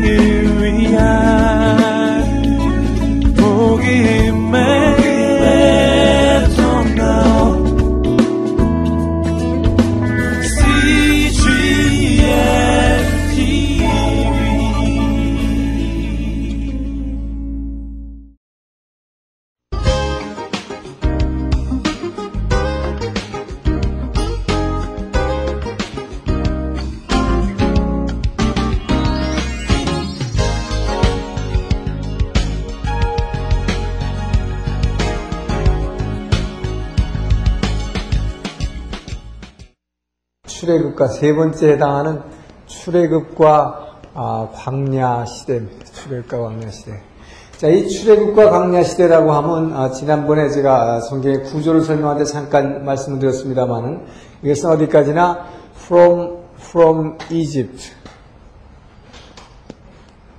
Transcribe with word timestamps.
Maria. 0.00 1.47
세 41.08 41.34
번째 41.34 41.72
해당하는 41.72 42.22
출애굽과 42.66 43.86
아, 44.14 44.48
광야 44.52 45.24
시대입니다. 45.24 45.84
출애굽과 45.84 46.38
광야 46.38 46.70
시대. 46.70 47.00
자, 47.56 47.68
이 47.68 47.88
출애굽과 47.88 48.50
광야 48.50 48.82
시대라고 48.82 49.32
하면 49.32 49.72
아, 49.74 49.90
지난번에 49.90 50.48
제가 50.48 51.00
성경의 51.00 51.44
구조를 51.44 51.82
설명할 51.82 52.18
때 52.18 52.24
잠깐 52.24 52.84
말씀을 52.84 53.18
드렸습니다만은 53.18 54.06
이것은 54.42 54.70
어디까지나 54.70 55.46
from 55.76 56.38
from 56.58 57.18
Egypt, 57.30 57.92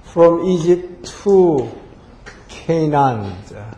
from 0.10 0.46
Egypt 0.46 1.04
to 1.24 1.70
Canaan. 2.48 3.32
자, 3.46 3.72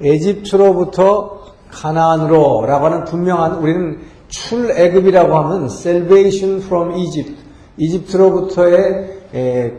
에집트로부터 0.00 1.38
가나안으로라고 1.70 2.86
하는 2.86 3.04
분명한 3.04 3.54
우리는 3.54 4.00
출애굽이라고 4.28 5.34
하면 5.34 5.64
salvation 5.66 6.62
from 6.62 6.96
Egypt, 6.96 7.36
이집트로부터의 7.76 9.18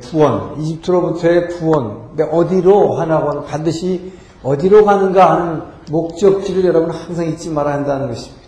구원, 0.02 0.59
이집트로부터의 0.59 1.47
구원. 1.50 2.09
근데 2.09 2.23
어디로 2.23 2.95
하나고 2.95 3.30
하면 3.30 3.45
반드시 3.45 4.11
어디로 4.44 4.86
가는가 4.86 5.31
하는 5.31 5.61
목적지를 5.92 6.66
여러분 6.66 6.92
항상 6.92 7.25
잊지 7.25 7.50
말아야 7.50 7.75
한다는 7.75 8.08
것입니다. 8.08 8.39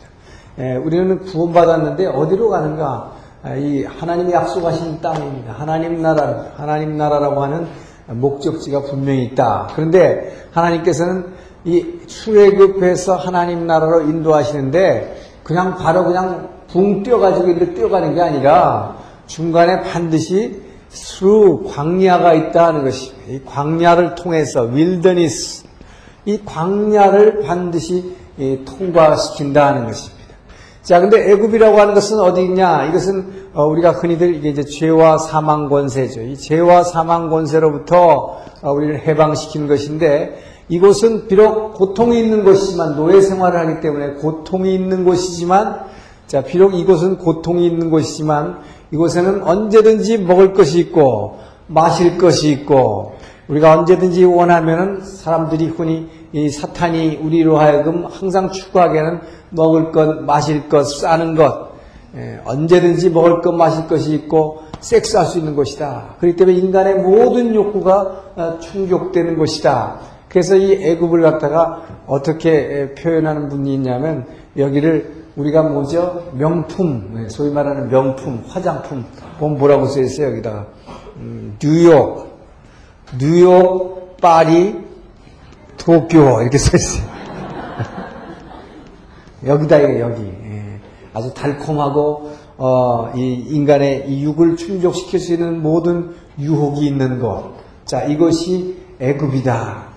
우리는 0.83 1.19
구원받았는데 1.19 2.07
어디로 2.07 2.49
가는가? 2.49 3.13
아, 3.43 3.55
이 3.55 3.83
하나님이 3.83 4.31
약속하신 4.31 5.01
땅입니다. 5.01 5.53
하나님 5.53 6.01
나라, 6.01 6.51
하나님 6.55 6.95
나라라고 6.97 7.41
하는 7.41 7.65
목적지가 8.07 8.83
분명히 8.83 9.23
있다. 9.25 9.69
그런데 9.75 10.45
하나님께서는 10.51 11.33
이 11.63 11.85
출애굽해서 12.05 13.15
하나님 13.15 13.65
나라로 13.65 14.01
인도하시는데 14.01 15.20
그냥 15.51 15.75
바로 15.75 16.05
그냥 16.05 16.49
붕 16.71 17.03
뛰어가지고 17.03 17.49
이렇게 17.49 17.73
뛰어가는 17.73 18.15
게 18.15 18.21
아니라 18.21 18.95
중간에 19.27 19.81
반드시 19.81 20.61
수루 20.87 21.65
광야가 21.67 22.33
있다는 22.33 22.85
것입니다. 22.85 23.21
이 23.29 23.41
광야를 23.45 24.15
통해서 24.15 24.63
윌더니스 24.63 25.65
이 26.25 26.39
광야를 26.45 27.41
반드시 27.41 28.15
통과시킨다는 28.65 29.87
것입니다. 29.87 30.21
자, 30.83 31.01
근데 31.01 31.31
애굽이라고 31.31 31.79
하는 31.79 31.93
것은 31.93 32.19
어디 32.19 32.43
있냐? 32.43 32.85
이것은 32.85 33.49
어, 33.53 33.65
우리가 33.65 33.91
흔히들 33.91 34.33
이게 34.33 34.49
이제 34.49 34.63
죄와 34.63 35.17
사망 35.17 35.67
권세죠. 35.67 36.21
이 36.21 36.37
죄와 36.37 36.83
사망 36.83 37.29
권세로부터 37.29 38.39
어, 38.61 38.71
우리를 38.71 39.05
해방시키는 39.05 39.67
것인데 39.67 40.50
이곳은 40.69 41.27
비록 41.27 41.73
고통이 41.73 42.19
있는 42.19 42.43
곳이지만 42.43 42.95
노예 42.95 43.21
생활을 43.21 43.59
하기 43.59 43.81
때문에 43.81 44.13
고통이 44.13 44.73
있는 44.73 45.03
곳이지만 45.03 45.81
자 46.27 46.43
비록 46.43 46.73
이곳은 46.73 47.17
고통이 47.17 47.65
있는 47.67 47.89
곳이지만 47.89 48.59
이곳에는 48.91 49.43
언제든지 49.43 50.19
먹을 50.19 50.53
것이 50.53 50.79
있고 50.79 51.39
마실 51.67 52.17
것이 52.17 52.51
있고 52.51 53.15
우리가 53.47 53.77
언제든지 53.79 54.23
원하면은 54.23 55.01
사람들이 55.01 55.67
흔히 55.67 56.07
이 56.31 56.49
사탄이 56.49 57.17
우리로 57.17 57.57
하여금 57.57 58.05
항상 58.05 58.49
추구하게 58.51 58.99
하는 58.99 59.19
먹을 59.49 59.91
것, 59.91 60.21
마실 60.23 60.69
것, 60.69 60.83
싸는 60.83 61.35
것 61.35 61.71
예, 62.15 62.41
언제든지 62.45 63.09
먹을 63.09 63.41
것, 63.41 63.51
마실 63.53 63.87
것이 63.87 64.13
있고 64.13 64.63
섹스할 64.81 65.25
수 65.25 65.37
있는 65.37 65.55
것이다. 65.55 66.15
그렇기 66.19 66.35
때문에 66.35 66.57
인간의 66.57 66.95
모든 66.95 67.53
욕구가 67.53 68.23
어, 68.35 68.59
충족되는 68.59 69.37
것이다. 69.37 69.99
그래서 70.31 70.55
이 70.55 70.71
애굽을 70.81 71.21
갖다가 71.21 71.83
어떻게 72.07 72.95
표현하는 72.95 73.49
분이 73.49 73.73
있냐면 73.73 74.25
여기를 74.55 75.25
우리가 75.35 75.63
뭐죠? 75.63 76.31
명품, 76.33 77.15
네, 77.15 77.27
소위 77.27 77.51
말하는 77.51 77.89
명품, 77.89 78.41
화장품. 78.47 79.03
보면 79.39 79.57
뭐라고 79.57 79.87
써 79.87 79.99
있어요, 79.99 80.27
여기다가. 80.27 80.67
음, 81.17 81.57
뉴욕, 81.61 82.37
뉴욕, 83.19 84.15
파리, 84.21 84.77
도쿄, 85.77 86.41
이렇게 86.41 86.57
써 86.57 86.77
있어요. 86.77 87.09
여기다, 89.45 89.99
여기. 89.99 90.23
예. 90.23 90.79
아주 91.13 91.33
달콤하고, 91.33 92.31
어, 92.57 93.11
이 93.15 93.33
인간의 93.49 94.09
이 94.09 94.23
육을 94.23 94.55
충족시킬 94.55 95.19
수 95.19 95.33
있는 95.33 95.61
모든 95.61 96.11
유혹이 96.39 96.85
있는 96.85 97.19
것. 97.19 97.51
자, 97.83 98.03
이것이 98.03 98.77
애굽이다. 99.01 99.90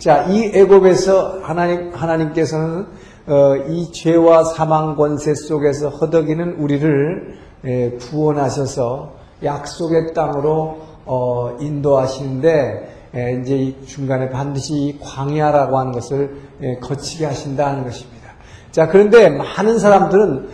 자, 0.00 0.24
이 0.30 0.50
애굽에서 0.54 1.40
하나님 1.42 1.92
하나님께서는 1.92 2.86
어, 3.26 3.54
이 3.68 3.92
죄와 3.92 4.44
사망 4.44 4.96
권세 4.96 5.34
속에서 5.34 5.90
허덕이는 5.90 6.54
우리를 6.54 7.38
에, 7.66 7.90
구원하셔서 7.98 9.12
약속의 9.44 10.14
땅으로 10.14 10.78
어, 11.04 11.58
인도하시는데 11.60 13.10
에, 13.14 13.40
이제 13.42 13.56
이 13.56 13.84
중간에 13.84 14.30
반드시 14.30 14.98
광야라고 15.02 15.78
하는 15.78 15.92
것을 15.92 16.34
에, 16.62 16.78
거치게 16.78 17.26
하신다는 17.26 17.84
것입니다. 17.84 18.30
자, 18.72 18.88
그런데 18.88 19.28
많은 19.28 19.78
사람들은 19.78 20.48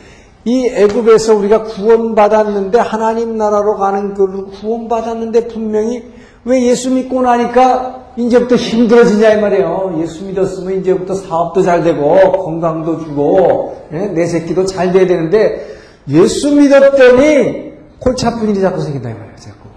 이 0.44 0.66
애굽에서 0.66 1.36
우리가 1.36 1.62
구원받았는데 1.62 2.80
하나님 2.80 3.36
나라로 3.36 3.76
가는 3.76 4.12
그 4.14 4.46
구원받았는데 4.60 5.46
분명히 5.46 6.02
왜 6.44 6.66
예수 6.66 6.90
믿고 6.90 7.22
나니까 7.22 8.05
이제부터 8.16 8.56
힘들어지냐 8.56 9.34
이 9.34 9.40
말이에요. 9.40 9.98
예수 10.00 10.24
믿었으면 10.24 10.80
이제부터 10.80 11.14
사업도 11.14 11.62
잘 11.62 11.84
되고 11.84 12.32
건강도 12.32 13.00
주고 13.00 13.86
예? 13.92 14.06
내 14.06 14.26
새끼도 14.26 14.64
잘 14.64 14.92
돼야 14.92 15.06
되는데 15.06 15.76
예수 16.08 16.54
믿었더니 16.54 17.72
골치 17.98 18.26
아픈 18.26 18.50
일이 18.50 18.60
자꾸 18.60 18.80
생긴다 18.80 19.10
이 19.10 19.14
말이에요. 19.14 19.36
자꾸. 19.36 19.68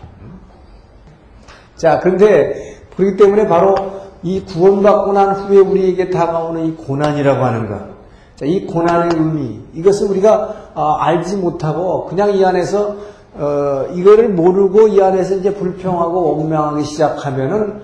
자 1.75 2.00
그런데 2.00 2.77
그렇기 2.95 3.17
때문에 3.17 3.47
바로 3.47 3.75
이 4.23 4.41
구원받고 4.44 5.13
난 5.13 5.31
후에 5.31 5.59
우리에게 5.59 6.09
다가오는 6.09 6.66
이 6.66 6.75
고난이라고 6.75 7.44
하는 7.44 7.69
것. 7.69 8.00
자, 8.35 8.45
이 8.45 8.66
고난의 8.66 9.17
의미 9.17 9.59
이것을 9.73 10.07
우리가 10.11 10.71
아, 10.73 10.97
알지 11.01 11.38
못하고 11.38 12.06
그냥 12.06 12.33
이 12.33 12.44
안에서 12.44 12.95
어, 13.35 13.85
이거를 13.94 14.29
모르고 14.29 14.88
이 14.89 15.01
안에서 15.01 15.35
이제 15.35 15.53
불평하고 15.53 16.38
원망하기 16.38 16.83
시작하면은 16.83 17.81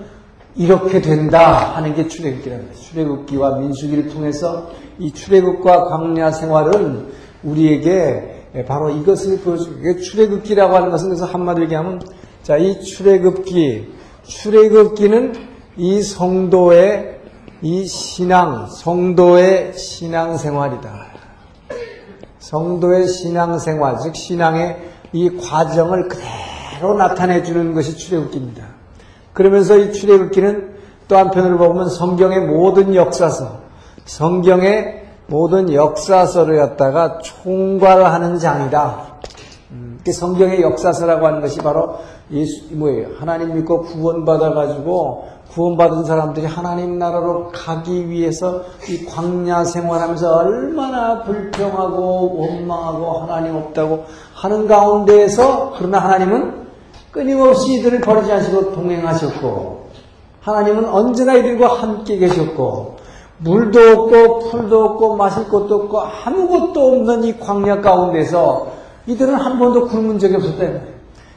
이렇게 0.56 1.00
된다 1.00 1.74
하는 1.76 1.94
게 1.94 2.08
출애굽기랍니다. 2.08 2.74
출애굽기와 2.74 3.58
민수기를 3.58 4.08
통해서 4.08 4.70
이 4.98 5.12
출애굽과 5.12 5.84
광야 5.84 6.30
생활은 6.32 7.12
우리에게 7.42 8.64
바로 8.66 8.90
이것을 8.90 9.40
보여주고 9.40 9.82
게 9.82 9.96
출애굽기라고 9.96 10.74
하는 10.74 10.90
것은 10.90 11.08
그래서 11.08 11.26
한마디로 11.26 11.64
얘기하면 11.64 12.00
자 12.42 12.56
이 12.58 12.80
출애굽기 12.80 13.92
출애굽기는 14.22 15.34
이 15.76 16.00
성도의 16.00 17.20
이 17.60 17.86
신앙 17.86 18.68
성도의 18.68 19.76
신앙 19.76 20.38
생활이다. 20.38 21.06
성도의 22.38 23.08
신앙 23.08 23.58
생활 23.58 23.98
즉 24.02 24.14
신앙의 24.14 24.76
이 25.12 25.36
과정을 25.36 26.08
그대로 26.08 26.94
나타내 26.96 27.42
주는 27.42 27.74
것이 27.74 27.96
출애굽기입니다. 27.96 28.75
그러면서 29.36 29.76
이 29.76 29.92
출애굽기는 29.92 30.76
또 31.08 31.18
한편으로 31.18 31.58
보면 31.58 31.90
성경의 31.90 32.40
모든 32.46 32.94
역사서, 32.94 33.58
성경의 34.06 35.04
모든 35.26 35.70
역사서를 35.70 36.56
갖다가 36.56 37.18
총괄하는 37.18 38.38
장이다. 38.38 38.96
음, 39.72 40.00
성경의 40.10 40.62
역사서라고 40.62 41.26
하는 41.26 41.42
것이 41.42 41.58
바로 41.58 41.98
예수, 42.30 42.74
뭐예요? 42.74 43.08
하나님 43.18 43.54
믿고 43.54 43.82
구원받아 43.82 44.54
가지고 44.54 45.28
구원받은 45.50 46.04
사람들이 46.04 46.46
하나님 46.46 46.98
나라로 46.98 47.50
가기 47.52 48.08
위해서 48.08 48.62
이 48.88 49.04
광야 49.04 49.64
생활하면서 49.64 50.34
얼마나 50.34 51.22
불평하고 51.24 52.36
원망하고 52.38 53.18
하나님 53.20 53.54
없다고 53.56 54.06
하는 54.34 54.66
가운데에서 54.66 55.74
그러나 55.76 55.98
하나님은 55.98 56.65
끊임없이 57.16 57.76
이들을 57.76 58.02
버리지 58.02 58.30
않으시고 58.30 58.72
동행하셨고 58.72 59.86
하나님은 60.42 60.84
언제나 60.84 61.34
이들과 61.34 61.66
함께 61.68 62.18
계셨고 62.18 62.96
물도 63.38 63.80
없고 63.80 64.50
풀도 64.50 64.84
없고 64.84 65.16
마실 65.16 65.48
것도 65.48 65.74
없고 65.74 65.98
아무것도 65.98 66.78
없는 66.78 67.24
이 67.24 67.38
광야 67.38 67.80
가운데서 67.80 68.66
이들은 69.06 69.34
한 69.34 69.58
번도 69.58 69.88
굶은 69.88 70.18
적이 70.18 70.36
없었다. 70.36 70.64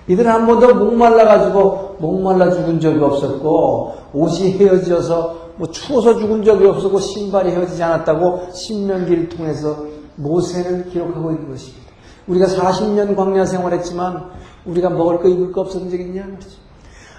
이들은 0.10 0.30
한 0.30 0.46
번도 0.46 0.76
목말라가지고 0.76 1.96
목말라 2.00 2.52
죽은 2.52 2.82
적이 2.82 3.02
없었고 3.02 3.94
옷이 4.14 4.58
헤어져서 4.58 5.38
뭐 5.56 5.72
추워서 5.72 6.18
죽은 6.18 6.44
적이 6.44 6.68
없었고 6.68 7.00
신발이 7.00 7.52
헤어지지 7.52 7.82
않았다고 7.82 8.50
신명기를 8.54 9.30
통해서 9.30 9.78
모세는 10.18 10.90
기록하고 10.90 11.32
있는 11.32 11.50
것입니다. 11.50 11.90
우리가 12.28 12.48
40년 12.48 13.16
광야 13.16 13.46
생활했지만 13.46 14.30
우리가 14.66 14.90
먹을 14.90 15.20
거 15.20 15.28
입을 15.28 15.52
거 15.52 15.62
없었던 15.62 15.90
적이 15.90 16.04
있냐 16.04 16.26
말이죠. 16.26 16.58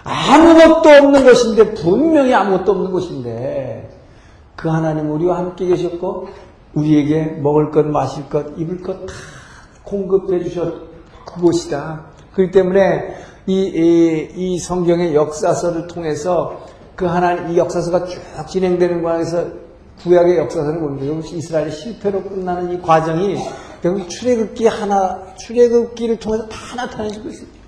아무것도 0.04 0.88
없는 0.88 1.24
것인데 1.24 1.74
분명히 1.74 2.32
아무것도 2.34 2.72
없는 2.72 2.90
것인데 2.90 3.90
그 4.56 4.68
하나님 4.68 5.10
우리와 5.10 5.38
함께 5.38 5.66
계셨고 5.66 6.28
우리에게 6.74 7.38
먹을 7.42 7.70
것, 7.70 7.86
마실 7.86 8.28
것, 8.28 8.46
입을 8.56 8.82
것 8.82 9.06
다 9.06 9.12
공급해 9.90 10.42
주셨 10.44 10.72
그것이다. 11.26 12.04
그렇기 12.32 12.52
때문에 12.52 13.14
이, 13.46 13.54
이, 13.54 14.28
이 14.36 14.58
성경의 14.58 15.14
역사서를 15.14 15.88
통해서 15.88 16.60
그 16.94 17.06
하나님 17.06 17.50
이 17.50 17.58
역사서가 17.58 18.04
쭉 18.04 18.20
진행되는 18.48 19.02
과정에서 19.02 19.46
구약의 20.02 20.38
역사서를 20.38 20.80
보면 20.80 21.22
이스라엘의 21.24 21.72
실패로 21.72 22.22
끝나는 22.22 22.72
이 22.72 22.80
과정이 22.80 23.36
결국 23.82 24.08
출애굽기 24.08 24.66
하나 24.66 25.34
출애굽기를 25.36 26.18
통해서 26.18 26.46
다 26.48 26.76
나타내주고 26.76 27.28
있습니다. 27.28 27.60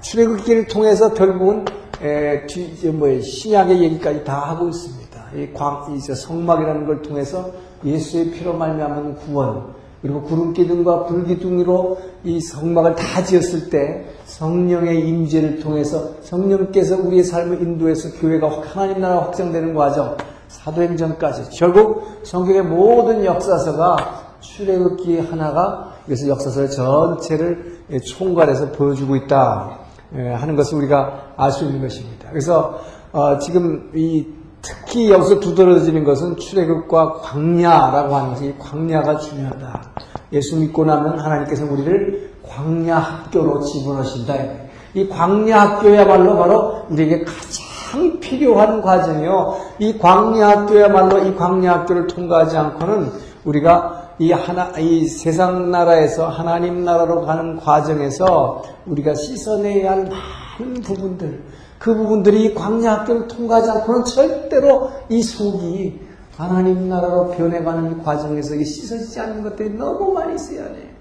출애굽기를 0.00 0.66
통해서 0.66 1.14
결국은 1.14 1.64
에, 2.02 2.46
뒤, 2.46 2.88
뭐, 2.88 3.08
신약의 3.20 3.80
얘기까지 3.82 4.24
다 4.24 4.50
하고 4.50 4.68
있습니다. 4.68 5.24
이 5.36 5.52
광, 5.54 5.94
이 5.94 6.00
성막이라는 6.00 6.86
걸 6.86 7.02
통해서 7.02 7.52
예수의 7.84 8.32
피로 8.32 8.52
말미암은 8.54 9.16
구원, 9.16 9.74
그리고 10.02 10.20
구름 10.22 10.52
기둥과 10.52 11.06
불 11.06 11.24
기둥으로 11.24 11.98
이 12.24 12.40
성막을 12.40 12.96
다 12.96 13.22
지었을 13.22 13.70
때 13.70 14.04
성령의 14.24 15.08
임재를 15.08 15.60
통해서 15.60 16.14
성령께서 16.22 16.96
우리의 16.96 17.22
삶을 17.22 17.62
인도해서 17.62 18.10
교회가 18.20 18.62
하나님 18.62 19.00
나라 19.00 19.22
확장되는 19.22 19.74
과정, 19.74 20.16
사도행전까지 20.48 21.56
결국 21.56 22.02
성경의 22.24 22.62
모든 22.62 23.24
역사서가 23.24 24.31
출애굽기 24.42 25.20
하나가 25.20 25.94
그래서 26.04 26.28
역사서 26.28 26.68
전체를 26.68 27.78
총괄해서 28.06 28.72
보여주고 28.72 29.16
있다 29.16 29.78
하는 30.12 30.56
것을 30.56 30.78
우리가 30.78 31.32
알 31.36 31.50
수 31.50 31.64
있는 31.64 31.80
것입니다. 31.80 32.28
그래서 32.28 32.80
어 33.12 33.38
지금 33.38 33.90
이 33.94 34.26
특히 34.60 35.10
여기서 35.10 35.40
두드러지는 35.40 36.04
것은 36.04 36.36
출애굽과 36.36 37.14
광야라고 37.22 38.14
하는 38.14 38.28
것이 38.30 38.54
광야가 38.58 39.18
중요하다. 39.18 39.82
예수 40.32 40.56
믿고 40.56 40.84
나면 40.84 41.18
하나님께서 41.18 41.64
우리를 41.64 42.32
광야 42.48 42.98
학교로 42.98 43.60
집어넣으신다. 43.60 44.34
이 44.94 45.08
광야 45.08 45.60
학교야말로 45.60 46.36
바로 46.36 46.86
우리에게 46.90 47.24
가장 47.24 47.71
필요한 48.20 48.82
과정이요. 48.82 49.56
이 49.78 49.98
광야 49.98 50.48
학교야말로 50.48 51.18
이 51.18 51.34
광야 51.34 51.72
학교를 51.72 52.06
통과하지 52.06 52.56
않고는 52.56 53.10
우리가 53.44 54.14
이 54.18 54.30
하나, 54.30 54.70
이 54.78 55.06
세상 55.06 55.70
나라에서 55.70 56.28
하나님 56.28 56.84
나라로 56.84 57.22
가는 57.22 57.56
과정에서 57.56 58.62
우리가 58.86 59.14
씻어내야 59.14 59.90
할 59.90 60.04
많은 60.04 60.80
부분들, 60.82 61.42
그 61.78 61.94
부분들이 61.94 62.54
광야 62.54 63.00
학교를 63.00 63.26
통과하지 63.28 63.70
않고는 63.70 64.04
절대로 64.04 64.90
이 65.08 65.22
속이 65.22 66.00
하나님 66.36 66.88
나라로 66.88 67.30
변해가는 67.30 68.02
과정에서 68.02 68.54
씻어지지 68.54 69.20
않는 69.20 69.42
것들이 69.42 69.70
너무 69.70 70.12
많이 70.12 70.34
있어야 70.34 70.64
돼. 70.68 70.94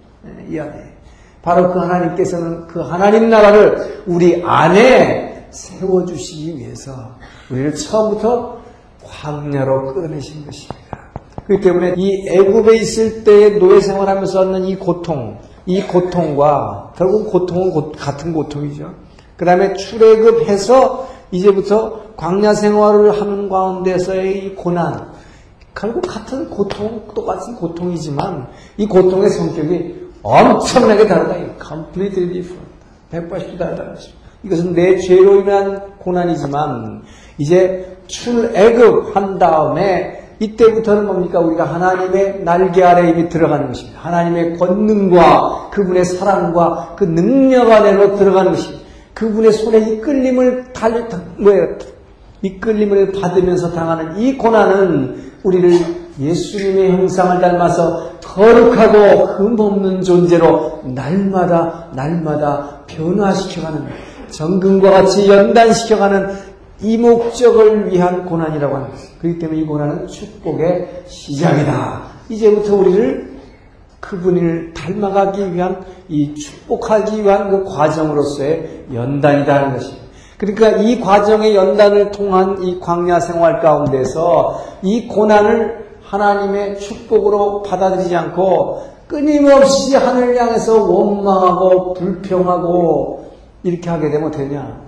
이 0.50 0.60
안에. 0.60 0.94
바로 1.42 1.72
그 1.72 1.80
하나님께서는 1.80 2.68
그 2.68 2.82
하나님 2.82 3.30
나라를 3.30 4.04
우리 4.06 4.44
안에 4.44 5.31
세워주시기 5.52 6.58
위해서 6.58 7.12
우리를 7.50 7.76
처음부터 7.76 8.62
광야로 9.04 9.94
끌어내신 9.94 10.46
것입니다. 10.46 10.82
그렇기 11.46 11.64
때문에 11.64 11.96
이 11.98 12.28
애굽에 12.30 12.78
있을 12.78 13.24
때의 13.24 13.60
노예 13.60 13.82
생활하면서 13.82 14.40
얻는 14.40 14.66
이 14.66 14.76
고통, 14.78 15.40
이 15.66 15.82
고통과 15.84 16.94
결국 16.96 17.32
고통은 17.32 17.72
고, 17.72 17.92
같은 17.92 18.34
고통이죠. 18.34 18.94
그 19.36 19.46
다음에 19.46 19.74
출애굽해서 19.74 21.10
이제부터 21.32 22.16
광야 22.16 22.54
생활을 22.54 23.20
하는 23.20 23.50
가운데서의 23.50 24.46
이 24.46 24.56
고난, 24.56 25.12
결국 25.74 26.02
같은 26.02 26.50
고통, 26.50 27.08
똑같은 27.16 27.56
고통이지만 27.56 28.48
이 28.78 28.86
고통의 28.86 29.30
성격이 29.30 30.02
엄청나게 30.22 31.08
다르다. 31.08 31.36
completely 31.66 32.34
different. 32.34 32.72
180도 33.12 33.58
다르다는 33.58 33.96
것입니다. 33.96 34.21
이것은 34.44 34.74
내 34.74 34.98
죄로 34.98 35.42
인한 35.42 35.82
고난이지만 36.00 37.04
이제 37.38 37.98
출애굽한 38.08 39.40
다음에 39.40 40.22
이때부터는 40.40 41.06
뭡니까? 41.06 41.40
우리가 41.40 41.66
하나님의 41.66 42.44
날개 42.44 42.84
아래 42.84 43.10
이미 43.10 43.30
들어가는 43.30 43.68
것입니다. 43.68 44.00
하나님의 44.02 44.58
권능과 44.58 45.70
그분의 45.72 46.04
사랑과 46.04 46.96
그 46.98 47.04
능력 47.04 47.72
안에로 47.72 48.16
들어가는 48.16 48.52
것입니다. 48.52 48.82
그분의 49.14 49.52
손에 49.52 49.78
이끌림을 49.78 50.74
달, 50.74 51.08
뭐예요? 51.38 51.78
이끌림을 52.42 53.12
받으면서 53.12 53.72
당하는 53.72 54.18
이 54.18 54.36
고난은 54.36 55.32
우리를 55.44 55.80
예수님의 56.20 56.92
형상을 56.92 57.40
닮아서 57.40 58.12
거룩하고 58.20 58.98
흠없는 59.26 60.02
존재로 60.02 60.82
날마다 60.86 61.90
날마다 61.94 62.82
변화시켜가는 62.88 63.86
정금과 64.32 64.92
같이 64.92 65.28
연단시켜가는 65.30 66.52
이 66.82 66.98
목적을 66.98 67.92
위한 67.92 68.26
고난이라고 68.26 68.76
하는 68.76 68.90
것입니다. 68.90 69.22
그렇기 69.22 69.40
때문에 69.40 69.60
이 69.60 69.66
고난은 69.66 70.08
축복의 70.08 71.04
시작이다. 71.06 72.02
이제부터 72.30 72.76
우리를 72.76 73.32
그분을 74.00 74.74
닮아가기 74.74 75.54
위한 75.54 75.86
이 76.10 76.34
축복하기 76.34 77.24
위한 77.24 77.52
그 77.52 77.64
과정으로서의 77.64 78.86
연단이다 78.94 79.54
하는 79.54 79.74
것입니다. 79.74 80.02
그러니까 80.38 80.70
이 80.82 81.00
과정의 81.00 81.56
연단을 81.56 82.10
통한 82.10 82.64
이 82.64 82.80
광야 82.80 83.20
생활 83.20 83.62
가운데서 83.62 84.60
이 84.82 85.08
고난을 85.08 85.86
하나님의 86.04 86.80
축복으로 86.80 87.62
받아들이지 87.62 88.16
않고 88.16 88.82
끊임없이 89.08 89.96
하늘 89.96 90.36
향해서 90.36 90.84
원망하고 90.84 91.94
불평하고 91.94 93.21
이렇게 93.64 93.90
하게 93.90 94.10
되면 94.10 94.32
되냐? 94.32 94.82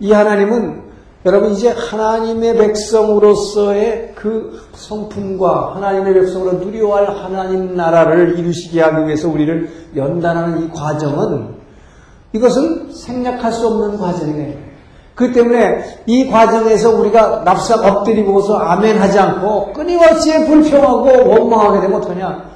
이 0.00 0.12
하나님은 0.12 0.92
여러분 1.24 1.52
이제 1.52 1.70
하나님의 1.70 2.56
백성으로서의 2.56 4.12
그 4.16 4.60
성품과 4.74 5.76
하나님의 5.76 6.14
백성으로 6.14 6.54
누려할 6.54 7.16
하나님 7.16 7.76
나라를 7.76 8.38
이루시게 8.38 8.80
하기 8.80 9.06
위해서 9.06 9.28
우리를 9.28 9.68
연단하는 9.94 10.64
이 10.64 10.70
과정은 10.70 11.54
이것은 12.32 12.92
생략할 12.92 13.52
수 13.52 13.68
없는 13.68 13.98
과정이에요. 13.98 14.72
그 15.14 15.32
때문에 15.32 15.84
이 16.06 16.28
과정에서 16.28 16.98
우리가 16.98 17.44
납작 17.44 17.84
엎드리고서 17.84 18.56
아멘 18.56 18.98
하지 18.98 19.18
않고 19.18 19.72
끊임없이 19.74 20.32
불평하고 20.46 21.28
원망하게 21.28 21.82
되면 21.82 22.00
어떠냐? 22.00 22.50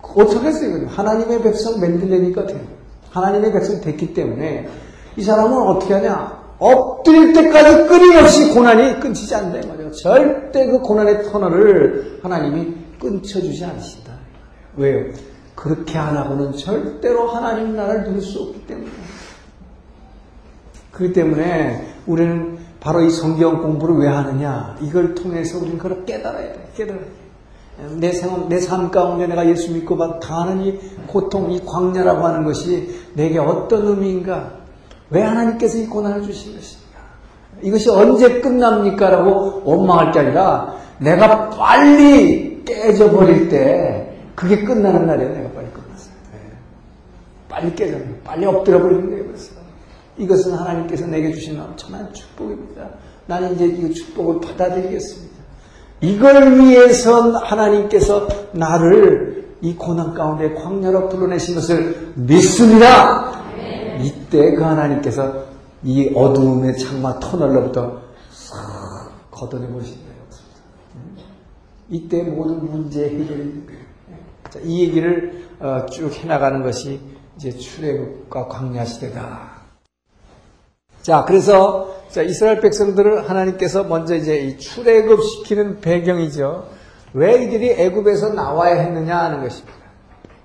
어떻게 0.00 0.48
했어요? 0.48 0.86
하나님의 0.88 1.42
백성 1.42 1.78
만들려니까 1.78 2.46
돼요. 2.46 2.79
하나님의 3.10 3.52
백성 3.52 3.80
됐기 3.80 4.14
때문에 4.14 4.68
이 5.16 5.22
사람은 5.22 5.52
어떻게 5.68 5.94
하냐? 5.94 6.40
엎드릴 6.58 7.32
때까지 7.32 7.88
끊임없이 7.88 8.50
고난이 8.52 9.00
끊지지 9.00 9.34
않는다 9.34 9.68
말이에요. 9.68 9.92
절대 9.92 10.66
그 10.66 10.80
고난의 10.80 11.24
터널을 11.24 12.20
하나님이 12.22 12.74
끊쳐주지 13.00 13.64
않으신다. 13.64 14.12
왜요? 14.76 15.12
그렇게 15.54 15.98
안 15.98 16.16
하고는 16.16 16.52
절대로 16.52 17.28
하나님 17.28 17.76
나라를 17.76 18.04
누릴 18.04 18.22
수 18.22 18.40
없기 18.40 18.66
때문에. 18.66 18.90
그렇기 20.92 21.12
때문에 21.12 21.94
우리는 22.06 22.58
바로 22.78 23.02
이 23.02 23.10
성경 23.10 23.62
공부를 23.62 23.96
왜 23.96 24.08
하느냐? 24.08 24.76
이걸 24.80 25.14
통해서 25.14 25.58
우리는 25.58 25.78
그걸 25.78 26.04
깨달아야 26.04 26.52
돼. 26.52 26.70
깨달아야 26.76 27.04
돼. 27.04 27.19
내 27.96 28.12
생, 28.12 28.48
내삶 28.48 28.90
가운데 28.90 29.26
내가 29.26 29.48
예수 29.48 29.72
믿고 29.72 30.20
당하는 30.20 30.62
이 30.62 30.78
고통, 31.06 31.50
이 31.50 31.60
광야라고 31.64 32.24
하는 32.24 32.44
것이 32.44 32.88
내게 33.14 33.38
어떤 33.38 33.86
의미인가? 33.86 34.52
왜 35.10 35.22
하나님께서 35.22 35.78
이 35.78 35.86
고난을 35.86 36.22
주신 36.22 36.54
것입니까? 36.54 37.00
이것이 37.62 37.90
언제 37.90 38.40
끝납니까? 38.40 39.10
라고 39.10 39.62
원망할 39.64 40.12
게 40.12 40.20
아니라 40.20 40.76
내가 40.98 41.50
빨리 41.50 42.62
깨져버릴 42.64 43.48
때 43.48 44.16
그게 44.34 44.62
끝나는 44.64 45.06
날이에요. 45.06 45.32
내가 45.32 45.50
빨리 45.50 45.66
끝났어요. 45.70 46.14
네. 46.32 46.38
빨리 47.48 47.74
깨져요. 47.74 48.02
빨리 48.24 48.46
엎드려 48.46 48.80
버리는 48.80 49.10
거예요. 49.10 49.24
그래서 49.26 49.52
이것은 50.18 50.52
하나님께서 50.52 51.06
내게 51.06 51.32
주신 51.32 51.60
엄청난 51.60 52.12
축복입니다. 52.12 52.88
나는 53.26 53.54
이제 53.54 53.66
이 53.66 53.92
축복을 53.92 54.40
받아들이겠습니다. 54.40 55.29
이걸 56.00 56.58
위해서 56.58 57.30
하나님께서 57.38 58.26
나를 58.52 59.56
이 59.60 59.74
고난 59.76 60.14
가운데 60.14 60.54
광야로 60.54 61.08
불러내신 61.08 61.54
것을 61.54 62.12
믿습니다. 62.14 63.42
이때 64.00 64.54
그 64.54 64.62
하나님께서 64.62 65.44
이 65.82 66.10
어두움의 66.14 66.78
창마 66.78 67.20
터널로부터 67.20 68.00
싹 68.30 69.10
걷어내버리신 69.30 69.96
거예요. 69.96 70.10
이때 71.90 72.22
모든 72.22 72.70
문제 72.70 73.04
해결이. 73.04 73.66
자, 74.48 74.58
이 74.64 74.82
얘기를 74.82 75.48
어, 75.60 75.84
쭉 75.86 76.10
해나가는 76.12 76.62
것이 76.62 77.00
이제 77.36 77.50
출애굽과 77.50 78.48
광야 78.48 78.84
시대다. 78.84 79.59
자, 81.02 81.24
그래서 81.26 81.94
자, 82.10 82.22
이스라엘 82.22 82.60
백성들을 82.60 83.28
하나님께서 83.30 83.84
먼저 83.84 84.14
이제 84.14 84.36
이 84.36 84.58
출애굽 84.58 85.22
시키는 85.22 85.80
배경이죠. 85.80 86.66
왜 87.14 87.42
이들이 87.42 87.70
애굽에서 87.70 88.34
나와야 88.34 88.80
했느냐 88.80 89.16
하는 89.16 89.42
것입니다. 89.42 89.78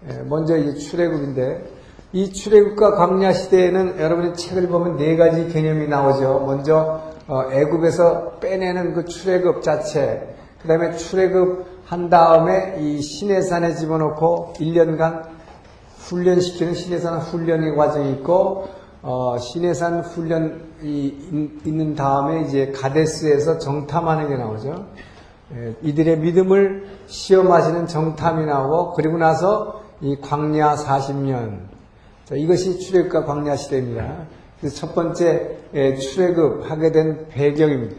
예, 0.09 0.17
먼저 0.23 0.57
이제 0.57 0.75
출애굽인데 0.75 1.75
이 2.13 2.31
출애굽과 2.31 2.95
광야 2.95 3.33
시대에는 3.33 3.99
여러분이 3.99 4.35
책을 4.35 4.67
보면 4.67 4.97
네 4.97 5.17
가지 5.17 5.47
개념이 5.49 5.87
나오죠. 5.87 6.43
먼저 6.45 7.01
어, 7.27 7.51
애굽에서 7.51 8.37
빼내는 8.39 8.93
그 8.93 9.05
출애굽 9.05 9.63
자체, 9.63 10.35
그 10.61 10.67
다음에 10.67 10.95
출애굽 10.95 11.65
한 11.85 12.09
다음에 12.09 12.77
이 12.79 13.01
시내산에 13.01 13.75
집어넣고 13.75 14.53
1년간 14.57 15.23
훈련시키는 15.99 16.73
시내산 16.73 17.19
훈련의 17.19 17.75
과정이 17.75 18.11
있고 18.13 18.69
어, 19.07 19.37
시내산 19.37 19.99
훈련이 19.99 21.59
있는 21.63 21.93
다음에 21.93 22.41
이제 22.41 22.71
가데스에서 22.71 23.59
정탐하는 23.59 24.29
게 24.29 24.35
나오죠. 24.35 24.87
예, 25.53 25.75
이들의 25.83 26.17
믿음을 26.17 26.87
시험하시는 27.05 27.85
정탐이 27.85 28.47
나오고 28.47 28.93
그리고 28.93 29.19
나서 29.19 29.83
이 30.01 30.17
광야 30.19 30.73
40년 30.73 31.59
자, 32.25 32.33
이것이 32.33 32.79
출애굽과 32.79 33.25
광야 33.25 33.55
시대입니다. 33.55 34.25
그래서 34.59 34.75
첫 34.75 34.95
번째 34.95 35.55
예, 35.75 35.95
출애굽 35.97 36.67
하게 36.67 36.91
된 36.91 37.27
배경입니다. 37.27 37.95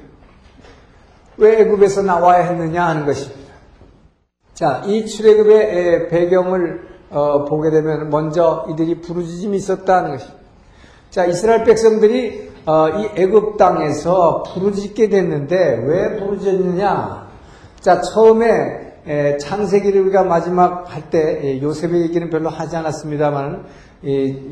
왜 1.37 1.61
애굽에서 1.61 2.03
나와야 2.03 2.43
했느냐 2.47 2.85
하는 2.85 3.07
것입니다. 3.07 3.53
자, 4.55 4.83
이 4.85 5.07
출애굽의 5.07 5.57
예, 5.57 6.09
배경을 6.09 6.97
어, 7.11 7.45
보게 7.45 7.71
되면 7.71 8.11
먼저 8.11 8.67
이들이 8.71 9.03
부르짖음이 9.03 9.57
있었다는 9.57 10.11
것입니다. 10.11 10.36
자, 11.17 11.25
이스라엘 11.25 11.65
백성들이 11.65 12.51
어, 12.67 12.89
이 12.91 13.09
애굽 13.19 13.57
땅에서 13.57 14.43
부르짖게 14.53 15.09
됐는데 15.09 15.83
왜 15.87 16.17
부르짖느냐? 16.19 17.29
자, 17.81 18.03
처음에 18.03 18.99
에, 19.07 19.39
창세기를 19.39 20.03
우리가 20.03 20.25
마지막 20.25 20.85
할 20.95 21.09
때 21.09 21.59
요셉의 21.63 22.03
얘기는 22.03 22.29
별로 22.29 22.51
하지 22.51 22.77
않았습니다만 22.77 23.65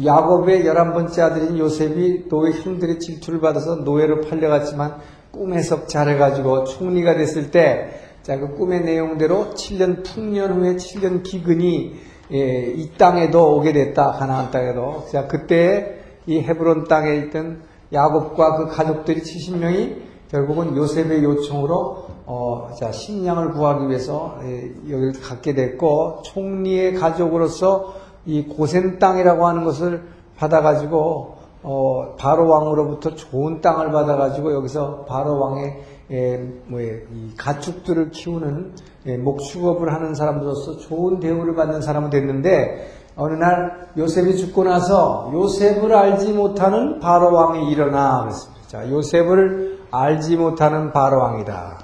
야곱의 0.07 0.65
열한 0.65 0.95
번째 0.95 1.21
아들인 1.21 1.59
요셉이 1.59 2.31
노예 2.31 2.53
형들의 2.53 2.99
질투를 2.99 3.43
받아서 3.43 3.75
노예로 3.77 4.23
팔려갔지만 4.23 4.95
꿈 5.33 5.53
해석 5.53 5.87
잘해가지고 5.87 6.65
총리가 6.65 7.17
됐을 7.17 7.51
때, 7.51 7.91
자, 8.23 8.39
그 8.39 8.55
꿈의 8.57 8.85
내용대로 8.85 9.51
7년 9.51 10.03
풍년 10.03 10.55
후에 10.55 10.77
7년 10.77 11.23
기근이 11.25 11.95
예, 12.33 12.73
이 12.75 12.91
땅에도 12.97 13.55
오게 13.55 13.75
됐다. 13.75 14.13
가나안 14.13 14.51
땅에도. 14.51 15.05
자, 15.13 15.27
그때 15.27 16.04
이 16.27 16.41
헤브론 16.41 16.85
땅에 16.85 17.17
있던 17.17 17.63
야곱과 17.93 18.57
그 18.57 18.67
가족들이 18.69 19.23
70명이 19.23 19.97
결국은 20.31 20.77
요셉의 20.77 21.23
요청으로 21.23 22.05
어, 22.27 22.71
자, 22.79 22.91
식량을 22.91 23.53
구하기 23.53 23.89
위해서 23.89 24.39
예, 24.43 24.73
여기를 24.91 25.13
갖게 25.21 25.55
됐고 25.55 26.23
총리의 26.25 26.95
가족으로서 26.95 27.95
이 28.27 28.45
고센 28.45 28.99
땅이라고 28.99 29.47
하는 29.47 29.65
것을 29.65 30.03
받아가지고 30.37 31.37
어, 31.63 32.15
바로 32.19 32.49
왕으로부터 32.49 33.15
좋은 33.15 33.61
땅을 33.61 33.93
받아가지고 33.93 34.55
여기서 34.55 35.05
바로 35.07 35.39
왕의 35.39 35.81
예, 36.11 36.37
뭐이 36.67 37.35
가축들을 37.37 38.11
키우는 38.11 38.73
예, 39.07 39.17
목축업을 39.17 39.93
하는 39.93 40.15
사람으로서 40.15 40.79
좋은 40.79 41.21
대우를 41.21 41.55
받는 41.55 41.83
사람이 41.83 42.11
됐는데 42.11 43.04
어느 43.17 43.35
날 43.35 43.89
요셉이 43.97 44.37
죽고 44.37 44.65
나서 44.65 45.31
요셉을 45.33 45.95
알지 45.95 46.33
못하는 46.33 46.99
바로 47.01 47.33
왕이 47.33 47.71
일어나 47.71 48.23
그랬습니다. 48.23 48.63
자, 48.67 48.91
요셉을 48.91 49.79
알지 49.91 50.37
못하는 50.37 50.93
바로 50.93 51.21
왕이다. 51.21 51.79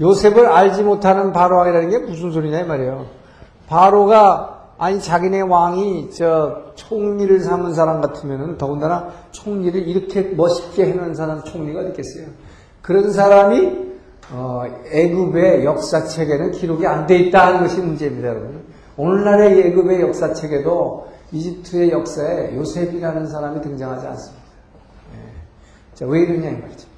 요셉을 0.00 0.46
알지 0.46 0.82
못하는 0.82 1.32
바로 1.32 1.58
왕이라는 1.58 1.90
게 1.90 1.98
무슨 1.98 2.32
소리냐 2.32 2.60
이 2.60 2.64
말이에요. 2.64 3.06
바로가 3.68 4.50
아니 4.76 5.00
자기네 5.00 5.42
왕이 5.42 6.10
저 6.10 6.72
총리를 6.74 7.38
삼은 7.40 7.74
사람 7.74 8.00
같으면은 8.00 8.58
더군다나 8.58 9.10
총리를 9.30 9.86
이렇게 9.86 10.22
멋있게 10.22 10.86
해놓은 10.86 11.14
사람 11.14 11.44
총리가 11.44 11.80
어디 11.80 11.88
있겠어요? 11.90 12.26
그런 12.82 13.12
사람이 13.12 13.84
어, 14.32 14.64
애굽의 14.90 15.64
역사책에는 15.64 16.50
기록이 16.52 16.86
안 16.86 17.06
돼 17.06 17.16
있다는 17.18 17.60
것이 17.60 17.80
문제입니다, 17.80 18.28
여러분. 18.28 18.63
오늘날의 18.96 19.68
애굽의 19.68 20.00
역사책에도 20.02 21.08
이집트의 21.32 21.90
역사에 21.90 22.54
요셉이라는 22.56 23.26
사람이 23.26 23.60
등장하지 23.60 24.06
않습니다. 24.06 24.44
예. 25.14 25.94
자, 25.94 26.06
왜 26.06 26.20
이러냐 26.20 26.50
이 26.50 26.60
말이죠. 26.60 26.88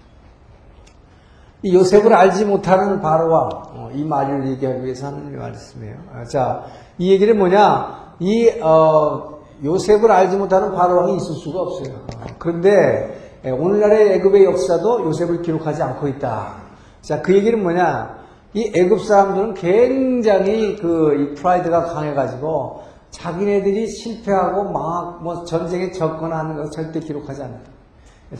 이 1.62 1.74
요셉을 1.74 2.12
알지 2.12 2.44
못하는 2.44 3.00
바로와 3.00 3.48
어, 3.74 3.90
이 3.94 4.04
말을 4.04 4.46
얘기하기 4.48 4.84
위해서 4.84 5.06
하는 5.06 5.36
말씀이에요. 5.38 5.96
아, 6.12 6.24
자, 6.24 6.64
이 6.98 7.10
얘기는 7.10 7.36
뭐냐? 7.36 8.14
이 8.20 8.50
어, 8.60 9.40
요셉을 9.64 10.10
알지 10.10 10.36
못하는 10.36 10.72
바로왕이 10.72 11.16
있을 11.16 11.34
수가 11.36 11.60
없어요. 11.60 12.06
그런데 12.38 13.40
예, 13.44 13.50
오늘날의 13.50 14.14
애굽의 14.14 14.44
역사도 14.44 15.04
요셉을 15.06 15.42
기록하지 15.42 15.82
않고 15.82 16.08
있다. 16.08 16.56
자, 17.00 17.22
그 17.22 17.34
얘기는 17.34 17.60
뭐냐? 17.62 18.25
이 18.56 18.72
애굽 18.75 19.02
사람들은 19.02 19.52
굉장히 19.52 20.76
그 20.76 21.34
프라이드가 21.36 21.84
강해가지고 21.92 22.80
자기네들이 23.10 23.86
실패하고 23.86 24.72
막 24.72 25.20
뭐 25.20 25.44
전쟁에 25.44 25.92
졌거나 25.92 26.38
하는 26.38 26.56
것을 26.56 26.70
절대 26.70 27.00
기록하지 27.00 27.42
않는다. 27.42 27.70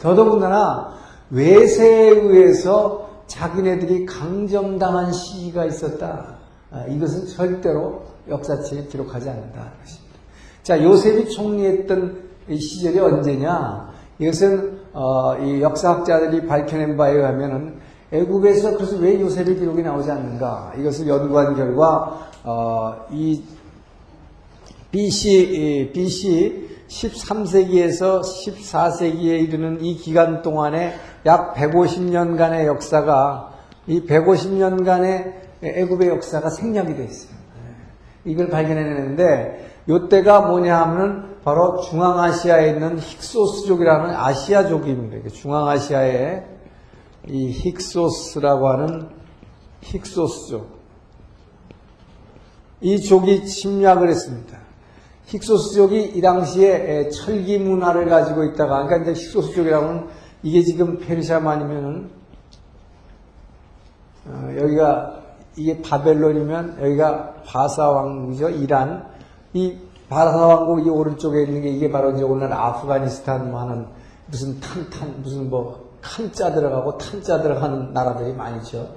더더군다나 0.01 0.95
외세에 1.29 2.09
의해서 2.09 3.09
자기네들이 3.27 4.07
강점당한 4.07 5.11
시기가 5.11 5.65
있었다. 5.65 6.37
아, 6.71 6.85
이것은 6.87 7.27
절대로 7.27 8.03
역사책에 8.27 8.87
기록하지 8.87 9.29
않는다. 9.29 9.71
자, 10.63 10.81
요셉이 10.81 11.29
총리했던 11.29 12.23
시절이 12.49 12.99
언제냐? 12.99 13.91
이것은 14.19 14.79
어, 14.93 15.37
이 15.37 15.61
역사학자들이 15.61 16.47
밝혀낸 16.47 16.97
바에 16.97 17.13
의하면은 17.13 17.76
애국에서 18.11 18.75
그래서 18.75 18.97
왜 18.97 19.19
요셉의 19.19 19.57
기록이 19.57 19.81
나오지 19.81 20.09
않는가? 20.09 20.73
이것을 20.77 21.07
연구한 21.07 21.55
결과 21.55 22.29
어, 22.43 23.05
이 23.11 23.43
BC 24.91 25.91
BC 25.93 26.67
13세기에서 26.87 28.21
14세기에 28.21 29.43
이르는 29.43 29.83
이 29.83 29.97
기간 29.97 30.41
동안에 30.41 30.95
약 31.25 31.53
150년간의 31.55 32.65
역사가 32.65 33.51
이 33.87 34.05
150년간의 34.05 35.33
애굽의 35.61 36.07
역사가 36.09 36.49
생략이 36.49 36.95
되어 36.95 37.05
있어요. 37.05 37.37
이걸 38.23 38.49
발견해내는데 38.49 39.83
이때가 39.87 40.41
뭐냐 40.41 40.81
하면 40.81 41.37
바로 41.43 41.79
중앙아시아에 41.81 42.69
있는 42.71 42.97
힉소스족이라는 42.97 44.13
아시아족입니다. 44.15 45.29
중앙아시아에 45.29 46.56
이 47.29 47.53
힉소스라고 47.53 48.63
하는 48.63 49.09
힉소스족. 49.81 50.65
이 52.81 52.99
족이 52.99 53.45
침략을 53.45 54.09
했습니다. 54.09 54.57
힉소스족이 55.27 56.15
이 56.15 56.21
당시에 56.21 57.09
철기 57.09 57.57
문화를 57.57 58.07
가지고 58.07 58.43
있다가, 58.45 58.85
그러니까 58.85 59.11
이제 59.11 59.21
힉소스족이라고 59.21 59.83
하면 59.83 60.09
이게 60.43 60.63
지금 60.63 60.99
페르시아만이면은, 60.99 62.09
어, 64.27 64.53
여기가 64.57 65.23
이게 65.55 65.81
바벨론이면 65.81 66.77
여기가 66.81 67.33
바사 67.45 67.89
왕국이죠. 67.89 68.49
이란. 68.49 69.07
이 69.53 69.77
바사 70.07 70.37
왕국 70.37 70.85
이 70.85 70.89
오른쪽에 70.89 71.43
있는 71.43 71.61
게 71.61 71.69
이게 71.69 71.91
바로 71.91 72.11
이제 72.11 72.23
오늘 72.23 72.53
아프가니스탄 72.53 73.51
뭐 73.51 73.61
하는 73.61 73.87
무슨 74.27 74.59
탄탄 74.59 75.21
무슨 75.21 75.49
뭐 75.49 75.86
칸자 76.01 76.53
들어가고 76.53 76.97
탄자 76.97 77.41
들어가는 77.41 77.93
나라들이 77.93 78.33
많이죠. 78.33 78.87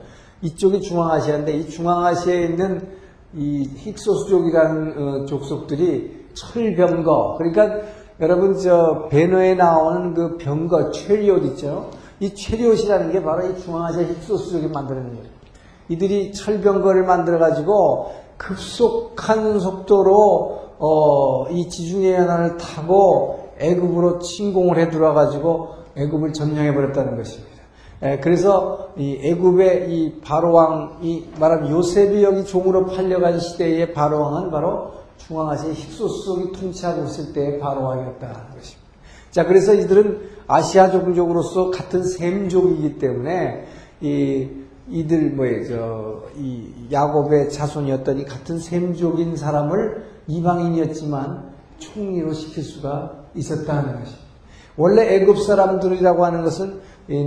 이쪽이 0.43 0.81
중앙아시아인데 0.81 1.53
이 1.53 1.69
중앙아시아에 1.69 2.45
있는 2.45 2.89
이 3.35 3.69
힉소스족이라는 3.85 4.99
어, 4.99 5.27
족속들이 5.27 6.29
철병거 6.35 7.37
그러니까 7.39 7.87
여러분 8.21 8.59
저 8.59 9.09
배너에 9.11 9.55
나오는 9.55 10.15
그 10.15 10.37
병거 10.37 10.91
체리옷 10.91 11.45
있죠? 11.53 11.91
이 12.21 12.35
체리옷이라는 12.35 13.13
게 13.13 13.23
바로 13.23 13.47
이 13.47 13.59
중앙아시아 13.61 14.03
힉소스족이 14.03 14.73
만드는 14.73 15.15
거예요. 15.15 15.41
이들이 15.89 16.33
철병거를 16.33 17.05
만들어 17.05 17.39
가지고 17.39 18.13
급속한 18.37 19.59
속도로 19.59 20.61
어, 20.79 21.49
이 21.51 21.69
지중해 21.69 22.15
연안을 22.15 22.57
타고 22.57 23.51
애굽으로 23.59 24.21
침공을 24.21 24.79
해 24.79 24.89
들어와 24.89 25.13
가지고 25.13 25.80
애굽을 25.97 26.33
점령해 26.33 26.75
버렸다는 26.75 27.17
것입니다. 27.17 27.61
예, 28.03 28.19
그래서 28.19 28.93
이 28.97 29.19
애굽의 29.23 29.93
이 29.93 30.21
바로왕이 30.21 31.33
말하면 31.39 31.71
요셉이 31.71 32.23
여기 32.23 32.45
종으로 32.45 32.87
팔려간 32.87 33.39
시대의 33.39 33.93
바로왕은 33.93 34.51
바로 34.51 34.93
중앙아시아 35.19 35.73
힙소스족이 35.73 36.53
통치하고 36.53 37.05
있을 37.05 37.33
때의 37.33 37.59
바로왕이었다는 37.59 38.35
것입니다. 38.35 38.91
자, 39.31 39.47
그래서 39.47 39.75
이들은 39.75 40.31
아시아 40.47 40.91
종족으로서 40.91 41.71
같은 41.71 42.03
셈족이기 42.03 42.99
때문에 42.99 43.67
이 44.01 44.49
이들 44.89 45.31
뭐예 45.31 45.65
저이 45.65 46.89
야곱의 46.91 47.51
자손이었던 47.51 48.19
이 48.19 48.25
같은 48.25 48.59
셈족인 48.59 49.37
사람을 49.37 50.05
이방인이었지만 50.27 51.53
총리로 51.79 52.33
시킬 52.33 52.65
수가 52.65 53.27
있었다는 53.35 54.01
것입니다. 54.01 54.30
원래 54.77 55.15
애굽 55.15 55.39
사람들이라고 55.39 56.25
하는 56.25 56.43
것은 56.43 56.81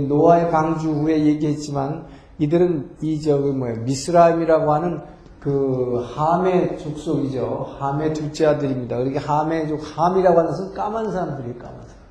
노아의 0.08 0.50
방주 0.50 0.90
후에 0.90 1.24
얘기했지만 1.26 2.06
이들은 2.38 2.96
이 3.02 3.20
저기 3.20 3.50
뭐야 3.50 3.74
미스라임이라고 3.80 4.72
하는 4.72 5.00
그 5.40 6.02
함의 6.14 6.78
족속이죠. 6.78 7.76
함의 7.78 8.14
둘째 8.14 8.46
아들입니다. 8.46 8.96
그렇게 8.96 9.18
함의 9.18 9.68
족 9.68 9.78
함이라고 9.82 10.38
하는 10.38 10.50
것은 10.50 10.72
까만 10.72 11.12
사람들이 11.12 11.58
까만 11.58 11.80
사람. 11.82 12.04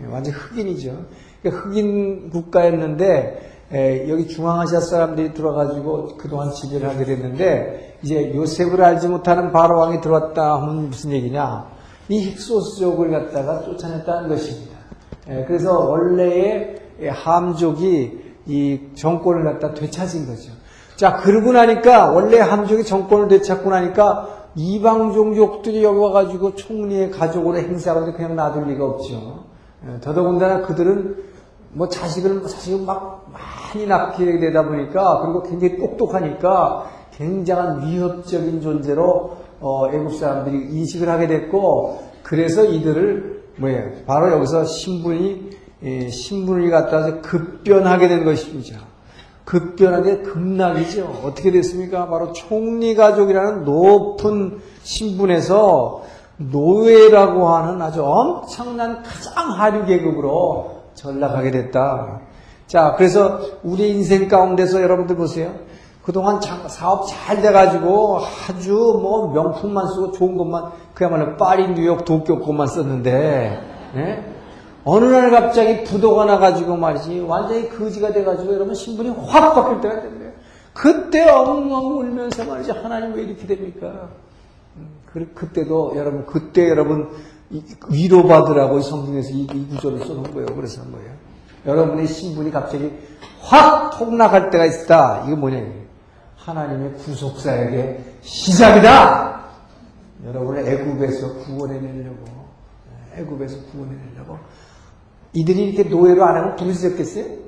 예, 0.00 0.12
완전 0.12 0.32
흑인이죠. 0.32 1.04
그러니까 1.42 1.62
흑인 1.62 2.30
국가였는데 2.30 3.52
에, 3.72 4.08
여기 4.08 4.26
중앙아시아 4.28 4.80
사람들이 4.80 5.34
들어가지고 5.34 6.16
그동안 6.16 6.52
지배를 6.52 6.88
하게 6.88 7.04
됐는데 7.04 7.98
이제 8.02 8.34
요셉을 8.34 8.82
알지 8.82 9.08
못하는 9.08 9.52
바로 9.52 9.78
왕이 9.78 10.00
들어왔다 10.00 10.62
하면 10.62 10.88
무슨 10.88 11.12
얘기냐? 11.12 11.73
이 12.08 12.34
힉소스족을 12.34 13.10
갖다가 13.10 13.62
쫓아냈다는 13.62 14.28
것입니다. 14.28 14.76
에, 15.28 15.44
그래서 15.46 15.78
원래의 15.88 16.76
함족이 17.10 18.22
이 18.46 18.80
정권을 18.94 19.44
갖다 19.44 19.72
되찾은 19.72 20.26
거죠. 20.26 20.52
자, 20.96 21.16
그러고 21.16 21.52
나니까, 21.52 22.12
원래 22.12 22.38
함족이 22.38 22.84
정권을 22.84 23.28
되찾고 23.28 23.70
나니까, 23.70 24.50
이방 24.54 25.12
종족들이 25.12 25.82
여기 25.82 25.98
와가지고 25.98 26.54
총리의 26.54 27.10
가족으로 27.10 27.56
행사하고 27.58 28.12
그냥 28.12 28.36
놔둘 28.36 28.68
리가 28.68 28.84
없죠. 28.84 29.44
예, 29.88 30.00
더더군다나 30.00 30.62
그들은 30.62 31.16
뭐 31.72 31.88
자식을, 31.88 32.42
자식을 32.42 32.86
막 32.86 33.26
많이 33.32 33.86
낳게 33.86 34.38
되다 34.38 34.64
보니까, 34.66 35.22
그리고 35.22 35.42
굉장히 35.42 35.78
똑똑하니까, 35.78 36.86
굉장한 37.12 37.86
위협적인 37.86 38.60
존재로, 38.60 39.36
어, 39.66 39.88
애국 39.90 40.12
사람들이 40.12 40.76
인식을 40.76 41.08
하게 41.08 41.26
됐고, 41.26 41.98
그래서 42.22 42.66
이들을, 42.66 43.44
뭐예요? 43.56 43.92
바로 44.06 44.30
여기서 44.32 44.66
신분이, 44.66 45.50
예, 45.84 46.08
신분을 46.10 46.70
갖다서 46.70 47.22
급변하게 47.22 48.08
된 48.08 48.24
것입니다. 48.26 48.80
급변하게 49.46 50.18
급락이죠. 50.18 51.22
어떻게 51.24 51.50
됐습니까? 51.50 52.08
바로 52.08 52.34
총리 52.34 52.94
가족이라는 52.94 53.64
높은 53.64 54.58
신분에서 54.82 56.02
노예라고 56.36 57.48
하는 57.48 57.80
아주 57.80 58.04
엄청난 58.04 59.02
가장 59.02 59.50
하류 59.50 59.86
계급으로 59.86 60.82
전락하게 60.94 61.50
됐다. 61.50 62.20
자, 62.66 62.94
그래서 62.98 63.40
우리 63.62 63.90
인생 63.90 64.28
가운데서 64.28 64.82
여러분들 64.82 65.16
보세요. 65.16 65.54
그동안 66.04 66.38
사업 66.68 67.06
잘 67.08 67.40
돼가지고 67.40 68.18
아주 68.48 68.72
뭐 68.72 69.32
명품만 69.32 69.88
쓰고 69.88 70.12
좋은 70.12 70.36
것만 70.36 70.72
그야말로 70.92 71.36
파리, 71.36 71.68
뉴욕, 71.74 72.04
도쿄 72.04 72.40
것만 72.40 72.66
썼는데, 72.66 73.60
네? 73.94 74.34
어느 74.84 75.06
날 75.06 75.30
갑자기 75.30 75.82
부도가 75.82 76.26
나가지고 76.26 76.76
말이지 76.76 77.20
완전히 77.20 77.70
거지가 77.70 78.12
돼가지고 78.12 78.52
여러분 78.52 78.74
신분이 78.74 79.08
확 79.26 79.54
바뀔 79.54 79.80
때가 79.80 80.02
된대요. 80.02 80.30
그때 80.74 81.26
엉엉 81.26 82.00
울면서 82.00 82.44
말이지 82.44 82.70
하나님 82.72 83.14
왜 83.14 83.22
이렇게 83.22 83.46
됩니까? 83.46 84.08
음, 84.76 85.30
그때도 85.34 85.94
여러분 85.96 86.26
그때 86.26 86.68
여러분 86.68 87.08
위로받으라고 87.88 88.80
성경에서 88.80 89.30
이, 89.30 89.46
이 89.54 89.68
구절을 89.68 90.00
써놓은 90.00 90.34
거예요. 90.34 90.46
그래서 90.54 90.82
뭐예요? 90.84 91.12
여러분의 91.64 92.06
신분이 92.06 92.50
갑자기 92.50 92.92
확 93.40 93.96
통락할 93.98 94.50
때가 94.50 94.66
있다. 94.66 95.24
이거 95.26 95.36
뭐냐? 95.36 95.83
하나님의 96.44 96.94
구속사에게 96.94 98.16
시작이다. 98.22 99.44
여러분의 100.26 100.66
애굽에서 100.68 101.34
구원해내려고 101.40 102.24
애굽에서 103.16 103.56
구원해내려고 103.72 104.38
이들이 105.32 105.70
이렇게 105.70 105.88
노예로 105.88 106.24
안 106.24 106.36
하면 106.36 106.56
부르짖었겠어요? 106.56 107.44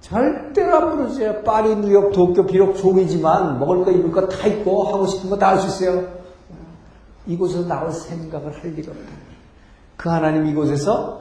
절대로 0.00 0.76
안 0.76 0.96
부르짖어요. 0.96 1.42
파리, 1.42 1.74
뉴욕, 1.76 2.12
도쿄 2.12 2.46
비록 2.46 2.76
종이지만 2.76 3.58
먹을 3.58 3.84
거 3.84 3.90
입을 3.90 4.12
거 4.12 4.28
다 4.28 4.46
있고 4.46 4.84
하고 4.88 5.06
싶은 5.06 5.30
거 5.30 5.36
다 5.38 5.48
할 5.50 5.58
수 5.60 5.66
있어요. 5.68 6.18
이곳에서 7.26 7.66
나올 7.66 7.92
생각을 7.92 8.52
할 8.62 8.70
리가 8.70 8.90
없다. 8.92 9.12
그 9.96 10.08
하나님 10.08 10.46
이곳에서 10.46 11.20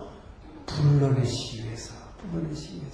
불러내시기 0.68 1.64
위해서, 1.66 1.94
불러내시기 2.32 2.76
위해서. 2.82 2.87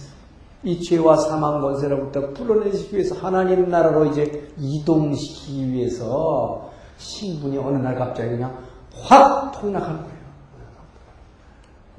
이 0.64 0.82
죄와 0.82 1.18
사망 1.18 1.62
권세로부터 1.62 2.34
불러내시기 2.34 2.96
위해서 2.96 3.16
하나님 3.16 3.70
나라로 3.70 4.06
이제 4.06 4.48
이동시키기 4.58 5.74
위해서 5.74 6.72
신분이 6.98 7.58
어느 7.58 7.78
날 7.78 7.96
갑자기 7.96 8.30
그냥 8.30 8.58
확 8.94 9.52
통락하는 9.60 9.98
거예요. 9.98 10.14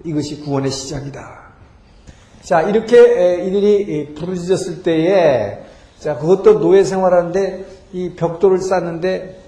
이것이 0.05 0.41
구원의 0.41 0.71
시작이다. 0.71 1.45
자, 2.43 2.63
이렇게 2.63 3.47
이들이 3.47 4.15
부르짖었을 4.15 4.83
때에, 4.83 5.65
자, 5.99 6.19
그것도 6.19 6.59
노예 6.59 6.85
생활하는데, 6.85 7.67
이 7.93 8.15
벽돌을 8.17 8.59
쌓는데, 8.59 9.43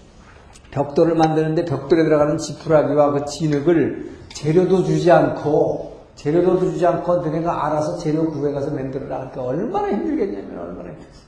벽돌을 0.71 1.15
만드는데 1.15 1.65
벽돌에 1.65 2.05
들어가는 2.05 2.39
지푸라기와 2.39 3.13
그 3.13 3.25
진흙을 3.27 4.11
재료도 4.33 4.85
주지 4.85 5.11
않고, 5.11 5.96
재료도 6.17 6.59
주지 6.61 6.85
않고 6.85 7.17
너네가 7.17 7.67
알아서 7.67 7.99
재료 7.99 8.29
구해가서 8.31 8.71
만들어라. 8.73 9.31
그러니까 9.31 9.43
얼마나 9.43 9.89
힘들겠냐면 9.89 10.59
얼마나 10.59 10.89
힘들겠어. 10.91 11.21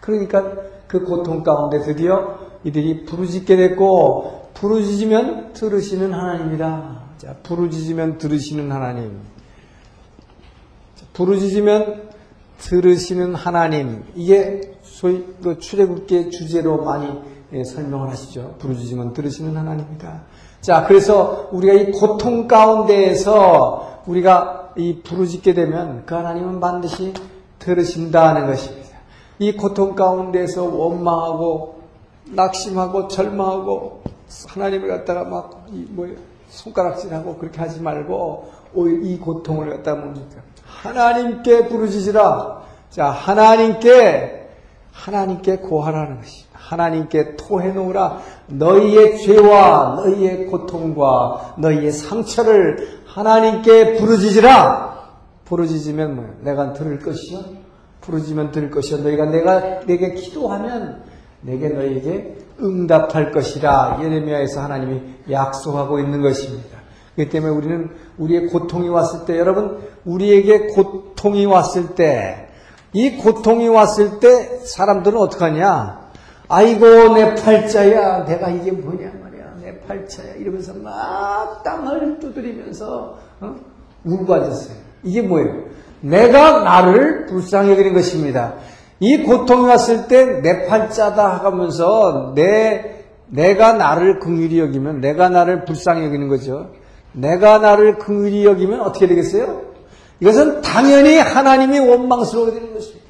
그러니까 0.00 0.54
그 0.86 1.04
고통 1.04 1.42
가운데 1.42 1.80
드디어 1.80 2.38
이들이 2.64 3.04
부르짖게 3.04 3.56
됐고, 3.56 4.50
부르짖으면 4.54 5.52
들으시는 5.52 6.12
하나님이다. 6.12 7.02
자, 7.18 7.36
부르짖으면 7.42 8.18
들으시는 8.18 8.72
하나님. 8.72 9.20
부르짖으면 11.12 12.08
들으시는 12.58 13.34
하나님. 13.34 14.04
이게 14.14 14.78
소위 14.82 15.24
그 15.42 15.58
출애굽기의 15.58 16.30
주제로 16.30 16.82
많이 16.84 17.08
예, 17.52 17.64
설명을 17.64 18.10
하시죠. 18.10 18.56
부르짖으면 18.58 19.14
들으시는 19.14 19.56
하나님이다. 19.56 20.22
자, 20.60 20.84
그래서 20.86 21.48
우리가 21.52 21.72
이 21.74 21.92
고통 21.92 22.48
가운데에서 22.48 24.02
우리가 24.06 24.72
이 24.76 25.00
부르짖게 25.02 25.54
되면 25.54 26.04
그 26.06 26.14
하나님은 26.14 26.60
반드시 26.60 27.14
들으신다는 27.58 28.46
것입니다. 28.46 28.98
이 29.38 29.52
고통 29.52 29.94
가운데서 29.94 30.64
원망하고 30.64 31.78
낙심하고 32.26 33.08
절망하고 33.08 34.02
하나님을 34.48 34.88
갖다가 34.88 35.24
막 35.24 35.66
뭐예요? 35.90 36.16
손가락질하고 36.48 37.36
그렇게 37.36 37.60
하지 37.60 37.80
말고 37.80 38.50
오히려 38.74 39.06
이 39.06 39.18
고통을 39.18 39.70
갖다 39.70 39.94
뭡니까? 39.94 40.42
하나님께 40.64 41.68
부르짖으라. 41.68 42.62
자, 42.90 43.06
하나님께 43.06 44.48
하나님께 44.92 45.58
고하라는 45.58 46.18
것이. 46.18 46.44
하나님께 46.52 47.36
토해 47.36 47.72
놓으라. 47.72 48.20
너희의 48.48 49.18
죄와 49.18 49.94
너희의 49.96 50.46
고통과 50.46 51.54
너희의 51.58 51.92
상처를 51.92 53.00
하나님께 53.06 53.96
부르짖으라. 53.96 54.88
부르짖으면 55.44 56.16
뭐 56.16 56.24
내가 56.40 56.72
들을 56.72 56.98
것이요. 56.98 57.40
부르짖으면 58.00 58.52
들을 58.52 58.70
것이요. 58.70 58.98
너희가 58.98 59.26
내가 59.26 59.80
내게 59.86 60.14
기도하면 60.14 61.02
내게 61.40 61.68
너희에게 61.68 62.38
응답할 62.60 63.30
것이라 63.30 64.00
예레미야에서 64.02 64.60
하나님이 64.62 65.00
약속하고 65.30 66.00
있는 66.00 66.22
것입니다. 66.22 66.78
그렇기 67.14 67.30
때문에 67.30 67.52
우리는 67.52 67.90
우리의 68.18 68.48
고통이 68.48 68.88
왔을 68.88 69.24
때 69.26 69.38
여러분 69.38 69.78
우리에게 70.04 70.68
고통이 70.68 71.46
왔을 71.46 71.94
때 71.94 72.48
이 72.92 73.16
고통이 73.18 73.68
왔을 73.68 74.18
때 74.18 74.60
사람들은 74.64 75.18
어떡하냐? 75.18 75.97
아이고 76.48 77.14
내 77.14 77.34
팔자야 77.34 78.24
내가 78.24 78.48
이게 78.48 78.72
뭐냐 78.72 79.12
말이야 79.22 79.54
내 79.62 79.80
팔자야 79.80 80.34
이러면서 80.36 80.72
막 80.74 81.62
땅을 81.62 82.18
두드리면서 82.20 83.18
어? 83.40 83.54
울고 84.04 84.34
앉았어요. 84.34 84.76
이게 85.02 85.22
뭐예요? 85.22 85.64
내가 86.00 86.62
나를 86.62 87.26
불쌍히 87.26 87.70
여기는 87.70 87.92
것입니다. 87.92 88.54
이 89.00 89.22
고통이 89.24 89.66
왔을 89.66 90.08
때 90.08 90.40
내 90.42 90.66
팔자다 90.66 91.44
하면서 91.44 92.32
내 92.34 93.04
내가 93.28 93.74
나를 93.74 94.18
긍휼히 94.18 94.58
여기면 94.58 95.00
내가 95.00 95.28
나를 95.28 95.64
불쌍히 95.64 96.04
여기는 96.06 96.28
거죠. 96.28 96.70
내가 97.12 97.58
나를 97.58 97.98
긍휼히 97.98 98.44
여기면 98.44 98.80
어떻게 98.80 99.06
되겠어요? 99.06 99.62
이것은 100.20 100.62
당연히 100.62 101.18
하나님이 101.18 101.78
원망스러워 101.78 102.50
되는 102.52 102.72
것입니다. 102.74 103.07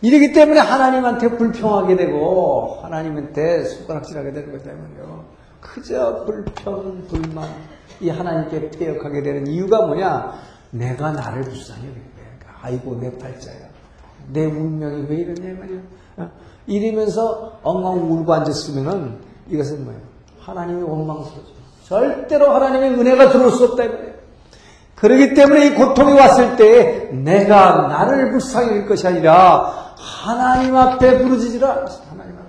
이러기 0.00 0.32
때문에 0.32 0.60
하나님한테 0.60 1.36
불평하게 1.36 1.96
되고 1.96 2.78
하나님한테 2.82 3.64
손가락질하게 3.64 4.32
되는 4.32 4.52
말이요. 4.52 5.24
그저 5.60 6.24
불평, 6.24 7.02
불만 7.08 7.48
이 8.00 8.08
하나님께 8.08 8.70
폐역하게 8.70 9.22
되는 9.22 9.46
이유가 9.46 9.86
뭐냐? 9.86 10.34
내가 10.70 11.12
나를 11.12 11.42
불쌍히 11.42 11.80
여기는 11.80 12.04
거야. 12.14 12.58
아이고 12.62 12.96
내 13.00 13.16
팔자야. 13.18 13.68
내 14.32 14.44
운명이 14.44 15.06
왜 15.08 15.16
이러냐 15.16 15.58
말이야. 15.58 15.80
어? 16.18 16.30
이러면서 16.66 17.58
엉엉 17.62 18.12
울고 18.12 18.32
앉았으면은 18.32 19.18
이것은 19.48 19.84
뭐예요? 19.84 20.00
하나님이 20.40 20.82
원망스러워져. 20.82 21.58
절대로 21.84 22.50
하나님의 22.50 22.90
은혜가 22.92 23.30
들어올 23.30 23.50
수 23.50 23.64
없다 23.64 23.84
이 23.84 23.88
말이에요. 23.88 24.17
그러기 25.00 25.34
때문에 25.34 25.66
이 25.66 25.74
고통이 25.74 26.12
왔을 26.12 26.56
때 26.56 27.08
내가 27.12 27.86
나를 27.88 28.32
불쌍히 28.32 28.68
여길 28.68 28.86
것이 28.86 29.06
아니라 29.06 29.94
하나님 29.96 30.76
앞에 30.76 31.18
부르짖으라. 31.18 31.68
하나님 32.10 32.34
앞에. 32.36 32.48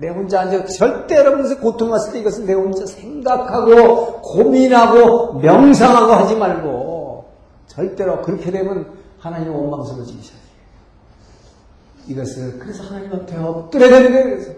내 0.00 0.08
혼자 0.08 0.40
앉아 0.40 0.64
절대 0.66 1.16
여러분들 1.16 1.60
고통이 1.60 1.92
왔을 1.92 2.12
때 2.12 2.20
이것은 2.20 2.46
내 2.46 2.54
혼자 2.54 2.86
생각하고 2.86 4.20
고민하고 4.20 5.34
명상하고 5.34 6.12
하지 6.12 6.36
말고 6.36 7.28
절대로 7.68 8.22
그렇게 8.22 8.50
되면 8.50 8.92
하나님 9.18 9.54
원망스러워지셔야 9.54 10.38
돼요. 10.38 10.48
이것을 12.08 12.58
그래서 12.58 12.82
하나님 12.84 13.12
앞에 13.12 13.36
엎드려야 13.36 13.90
되는 13.90 14.12
거예요. 14.12 14.24
그래서, 14.24 14.52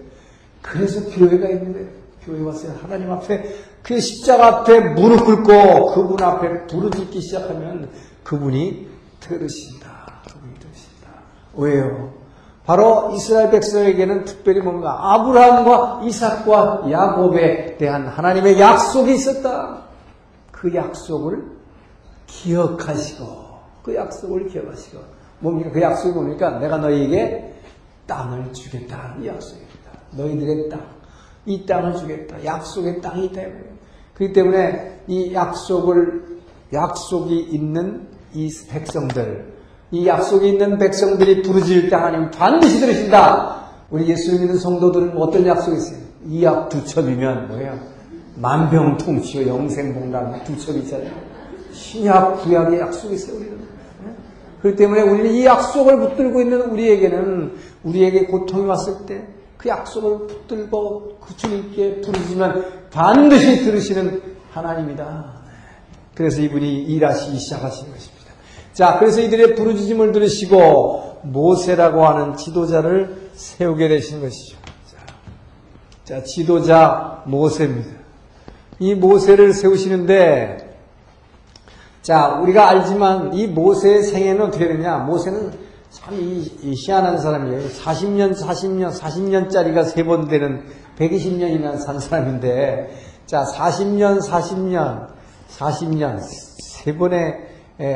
그래서 0.62 1.10
교회가 1.10 1.48
있는 1.48 1.72
거예요. 1.72 1.88
교회 2.24 2.42
왔어요. 2.42 2.74
하나님 2.82 3.10
앞에 3.10 3.44
그 3.82 4.00
십자가 4.00 4.46
앞에 4.46 4.80
무릎 4.80 5.24
꿇고 5.24 5.94
그분 5.94 6.22
앞에 6.22 6.66
부르짖기 6.66 7.20
시작하면 7.20 7.88
그분이 8.24 8.88
들으신다. 9.20 10.22
그분이 10.28 10.54
들으신다. 10.58 11.08
왜요? 11.54 12.12
바로 12.66 13.10
이스라엘 13.14 13.50
백성에게는 13.50 14.24
특별히 14.24 14.60
뭔가 14.60 15.14
아브라함과 15.14 16.02
이삭과 16.04 16.90
야곱에 16.90 17.76
대한 17.78 18.06
하나님의 18.06 18.60
약속이 18.60 19.14
있었다. 19.14 19.82
그 20.52 20.74
약속을 20.74 21.42
기억하시고 22.26 23.26
그 23.82 23.94
약속을 23.94 24.48
기억하시고 24.48 25.02
뭡니까? 25.40 25.70
그 25.70 25.80
약속이 25.80 26.14
뭡니까? 26.14 26.58
내가 26.58 26.76
너희에게 26.76 27.54
땅을 28.06 28.52
주겠다. 28.52 29.16
이 29.20 29.26
약속입니다. 29.26 29.90
너희들의 30.12 30.68
땅. 30.68 30.80
이 31.46 31.64
땅을 31.64 31.96
주겠다. 31.96 32.44
약속의 32.44 33.00
땅이 33.00 33.32
때문에. 33.32 33.69
그렇기 34.20 34.34
때문에 34.34 35.00
이 35.06 35.32
약속을, 35.32 36.40
약속이 36.74 37.40
있는 37.40 38.06
이 38.34 38.50
백성들, 38.68 39.46
이 39.92 40.06
약속이 40.06 40.46
있는 40.46 40.78
백성들이 40.78 41.42
부르짖을 41.42 41.88
때 41.88 41.96
하나님 41.96 42.30
반드시 42.30 42.80
들으신다. 42.80 43.62
우리 43.90 44.06
예수 44.08 44.32
믿는 44.32 44.58
성도들은 44.58 45.16
어떤 45.16 45.46
약속이 45.46 45.78
있어요? 45.78 45.98
이약 46.28 46.68
두 46.68 46.84
첩이면 46.84 47.48
뭐예요? 47.48 47.78
만병통치와 48.36 49.46
영생복락 49.46 50.44
두 50.44 50.58
첩이 50.58 50.80
있잖아요. 50.80 51.10
신약, 51.72 52.42
구약의 52.42 52.78
약속이 52.78 53.14
있어요, 53.14 53.36
우리는. 53.38 53.58
그렇기 54.60 54.76
때문에 54.76 55.00
우리는 55.00 55.30
이 55.32 55.46
약속을 55.46 55.98
붙들고 55.98 56.42
있는 56.42 56.60
우리에게는 56.70 57.54
우리에게 57.84 58.26
고통이 58.26 58.66
왔을 58.66 59.06
때 59.06 59.26
그 59.60 59.68
약속을 59.68 60.26
붙들고 60.26 61.18
그 61.20 61.36
주님께 61.36 62.00
부르지만 62.00 62.88
반드시 62.90 63.62
들으시는 63.62 64.22
하나님이다. 64.52 65.34
그래서 66.14 66.40
이분이 66.40 66.84
일하시기 66.84 67.38
시작하신 67.38 67.92
것입니다. 67.92 68.32
자, 68.72 68.98
그래서 68.98 69.20
이들의 69.20 69.56
부르짖음을 69.56 70.12
들으시고 70.12 71.20
모세라고 71.24 72.06
하는 72.06 72.38
지도자를 72.38 73.30
세우게 73.34 73.88
되신 73.88 74.22
것이죠. 74.22 74.56
자, 74.86 74.96
자 76.04 76.24
지도자 76.24 77.22
모세입니다. 77.26 78.00
이 78.78 78.94
모세를 78.94 79.52
세우시는데 79.52 80.78
자, 82.00 82.38
우리가 82.40 82.70
알지만 82.70 83.34
이 83.34 83.46
모세의 83.46 84.04
생애는 84.04 84.40
어떻게 84.46 84.68
되냐? 84.68 84.96
모세는 85.00 85.52
참 85.90 86.14
이, 86.14 86.40
이 86.62 86.74
희한한 86.76 87.18
사람이에요. 87.18 87.68
40년, 87.68 88.34
40년, 88.36 88.92
40년짜리가 88.96 89.84
세 89.84 90.04
번 90.04 90.28
되는 90.28 90.62
120년이나 90.98 91.78
산 91.78 91.98
사람인데, 91.98 92.90
자, 93.26 93.44
40년, 93.44 94.20
40년, 94.20 95.08
40년, 95.48 96.18
세 96.60 96.96
번의 96.96 97.34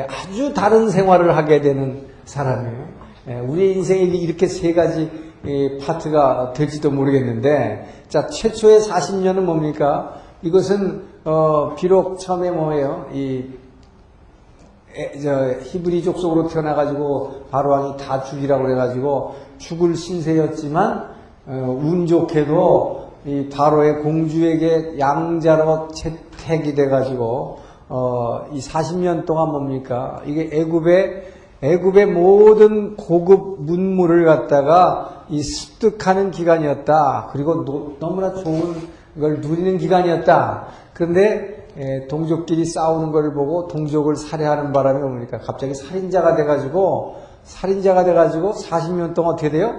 아주 0.09 0.53
다른 0.53 0.89
생활을 0.89 1.35
하게 1.37 1.61
되는 1.61 2.07
사람이에요. 2.25 2.87
우리 3.47 3.73
인생에 3.73 4.01
이렇게 4.01 4.47
세 4.47 4.73
가지 4.73 5.09
파트가 5.85 6.53
될지도 6.53 6.91
모르겠는데, 6.91 8.03
자, 8.09 8.27
최초의 8.27 8.81
40년은 8.81 9.41
뭡니까? 9.41 10.21
이것은, 10.41 11.03
어, 11.23 11.75
비록 11.75 12.19
처음에 12.19 12.51
뭐예요? 12.51 13.07
이 13.13 13.45
저 15.21 15.59
히브리족 15.61 16.19
속으로 16.19 16.47
태어나가지고 16.47 17.47
바로왕이 17.51 17.97
다 17.97 18.23
죽이라고 18.23 18.63
그래가지고 18.63 19.35
죽을 19.57 19.95
신세였지만 19.95 21.15
어, 21.47 21.79
운 21.81 22.07
좋게도 22.07 23.05
이 23.25 23.49
바로의 23.49 24.01
공주에게 24.01 24.97
양자로 24.99 25.89
채택이 25.89 26.75
돼가지고 26.75 27.59
어, 27.89 28.45
이 28.53 28.59
40년 28.59 29.25
동안 29.25 29.49
뭡니까 29.49 30.21
이게 30.25 30.49
애굽의 30.51 31.33
애굽의 31.61 32.07
모든 32.07 32.95
고급 32.95 33.61
문물을 33.61 34.25
갖다가 34.25 35.25
이 35.29 35.41
습득하는 35.41 36.31
기간이었다. 36.31 37.29
그리고 37.31 37.65
노, 37.65 37.95
너무나 37.99 38.33
좋은 38.33 38.75
걸 39.19 39.39
누리는 39.39 39.77
기간이었다. 39.77 40.67
그런데 40.93 41.21
예, 41.21 41.64
동족끼리 42.09 42.65
싸우는 42.65 43.11
걸 43.11 43.33
보고 43.33 43.67
동족을 43.67 44.15
살해하는 44.15 44.71
바람에 44.71 44.99
뭡니까? 44.99 45.39
갑자기 45.39 45.73
살인자가 45.73 46.35
돼가지고, 46.35 47.15
살인자가 47.43 48.03
돼가지고 48.03 48.53
40년 48.53 49.13
동안 49.13 49.33
어떻게 49.33 49.49
돼요? 49.49 49.75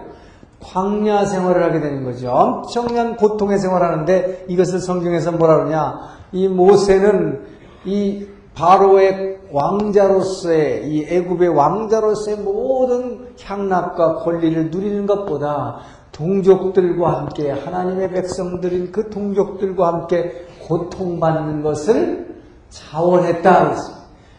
광야 0.61 1.25
생활을 1.25 1.63
하게 1.63 1.81
되는 1.81 2.05
거죠. 2.05 2.31
엄청난 2.31 3.17
고통의 3.17 3.59
생활하는데 3.59 4.47
이것을 4.49 4.81
성경에서 4.81 5.33
뭐라 5.33 5.57
그러냐? 5.57 6.01
이 6.33 6.49
모세는 6.49 7.45
이 7.85 8.27
바로의 8.55 9.39
왕자로서의 9.53 10.89
이 10.89 11.05
애굽의 11.05 11.49
왕자로서의 11.49 12.39
모든 12.39 13.29
향락과 13.43 14.17
권리를 14.17 14.71
누리는 14.71 15.07
것보다 15.07 15.79
동족들과 16.13 17.19
함께 17.19 17.51
하나님의 17.51 18.11
백성들인 18.11 18.91
그 18.91 19.11
동족들과 19.11 19.89
함께 19.89 20.47
고통받는 20.67 21.63
것을 21.63 22.37
자원했다. 22.71 23.77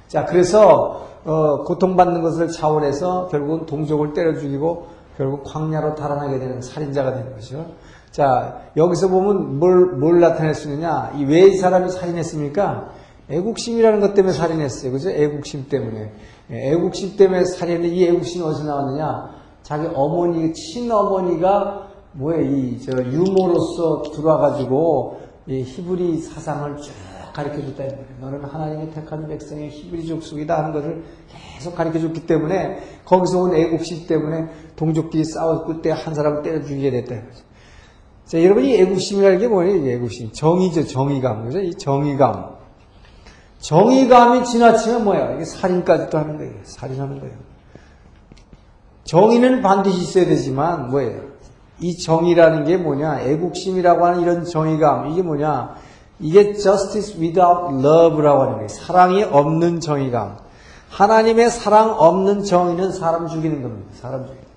자, 0.08 0.26
그래서 0.26 1.08
어, 1.26 1.64
고통받는 1.64 2.22
것을 2.22 2.48
자원해서 2.50 3.28
결국은 3.28 3.66
동족을 3.66 4.14
때려 4.14 4.34
죽이고 4.38 4.88
결국 5.18 5.44
광야로 5.46 5.96
달아나게 5.96 6.40
되는 6.40 6.62
살인자가 6.62 7.14
되는 7.16 7.34
것이죠. 7.34 7.66
자, 8.12 8.62
여기서 8.78 9.10
보면 9.10 9.60
뭘, 9.60 9.98
뭘 9.98 10.20
나타낼 10.20 10.54
수 10.54 10.70
있느냐? 10.70 11.12
이 11.18 11.26
왜 11.26 11.48
이 11.50 11.58
사람이 11.58 11.90
살인했습니까? 11.90 12.90
애국심이라는 13.30 14.00
것 14.00 14.14
때문에 14.14 14.34
살인했어요. 14.34 14.92
그죠? 14.92 15.10
애국심 15.10 15.68
때문에. 15.68 16.14
예, 16.52 16.72
애국심 16.72 17.18
때문에 17.18 17.44
살인했는데 17.44 17.94
이 17.96 18.06
애국심이 18.08 18.46
어디서 18.46 18.64
나왔느냐? 18.64 19.30
자기 19.64 19.88
어머니, 19.94 20.54
친어머니가 20.54 21.88
뭐에 22.14 22.44
이, 22.46 22.80
저, 22.80 22.94
유모로서 23.04 24.04
들어와가지고 24.16 25.20
이 25.48 25.62
히브리 25.64 26.18
사상을 26.20 26.78
쭉 26.78 26.92
가르쳐 27.34 27.62
줬다. 27.62 27.84
너는 28.20 28.44
하나님의 28.44 28.92
택한 28.92 29.28
백성의 29.28 29.70
히브리 29.70 30.08
족 30.08 30.24
속이다 30.24 30.58
하는 30.58 30.74
것을 30.74 31.04
계속 31.56 31.76
가르쳐 31.76 32.00
줬기 32.00 32.26
때문에 32.26 32.80
거기서 33.06 33.42
온 33.44 33.56
애국심 33.56 34.08
때문에 34.08 34.48
동족끼리 34.76 35.24
싸웠을 35.24 35.82
때 35.82 35.92
한 35.92 36.14
사람을 36.14 36.42
때려 36.42 36.62
죽이게 36.64 36.92
됐다. 36.92 37.16
자, 38.26 38.44
여러분 38.44 38.66
이 38.66 38.76
애국심이라는 38.76 39.40
게 39.40 39.48
뭐예요? 39.48 39.86
이 39.86 39.90
애국심. 39.92 40.32
정의죠, 40.34 40.86
정의감. 40.86 41.46
그죠? 41.46 41.60
이 41.60 41.74
정의감. 41.76 42.58
정의감이 43.60 44.44
지나치면 44.44 45.04
뭐야? 45.06 45.36
이게 45.36 45.46
살인까지도 45.46 46.18
하는 46.18 46.38
거예요. 46.38 46.54
살인하는 46.64 47.20
거예요. 47.22 47.36
정의는 49.06 49.62
반드시 49.62 50.02
있어야 50.02 50.26
되지만 50.26 50.90
뭐예요? 50.90 51.22
이 51.80 51.98
정의라는 51.98 52.66
게 52.66 52.78
뭐냐? 52.78 53.22
애국심이라고 53.22 54.06
하는 54.06 54.22
이런 54.22 54.46
정의감 54.46 55.08
이게 55.10 55.22
뭐냐? 55.22 55.76
이게 56.20 56.54
justice 56.54 57.20
without 57.20 57.74
love라고 57.86 58.42
하는 58.42 58.54
거예요. 58.56 58.68
사랑이 58.68 59.24
없는 59.24 59.80
정의감. 59.80 60.38
하나님의 60.90 61.52
사랑 61.52 61.92
없는 61.92 62.44
정의는 62.44 62.92
사람 62.92 63.28
죽이는 63.28 63.62
겁니다. 63.62 63.90
사람 63.94 64.26
죽이는. 64.26 64.48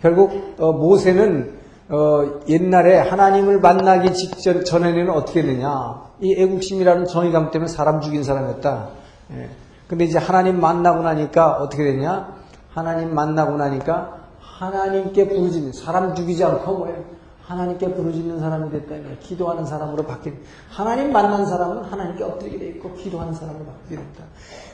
결국 0.00 0.54
어, 0.58 0.72
모세는 0.72 1.58
어, 1.90 2.40
옛날에 2.48 2.98
하나님을 2.98 3.60
만나기 3.60 4.14
직전 4.14 4.64
전에는 4.64 5.10
어떻게 5.10 5.42
되냐? 5.42 6.02
이 6.20 6.34
애국심이라는 6.40 7.06
정의감 7.06 7.50
때문에 7.50 7.68
사람 7.68 8.00
죽인 8.00 8.22
사람이었다. 8.22 8.88
예. 9.32 9.50
근데 9.88 10.04
이제 10.04 10.18
하나님 10.18 10.60
만나고 10.60 11.02
나니까 11.02 11.56
어떻게 11.56 11.84
되냐? 11.84 12.34
하나님 12.72 13.14
만나고 13.14 13.56
나니까 13.56 14.19
하나님께 14.60 15.26
부르짖는 15.26 15.72
사람 15.72 16.14
죽이지 16.14 16.44
않고 16.44 16.74
뭐예요? 16.74 17.02
하나님께 17.46 17.94
부르짖는 17.94 18.40
사람이 18.40 18.70
됐다. 18.70 18.94
기도하는 19.20 19.64
사람으로 19.64 20.04
바뀐 20.04 20.38
하나님 20.68 21.12
만난 21.12 21.46
사람은 21.46 21.84
하나님께 21.84 22.22
엎드리게 22.22 22.58
돼 22.58 22.66
있고 22.68 22.94
기도하는 22.94 23.32
사람으로 23.32 23.64
바뀌게 23.64 23.96
됐다. 23.96 24.24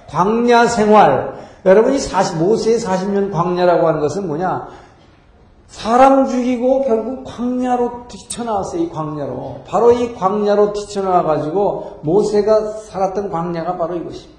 광야 0.09 0.66
생활 0.66 1.38
여러분이 1.64 2.01
40 2.01 2.38
모세의 2.38 2.79
40년 2.81 3.33
광야라고 3.33 3.87
하는 3.87 4.01
것은 4.01 4.27
뭐냐? 4.27 4.68
사람 5.68 6.27
죽이고 6.27 6.85
결국 6.85 7.25
광야로 7.25 8.09
뛰쳐나왔어요. 8.09 8.83
이 8.83 8.88
광야로. 8.90 9.62
바로 9.66 9.92
이 9.92 10.14
광야로 10.14 10.72
뛰쳐나와 10.72 11.22
가지고 11.22 12.01
모세가 12.03 12.72
살았던 12.72 13.31
광야가 13.31 13.77
바로 13.77 13.94
이것입니다. 13.96 14.37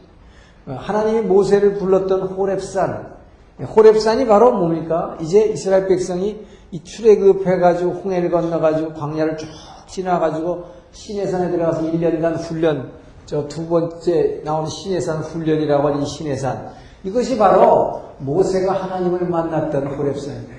하나님이 0.67 1.21
모세를 1.21 1.75
불렀던 1.75 2.35
호랩산. 2.35 3.16
호랩산이 3.59 4.27
바로 4.27 4.51
뭡니까? 4.51 5.17
이제 5.21 5.45
이스라엘 5.45 5.87
백성이 5.87 6.45
이 6.71 6.83
출애굽해가지고 6.83 7.91
홍해를 7.91 8.29
건너가지고 8.29 8.93
광야를 8.93 9.37
쭉 9.37 9.47
지나가지고 9.87 10.65
시내산에 10.91 11.49
들어가서 11.51 11.81
1년간 11.83 12.37
훈련, 12.39 12.91
저 13.25 13.47
두 13.47 13.67
번째 13.67 14.41
나오는 14.43 14.69
시내산 14.69 15.19
훈련이라고 15.19 15.87
하는 15.87 16.01
이 16.01 16.05
시내산. 16.05 16.69
이것이 17.03 17.37
바로 17.37 18.01
모세가 18.19 18.73
하나님을 18.73 19.27
만났던 19.27 19.97
호랩산입니다. 19.97 20.57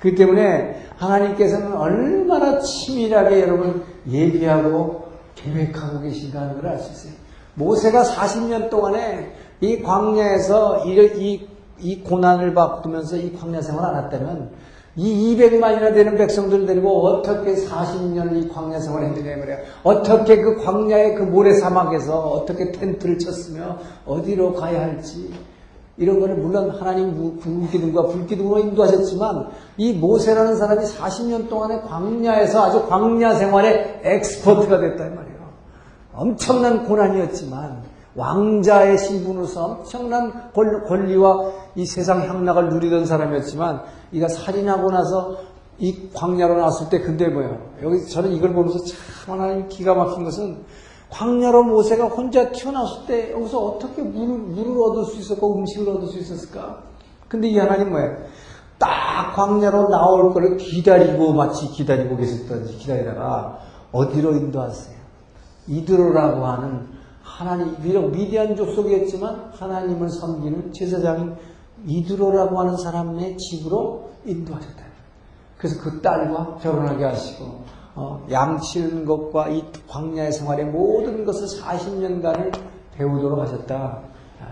그 0.00 0.14
때문에 0.14 0.82
하나님께서는 0.96 1.74
얼마나 1.76 2.58
치밀하게 2.58 3.40
여러분 3.42 3.84
예비하고 4.10 5.04
계획하고 5.36 6.00
계신가 6.00 6.40
하는 6.40 6.60
걸 6.60 6.70
알 6.70 6.78
수 6.80 6.92
있어요. 6.92 7.12
모세가 7.54 8.02
40년 8.02 8.68
동안에 8.70 9.32
이 9.60 9.80
광야에서 9.82 10.84
이, 10.86 11.46
이, 11.82 11.92
이 11.92 12.02
고난을 12.02 12.54
받으면서 12.54 13.16
이 13.16 13.32
광야 13.32 13.60
생활을 13.60 13.96
안 13.96 14.04
했다면 14.04 14.50
이 14.94 15.36
200만이나 15.36 15.94
되는 15.94 16.16
백성들을 16.16 16.66
데리고 16.66 17.06
어떻게 17.06 17.54
40년을 17.54 18.44
이 18.44 18.48
광야 18.48 18.78
생활을 18.78 19.08
했느냐 19.08 19.36
말이야. 19.36 19.56
어떻게 19.82 20.42
그 20.42 20.62
광야의 20.62 21.14
그 21.14 21.22
모래 21.22 21.54
사막에서 21.54 22.20
어떻게 22.20 22.72
텐트를 22.72 23.18
쳤으며 23.18 23.78
어디로 24.06 24.52
가야 24.52 24.82
할지 24.82 25.32
이런 25.96 26.20
거는 26.20 26.42
물론 26.42 26.70
하나님 26.70 27.38
불기둥과 27.38 28.08
불기둥으로 28.08 28.60
인도하셨지만 28.60 29.48
이 29.78 29.92
모세라는 29.94 30.56
사람이 30.56 30.84
40년 30.84 31.48
동안에 31.48 31.80
광야에서 31.82 32.64
아주 32.64 32.86
광야 32.86 33.34
생활의 33.34 34.00
엑스퍼트가 34.02 34.76
이 34.76 34.80
말이에요. 34.80 35.42
엄청난 36.14 36.84
고난이었지만 36.84 37.81
왕자의 38.14 38.98
신분으로서 38.98 39.64
엄청난 39.64 40.52
권리와 40.52 41.52
이 41.76 41.86
세상 41.86 42.28
향락을 42.28 42.68
누리던 42.68 43.06
사람이었지만 43.06 43.82
이가 44.12 44.28
살인하고 44.28 44.90
나서 44.90 45.38
이 45.78 46.10
광야로 46.12 46.56
나왔을 46.56 46.90
때 46.90 47.00
근데 47.00 47.28
뭐예요? 47.28 47.58
여기 47.82 48.06
저는 48.06 48.32
이걸 48.32 48.52
보면서 48.52 48.78
참 48.84 49.38
하나님 49.38 49.68
기가 49.68 49.94
막힌 49.94 50.24
것은 50.24 50.58
광야로 51.10 51.64
모세가 51.64 52.06
혼자 52.06 52.50
튀어나왔을 52.50 53.06
때 53.06 53.32
여기서 53.32 53.58
어떻게 53.58 54.02
물을, 54.02 54.38
물을 54.38 54.82
얻을 54.82 55.04
수 55.06 55.18
있었고 55.18 55.56
음식을 55.56 55.88
얻을 55.96 56.08
수 56.08 56.18
있었을까? 56.18 56.82
근데 57.28 57.48
이 57.48 57.58
하나님 57.58 57.90
뭐예요? 57.90 58.16
딱 58.78 59.34
광야로 59.34 59.88
나올 59.88 60.32
거를 60.32 60.56
기다리고 60.56 61.32
마치 61.32 61.68
기다리고 61.68 62.16
계셨던지 62.16 62.76
기다리다가 62.78 63.58
어디로 63.92 64.32
인도하세요? 64.32 64.96
이드로라고 65.68 66.44
하는 66.44 66.91
하나님 67.42 67.76
비록 67.82 68.10
미디안 68.10 68.54
족속이었지만 68.54 69.52
하나님을 69.54 70.08
섬기는 70.08 70.72
제사장인 70.72 71.34
이드로라고 71.86 72.60
하는 72.60 72.76
사람의 72.76 73.36
집으로 73.36 74.10
인도하셨다. 74.24 74.84
그래서 75.58 75.80
그 75.80 76.00
딸과 76.00 76.58
결혼하게 76.62 77.04
하시고 77.04 77.62
어, 77.94 78.26
양치는 78.30 79.04
것과 79.04 79.48
이 79.48 79.64
광야의 79.88 80.32
생활의 80.32 80.66
모든 80.66 81.24
것을 81.24 81.60
40년간을 81.60 82.52
배우도록 82.96 83.40
하셨다. 83.40 84.00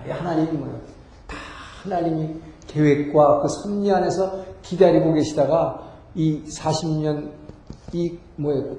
하나님이 0.09 0.59
뭐예요? 0.59 0.81
다 1.27 1.37
하나님이 1.83 2.35
계획과 2.67 3.43
그 3.43 3.49
섭리 3.49 3.91
안에서 3.91 4.45
기다리고 4.63 5.13
계시다가 5.15 5.91
이 6.15 6.43
40년 6.45 7.31
이 7.93 8.19
뭐예요? 8.37 8.77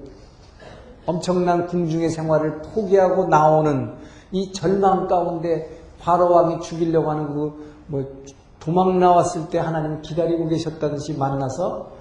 엄청난 1.05 1.67
궁중의 1.67 2.09
생활을 2.09 2.61
포기하고 2.61 3.25
나오는 3.25 3.93
이 4.31 4.51
절망 4.51 5.07
가운데 5.07 5.81
바로 5.99 6.31
왕이 6.31 6.61
죽이려고 6.61 7.11
하는 7.11 7.33
그 7.33 7.71
뭐 7.91 8.05
도망 8.61 8.99
나왔을 8.99 9.49
때 9.49 9.59
하나님 9.59 10.01
기다리고 10.01 10.47
계셨다듯이 10.47 11.13
만나서 11.17 11.91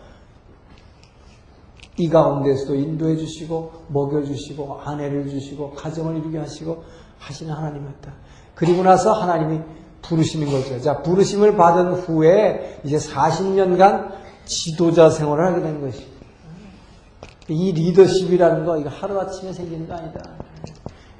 이 1.96 2.08
가운데서도 2.08 2.76
인도해 2.76 3.16
주시고 3.16 3.72
먹여 3.88 4.22
주시고 4.22 4.80
아내를 4.84 5.28
주시고 5.28 5.72
가정을 5.72 6.18
이루게 6.18 6.38
하시고 6.38 6.84
하시는 7.18 7.52
하나님이었다. 7.52 8.12
그리고 8.54 8.82
나서 8.82 9.12
하나님이 9.12 9.60
부르시는 10.02 10.50
거죠. 10.50 10.80
자, 10.80 11.02
부르심을 11.02 11.56
받은 11.56 11.92
후에 11.94 12.80
이제 12.84 12.96
40년간 12.96 14.12
지도자 14.44 15.10
생활을 15.10 15.44
하게 15.44 15.62
된 15.62 15.80
것입니다. 15.80 16.19
이 17.48 17.72
리더십이라는 17.72 18.64
거 18.64 18.78
이거 18.78 18.88
하루아침에 18.88 19.52
생기는 19.52 19.88
거 19.88 19.94
아니다. 19.94 20.20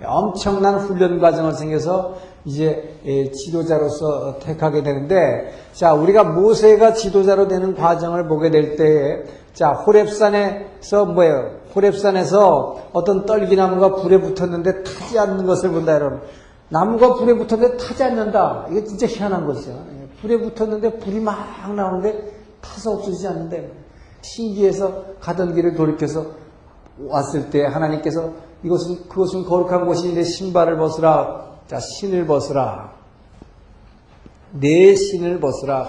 엄청난 0.04 0.78
훈련 0.78 1.18
과정을 1.18 1.52
생겨서 1.52 2.16
이제 2.44 2.98
예, 3.04 3.30
지도자로서 3.30 4.38
택하게 4.38 4.82
되는데 4.82 5.52
자 5.72 5.92
우리가 5.92 6.24
모세가 6.24 6.94
지도자로 6.94 7.48
되는 7.48 7.74
과정을 7.74 8.26
보게 8.26 8.50
될때자 8.50 9.84
호랩산에서 9.84 11.12
뭐예요? 11.12 11.60
호랩산에서 11.74 12.76
어떤 12.92 13.26
떨기나무가 13.26 13.96
불에 13.96 14.18
붙었는데 14.20 14.84
타지 14.84 15.18
않는 15.18 15.46
것을 15.46 15.70
본다 15.70 15.94
여러분. 15.94 16.20
나무가 16.70 17.14
불에 17.14 17.34
붙었는데 17.34 17.76
타지 17.76 18.02
않는다. 18.02 18.66
이게 18.70 18.84
진짜 18.84 19.06
희한한 19.06 19.46
것이죠. 19.46 19.72
예, 19.72 20.08
불에 20.22 20.38
붙었는데 20.38 20.98
불이 20.98 21.20
막 21.20 21.36
나오는데 21.74 22.40
타서 22.62 22.92
없어지지 22.92 23.28
않는데 23.28 23.70
신기해서 24.22 25.04
가던 25.20 25.54
길을 25.54 25.74
돌이켜서 25.74 26.26
왔을 27.06 27.50
때 27.50 27.64
하나님께서 27.64 28.32
이것은 28.62 29.08
그것은 29.08 29.44
거룩한 29.44 29.86
곳인데 29.86 30.22
신발을 30.22 30.76
벗으라. 30.76 31.50
자, 31.66 31.78
신을 31.80 32.26
벗으라. 32.26 32.92
내 34.52 34.94
신을 34.94 35.40
벗으라. 35.40 35.88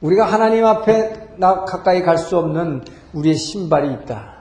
우리가 0.00 0.24
하나님 0.24 0.64
앞에 0.64 1.34
나 1.36 1.64
가까이 1.64 2.02
갈 2.02 2.18
수 2.18 2.36
없는 2.38 2.84
우리의 3.12 3.34
신발이 3.34 3.92
있다. 3.94 4.34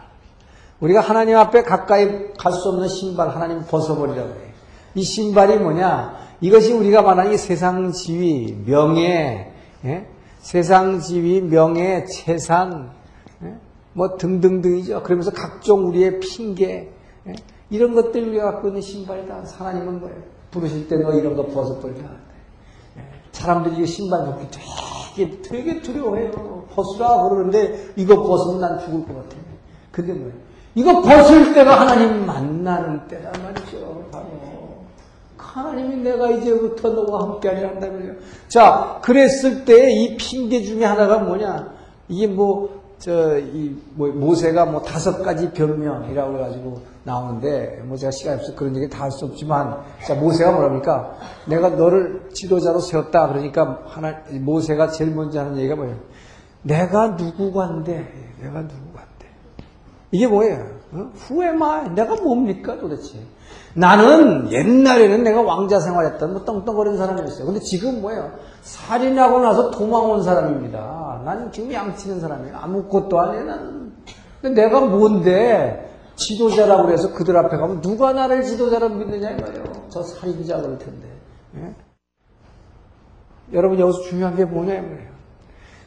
우리가 0.79 1.01
하나님 1.01 1.37
앞에 1.37 1.63
가까이 1.63 2.33
갈 2.37 2.53
수 2.53 2.69
없는 2.69 2.87
신발 2.87 3.29
하나님 3.29 3.65
벗어버리라고 3.65 4.29
해요. 4.29 4.49
이 4.95 5.03
신발이 5.03 5.57
뭐냐? 5.57 6.17
이것이 6.41 6.73
우리가 6.73 7.01
말하는 7.01 7.33
이 7.33 7.37
세상 7.37 7.91
지위, 7.91 8.55
명예, 8.65 9.51
예? 9.85 10.07
세상 10.39 10.99
지위, 10.99 11.41
명예, 11.41 12.05
재산, 12.05 12.91
예? 13.43 13.55
뭐 13.93 14.17
등등등이죠. 14.17 15.03
그러면서 15.03 15.31
각종 15.31 15.87
우리의 15.87 16.19
핑계, 16.19 16.91
예? 17.27 17.33
이런 17.69 17.93
것들 17.93 18.29
우리가 18.29 18.53
갖고 18.53 18.69
있는 18.69 18.81
신발이 18.81 19.27
다. 19.27 19.43
하나님은 19.57 19.99
뭐예요? 19.99 20.17
부르실 20.51 20.87
때 20.87 20.95
너 20.97 21.13
이런 21.13 21.35
거 21.35 21.45
벗어버리라. 21.45 22.09
예? 22.97 23.01
사람들이 23.31 23.83
이 23.83 23.85
신발 23.85 24.25
벗기 24.25 24.47
되게, 25.15 25.41
되게 25.41 25.81
두려워해요. 25.81 26.31
벗으라 26.73 27.29
그러는데 27.29 27.91
이거 27.95 28.23
벗으면 28.23 28.61
난 28.61 28.79
죽을 28.79 29.05
것 29.05 29.15
같아. 29.15 29.35
근데 29.91 30.13
뭐예요? 30.13 30.33
이거 30.75 31.01
벗을 31.01 31.53
때가 31.53 31.81
하나님 31.81 32.25
만나는 32.25 33.07
때란 33.07 33.33
말이죠. 33.43 33.98
하나님이 35.53 35.97
내가 35.97 36.29
이제부터 36.31 36.89
너와 36.89 37.23
함께하리 37.23 37.63
한다면요. 37.63 38.13
자, 38.47 38.99
그랬을 39.03 39.65
때 39.65 39.91
이 39.91 40.17
핑계 40.17 40.61
중에 40.61 40.85
하나가 40.85 41.17
뭐냐? 41.19 41.73
이게 42.07 42.27
뭐, 42.27 42.79
저, 42.99 43.37
이, 43.39 43.75
뭐, 43.95 44.09
모세가 44.09 44.65
뭐 44.65 44.81
다섯 44.81 45.21
가지 45.23 45.51
변명이라고 45.51 46.35
해가지고 46.37 46.81
나오는데, 47.03 47.81
뭐 47.85 47.97
제가 47.97 48.11
시간이 48.11 48.35
없어서 48.37 48.55
그런 48.55 48.75
얘기 48.75 48.89
다 48.89 49.03
할 49.05 49.11
수 49.11 49.25
없지만, 49.25 49.77
자, 50.05 50.13
모세가 50.15 50.51
뭐랍니까? 50.51 51.15
내가 51.47 51.69
너를 51.69 52.29
지도자로 52.33 52.79
세웠다. 52.79 53.29
그러니까 53.29 53.83
하나, 53.85 54.21
모세가 54.31 54.89
제일 54.89 55.11
먼저 55.15 55.39
하는 55.39 55.57
얘기가 55.57 55.75
뭐예요? 55.75 55.95
내가 56.61 57.09
누구간데, 57.09 57.93
내가 58.41 58.61
누구간데. 58.61 59.25
이게 60.11 60.27
뭐예요? 60.27 60.65
어? 60.91 61.11
Who? 61.29 61.41
내가 61.95 62.15
뭡니까 62.15 62.77
도대체? 62.77 63.17
나는 63.75 64.51
옛날에는 64.51 65.23
내가 65.23 65.41
왕자 65.41 65.79
생활했던 65.79 66.33
뭐 66.33 66.43
떵떵거리는 66.43 66.97
사람이었어요. 66.97 67.45
근데 67.45 67.59
지금 67.59 68.01
뭐예요? 68.01 68.31
살인하고 68.61 69.39
나서 69.39 69.71
도망 69.71 70.09
온 70.09 70.23
사람입니다. 70.23 71.21
나는 71.25 71.51
지금 71.51 71.71
양치는 71.71 72.19
사람이에요. 72.19 72.57
아무것도 72.57 73.19
아니에요. 73.19 73.45
근데 74.41 74.61
내가 74.61 74.81
뭔데 74.81 75.89
지도자라고 76.15 76.85
그래서 76.85 77.13
그들 77.13 77.37
앞에 77.37 77.57
가면 77.57 77.81
누가 77.81 78.11
나를 78.13 78.43
지도자라고 78.43 78.95
믿느냐 78.95 79.31
이 79.31 79.41
말이에요. 79.41 79.63
저 79.89 80.03
살인자 80.03 80.57
그럴 80.61 80.77
텐데. 80.77 81.07
예? 81.57 81.73
여러분 83.53 83.79
여기서 83.79 84.01
중요한 84.01 84.35
게 84.35 84.45
뭐냐 84.45 84.73
이 84.75 84.81
말이에요. 84.81 85.09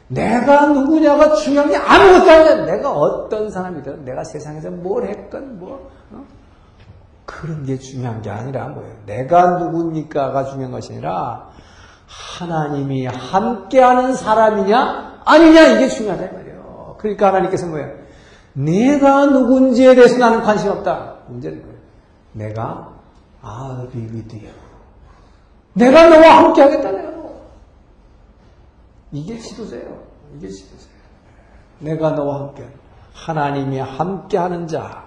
내가 0.07 0.67
누구냐가 0.67 1.33
중요한 1.33 1.69
게 1.69 1.77
아무것도 1.77 2.31
아니야. 2.31 2.65
내가 2.65 2.91
어떤 2.91 3.49
사람이든 3.49 4.05
내가 4.05 4.23
세상에서 4.23 4.69
뭘 4.71 5.07
했건 5.07 5.59
뭐 5.59 5.89
어? 6.11 6.23
그런 7.41 7.63
게 7.65 7.77
중요한 7.79 8.21
게 8.21 8.29
아니라 8.29 8.67
뭐예요. 8.69 8.95
내가 9.05 9.57
누굽니까가 9.59 10.45
중요한 10.45 10.71
것이 10.71 10.93
아니라 10.93 11.49
하나님이 12.07 13.07
함께하는 13.07 14.13
사람이냐 14.13 15.21
아니냐 15.25 15.61
이게 15.67 15.87
중요하다 15.87 16.31
말이에요. 16.31 16.95
그러니까 16.99 17.27
하나님께서 17.27 17.67
뭐예요? 17.67 18.03
내가 18.53 19.25
누군지에 19.25 19.95
대해서 19.95 20.17
나는 20.17 20.41
관심 20.43 20.69
없다. 20.69 21.15
문제는 21.27 21.61
뭐예요? 21.61 21.79
내가 22.33 22.93
I'll 23.43 23.91
be 23.91 24.01
with 24.01 24.35
you. 24.35 24.53
내가 25.73 26.07
너와 26.09 26.37
함께 26.37 26.61
하겠다 26.61 26.91
내가 26.91 27.11
너. 27.11 27.33
이게 29.11 29.37
지도자예요. 29.39 30.03
이게 30.37 30.47
지도자예요. 30.49 30.93
내가 31.79 32.11
너와 32.11 32.39
함께 32.41 32.67
하나님이 33.13 33.79
함께하는 33.79 34.67
자. 34.67 35.02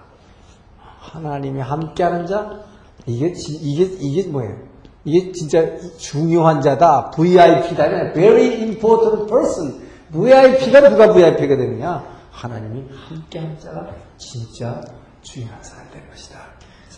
하나님이 1.11 1.61
함께하는 1.61 2.25
자. 2.27 2.59
이게 3.05 3.33
이게 3.61 3.83
이게 3.99 4.27
뭐예요? 4.27 4.55
이게 5.05 5.31
진짜 5.31 5.63
중요한 5.97 6.61
자다. 6.61 7.11
VIP다. 7.11 8.13
Very 8.13 8.61
important 8.63 9.27
person. 9.27 9.87
VIP가 10.11 10.89
누가 10.89 11.13
VIP가 11.13 11.55
되느냐? 11.55 12.03
하나님이 12.31 12.83
함께하는 13.07 13.57
자가 13.59 13.87
진짜 14.17 14.81
중요한 15.21 15.57
사람이 15.61 15.89
되는 15.91 16.09
것이다. 16.09 16.39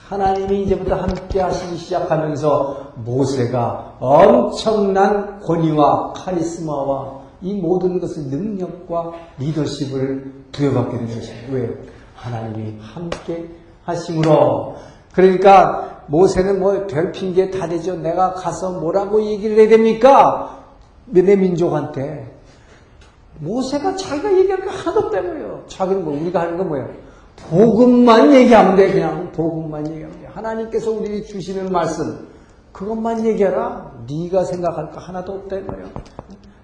하나님이 0.08 0.64
이제부터 0.64 0.96
함께 0.96 1.40
하시기 1.40 1.78
시작하면서 1.78 2.94
모세가 2.96 3.98
엄청난 4.00 5.40
권위와 5.40 6.14
카리스마와 6.14 7.20
이 7.42 7.54
모든 7.54 8.00
것을 8.00 8.24
능력과 8.24 9.12
리더십을 9.38 10.34
부여받게 10.52 10.98
된 10.98 11.06
것입니다. 11.06 11.54
왜요? 11.54 11.70
하나님이 12.16 12.80
함께 12.82 13.48
하심으로. 13.90 14.76
그러니까 15.14 16.04
모세는 16.08 16.60
뭐 16.60 16.88
별 16.88 17.12
핑계 17.12 17.50
다 17.52 17.68
되죠. 17.68 17.96
내가 17.96 18.34
가서 18.34 18.72
뭐라고 18.80 19.22
얘기를 19.24 19.58
해야 19.58 19.68
됩니까? 19.70 20.64
내 21.06 21.36
민족한테. 21.36 22.36
모세가 23.40 23.96
자기가 23.96 24.38
얘기할 24.38 24.62
게 24.62 24.70
하나도 24.70 25.00
없다고요. 25.08 25.64
자기는 25.68 26.04
뭐 26.04 26.20
우리가 26.20 26.42
하는 26.42 26.58
건 26.58 26.68
뭐예요? 26.68 26.88
복음만 27.50 28.34
얘기하면 28.34 28.76
돼. 28.76 28.92
그냥 28.92 29.32
복음만 29.32 29.88
얘기하면 29.88 30.20
돼. 30.20 30.28
하나님께서 30.28 30.92
우리 30.92 31.24
주시는 31.24 31.72
말씀 31.72 32.28
그것만 32.74 33.26
얘기하라. 33.26 33.92
네가 34.10 34.44
생각할 34.44 34.92
거 34.92 35.00
하나도 35.00 35.32
없다 35.34 35.58
이거예요. 35.58 35.86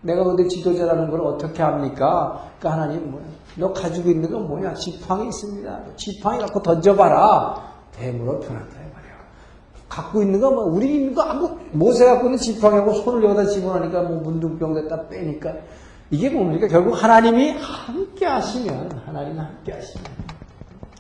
내가 0.02 0.24
근데 0.24 0.48
지도자라는 0.48 1.10
걸 1.10 1.22
어떻게 1.22 1.64
합니까? 1.64 2.44
그러니까 2.60 2.82
하나님 2.82 3.12
뭐야? 3.12 3.24
너 3.58 3.72
가지고 3.74 4.10
있는 4.10 4.32
건 4.32 4.48
뭐냐? 4.48 4.74
지팡이 4.74 5.28
있습니다. 5.28 5.80
지팡이 5.96 6.40
갖고 6.40 6.62
던져봐라. 6.62 7.56
뱀으로 7.98 8.40
변한다. 8.40 8.86
갖고 9.88 10.22
있는 10.22 10.42
거 10.42 10.50
뭐 10.52 10.66
우리 10.66 10.96
있는 10.96 11.14
거 11.14 11.22
아무 11.22 11.58
모세 11.72 12.06
갖고 12.06 12.26
있는 12.26 12.38
지팡이하고 12.38 12.92
손을 12.96 13.24
여기다 13.24 13.46
집어넣으니까 13.46 14.02
뭐 14.02 14.20
문둥병 14.22 14.74
됐다 14.74 15.08
빼니까 15.08 15.54
이게 16.10 16.30
뭡니까? 16.30 16.68
결국 16.68 17.02
하나님이 17.02 17.52
함께 17.52 18.26
하시면 18.26 19.04
하나님이 19.06 19.38
함께 19.38 19.72
하시면 19.72 20.06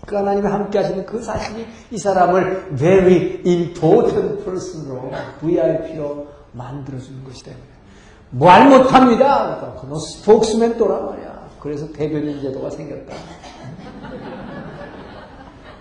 그 0.06 0.16
하나님이 0.16 0.48
함께 0.48 0.78
하시는 0.80 1.06
그 1.06 1.22
사실이 1.22 1.66
이 1.92 1.98
사람을 1.98 2.76
very 2.78 3.42
important 3.46 4.46
person으로 4.46 5.12
VIP로 5.42 6.28
만들어주는 6.54 7.24
것이다. 7.26 7.52
말 8.32 8.70
못합니다. 8.70 9.76
너 9.90 10.00
스포크스맨 10.00 10.78
또라 10.78 11.02
말이야. 11.02 11.25
그래서 11.66 11.92
대변인 11.92 12.40
제도가 12.40 12.70
생겼다. 12.70 13.16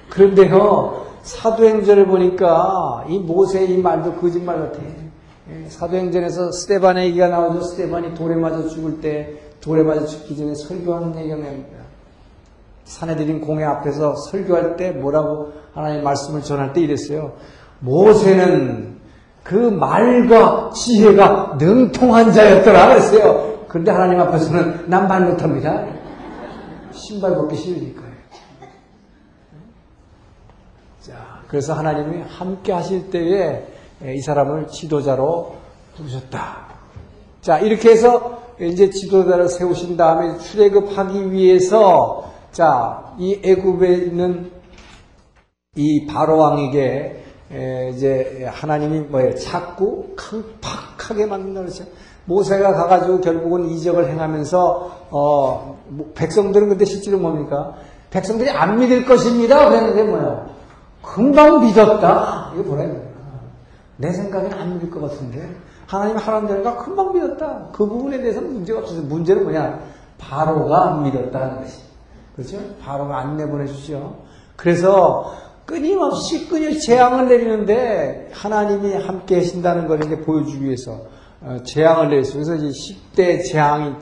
그런데요, 0.08 1.04
사도행전을 1.22 2.06
보니까 2.06 3.04
이 3.06 3.18
모세의 3.18 3.70
이 3.70 3.82
말도 3.82 4.14
거짓말 4.14 4.60
같아. 4.60 4.78
예, 4.82 5.68
사도행전에서 5.68 6.52
스테반의 6.52 7.08
얘기가 7.08 7.28
나오죠. 7.28 7.60
스테반이 7.60 8.14
돌에 8.14 8.34
맞아 8.34 8.66
죽을 8.66 9.02
때, 9.02 9.34
돌에 9.60 9.82
맞아 9.82 10.06
죽기 10.06 10.34
전에 10.38 10.54
설교하는 10.54 11.18
얘기가 11.18 11.36
나옵니다. 11.36 11.84
사내들인 12.84 13.42
공회 13.42 13.64
앞에서 13.64 14.14
설교할 14.16 14.76
때 14.76 14.90
뭐라고 14.90 15.52
하나님의 15.74 16.02
말씀을 16.02 16.42
전할 16.42 16.72
때 16.72 16.80
이랬어요. 16.80 17.34
모세는 17.80 19.00
그 19.42 19.54
말과 19.54 20.70
지혜가 20.70 21.58
능통한 21.60 22.32
자였더라 22.32 22.88
그랬어요. 22.88 23.53
그런데 23.74 23.90
하나님 23.90 24.20
앞에서는 24.20 24.88
난 24.88 25.08
말 25.08 25.28
못합니다. 25.28 25.84
신발 26.92 27.34
벗기 27.34 27.56
싫으니까요. 27.56 28.14
자, 31.00 31.40
그래서 31.48 31.74
하나님이 31.74 32.22
함께 32.22 32.70
하실 32.72 33.10
때에 33.10 33.66
이 34.14 34.20
사람을 34.20 34.68
지도자로 34.68 35.56
부르셨다. 35.96 36.68
자, 37.40 37.58
이렇게 37.58 37.90
해서 37.90 38.44
이제 38.60 38.90
지도자를 38.90 39.48
세우신 39.48 39.96
다음에 39.96 40.38
출애굽하기 40.38 41.32
위해서 41.32 42.32
자, 42.52 43.12
이 43.18 43.40
애굽에 43.42 43.92
있는 43.92 44.52
이 45.74 46.06
바로 46.06 46.38
왕에게 46.38 47.24
이제 47.92 48.48
하나님이 48.52 49.00
뭐예요? 49.00 49.34
자꾸 49.34 50.14
강팍하게 50.14 51.26
그랬죠. 51.62 51.84
모세가 52.26 52.72
가가지고 52.74 53.20
결국은 53.20 53.66
이적을 53.66 54.08
행하면서 54.10 54.90
어뭐 55.10 56.12
백성들은 56.14 56.68
근데 56.70 56.84
실제로 56.84 57.18
뭡니까? 57.18 57.74
백성들이 58.10 58.50
안 58.50 58.78
믿을 58.78 59.04
것입니다. 59.04 59.68
그랬는데 59.68 60.04
뭐예요? 60.04 60.46
금방 61.02 61.60
믿었다. 61.60 62.52
이거 62.54 62.62
뭐라 62.62 62.82
해야 62.82 62.94
내 63.96 64.12
생각엔 64.12 64.52
안 64.54 64.74
믿을 64.74 64.90
것 64.90 65.02
같은데 65.02 65.54
하나님 65.86 66.16
하라는 66.16 66.48
대로가 66.48 66.76
금방 66.76 67.12
믿었다. 67.12 67.68
그 67.72 67.86
부분에 67.86 68.20
대해서는 68.20 68.52
문제가 68.54 68.80
없어요. 68.80 69.02
문제는 69.02 69.44
뭐냐? 69.44 69.80
바로가 70.18 70.88
안 70.88 71.02
믿었다는 71.02 71.60
것이. 71.60 71.82
그렇죠? 72.34 72.58
바로가 72.82 73.18
안 73.18 73.36
내보내주죠. 73.36 74.16
그래서 74.56 75.34
끊임없이 75.66 76.48
끊임없이 76.48 76.86
재앙을 76.86 77.28
내리는데 77.28 78.30
하나님이 78.32 78.94
함께 78.94 79.36
하신다는 79.36 79.86
걸 79.86 80.04
이제 80.04 80.20
보여주기 80.20 80.64
위해서 80.64 80.92
어, 80.92 81.08
재앙을 81.64 82.08
내렸어요. 82.08 82.42
그래서 82.42 82.54
이제 82.54 82.94
10대 83.16 83.44
재앙이, 83.44 83.94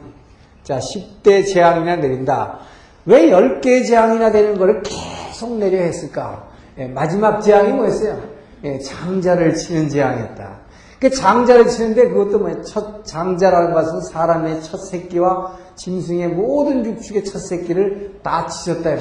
자, 0.63 0.79
10대 0.79 1.47
재앙이나 1.47 1.97
내린다. 1.97 2.61
왜 3.05 3.31
10개 3.31 3.87
재앙이나 3.87 4.31
되는 4.31 4.57
거를 4.57 4.83
계속 4.83 5.59
내려 5.59 5.79
했을까? 5.79 6.49
예, 6.79 6.87
마지막 6.87 7.41
재앙이 7.41 7.73
뭐였어요? 7.73 8.21
예, 8.65 8.79
장자를 8.79 9.55
치는 9.55 9.89
재앙이었다. 9.89 10.61
그 11.01 11.11
장자를 11.11 11.67
치는데 11.67 12.11
그것도 12.11 12.39
뭐예요? 12.39 12.63
첫 12.63 13.05
장자라는 13.05 13.75
것은 13.75 14.03
사람의 14.03 14.63
첫 14.63 14.79
새끼와 14.79 15.57
짐승의 15.75 16.29
모든 16.29 16.87
육축의 16.87 17.25
첫 17.25 17.41
새끼를 17.41 18.21
다 18.23 18.47
치셨다. 18.47 18.97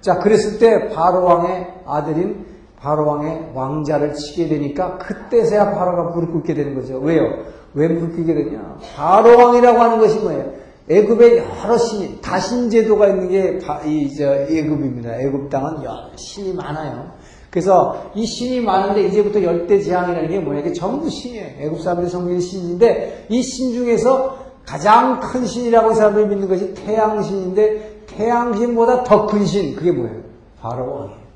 자, 0.00 0.18
그랬을 0.18 0.58
때 0.58 0.88
바로왕의 0.88 1.74
아들인 1.84 2.46
바로왕의 2.78 3.50
왕자를 3.52 4.14
치게 4.14 4.48
되니까 4.48 4.96
그때서야 4.96 5.72
바로가 5.74 6.14
무릎 6.14 6.32
꿇게 6.32 6.54
되는 6.54 6.74
거죠. 6.74 6.98
왜요? 6.98 7.44
왜 7.76 7.88
꿇게 7.88 8.24
되냐? 8.34 8.78
바로왕이라고 8.96 9.78
하는 9.78 9.98
것이 9.98 10.18
뭐예요? 10.18 10.50
애굽에 10.88 11.38
여러 11.38 11.76
신이 11.76 12.20
다신 12.20 12.70
제도가 12.70 13.08
있는 13.08 13.28
게이저 13.28 14.46
애굽입니다. 14.50 15.20
애굽 15.20 15.50
땅은 15.50 15.82
여러 15.84 16.10
신이 16.16 16.54
많아요. 16.54 17.12
그래서 17.50 18.10
이 18.14 18.24
신이 18.26 18.60
많은데 18.60 19.06
이제부터 19.08 19.42
열대 19.42 19.80
재앙이라는 19.80 20.28
게 20.28 20.38
뭐예요? 20.40 20.60
이게 20.64 20.72
전부 20.72 21.08
신이에요. 21.10 21.46
애굽 21.60 21.80
사람들이 21.80 22.10
섬기는 22.10 22.40
신인데 22.40 23.26
이 23.28 23.42
신 23.42 23.72
중에서 23.74 24.38
가장 24.64 25.20
큰 25.20 25.46
신이라고 25.46 25.94
사람들이 25.94 26.26
믿는 26.26 26.48
것이 26.48 26.74
태양신인데 26.74 28.02
태양신보다 28.06 29.04
더 29.04 29.26
큰 29.26 29.44
신, 29.46 29.74
그게 29.76 29.92
뭐예요? 29.92 30.22
바로 30.60 30.92
왕이에요. 30.94 31.26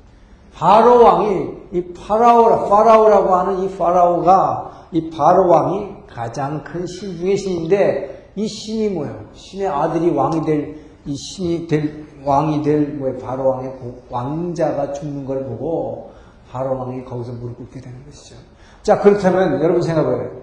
바로 0.53 1.03
왕이, 1.03 1.47
이 1.71 1.81
파라오, 1.93 2.69
파라오라고 2.69 3.35
하는 3.35 3.59
이 3.63 3.77
파라오가, 3.77 4.87
이 4.91 5.09
바로왕이 5.09 5.87
가장 6.07 6.63
큰 6.63 6.85
신 6.85 7.17
중의 7.17 7.37
신인데, 7.37 8.31
이 8.35 8.47
신이 8.47 8.89
뭐예요? 8.89 9.15
신의 9.33 9.67
아들이 9.67 10.09
왕이 10.09 10.41
될, 10.45 10.75
이 11.05 11.15
신이 11.15 11.67
될, 11.67 12.05
왕이 12.25 12.61
될, 12.61 12.87
뭐예요? 12.95 13.17
바로 13.19 13.47
왕의 13.49 13.71
고- 13.73 14.01
왕자가 14.09 14.93
죽는 14.93 15.25
걸 15.25 15.45
보고 15.45 16.11
바로 16.51 16.77
왕이 16.77 17.05
거기서 17.05 17.31
무릎 17.33 17.57
꿇게 17.57 17.79
되는 17.81 17.97
것이죠. 18.05 18.35
자, 18.83 18.99
그렇다면 18.99 19.61
여러분 19.61 19.81
생각해봐요. 19.81 20.41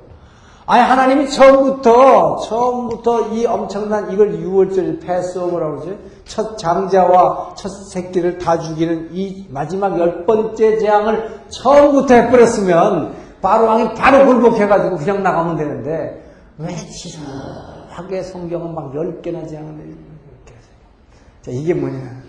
아니, 0.66 0.82
하나님이 0.82 1.30
처음부터, 1.30 2.36
처음부터 2.40 3.28
이 3.28 3.46
엄청난 3.46 4.12
이걸 4.12 4.32
6월절 4.32 5.00
패스오버라고 5.00 5.80
그러죠. 5.80 5.98
첫 6.28 6.56
장자와 6.58 7.54
첫 7.56 7.68
새끼를 7.90 8.38
다 8.38 8.58
죽이는 8.58 9.08
이 9.12 9.46
마지막 9.50 9.98
열 9.98 10.24
번째 10.26 10.78
재앙을 10.78 11.40
처음부터 11.48 12.14
해버렸으면 12.14 13.14
바로 13.40 13.66
왕이 13.66 13.94
바로 13.94 14.24
굴복해가지고 14.26 14.96
그냥 14.98 15.22
나가면 15.22 15.56
되는데 15.56 16.22
왜 16.58 16.76
치사하게 16.76 18.22
성경은 18.22 18.74
막 18.74 18.94
열 18.94 19.20
개나 19.22 19.46
재앙을 19.46 19.74
이렇게 19.74 20.54
하세요. 20.54 20.74
자, 21.42 21.50
이게 21.50 21.74
뭐냐. 21.74 22.22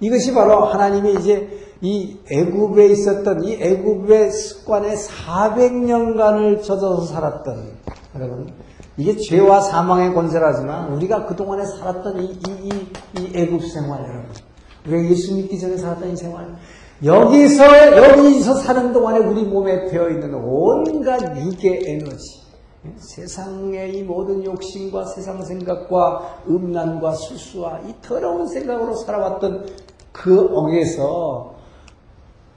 이것이 0.00 0.32
바로 0.34 0.64
하나님이 0.64 1.14
이제 1.14 1.48
이 1.80 2.18
애굽에 2.30 2.86
있었던 2.86 3.44
이 3.44 3.54
애굽의 3.60 4.30
습관에 4.30 4.94
400년간을 4.94 6.62
젖어서 6.62 7.06
살았던 7.06 7.72
여러분 8.14 8.52
이게 8.98 9.16
죄와 9.16 9.60
사망의 9.60 10.14
권세라지만 10.14 10.92
우리가 10.94 11.26
그동안에 11.26 11.64
살았던 11.66 12.22
이, 12.22 12.26
이, 12.26 12.50
이, 12.62 13.20
이 13.20 13.38
애굽 13.38 13.62
생활 13.62 14.00
여러분 14.02 14.24
우리가 14.86 15.10
예수 15.10 15.34
믿기 15.34 15.58
전에 15.58 15.76
살았던 15.76 16.12
이 16.12 16.16
생활 16.16 16.56
여기서 17.04 17.96
여기서 17.96 18.54
사는 18.54 18.92
동안에 18.92 19.18
우리 19.18 19.44
몸에 19.44 19.86
배어 19.90 20.08
있는 20.08 20.32
온갖 20.34 21.20
육의 21.36 21.82
에너지 21.84 22.46
세상의 22.96 23.96
이 23.96 24.02
모든 24.02 24.44
욕심과 24.44 25.04
세상 25.06 25.42
생각과 25.42 26.42
음란과 26.48 27.12
수수와 27.14 27.80
이 27.86 27.94
더러운 28.00 28.46
생각으로 28.46 28.94
살아왔던 28.94 29.66
그 30.12 30.48
엉에서 30.56 31.56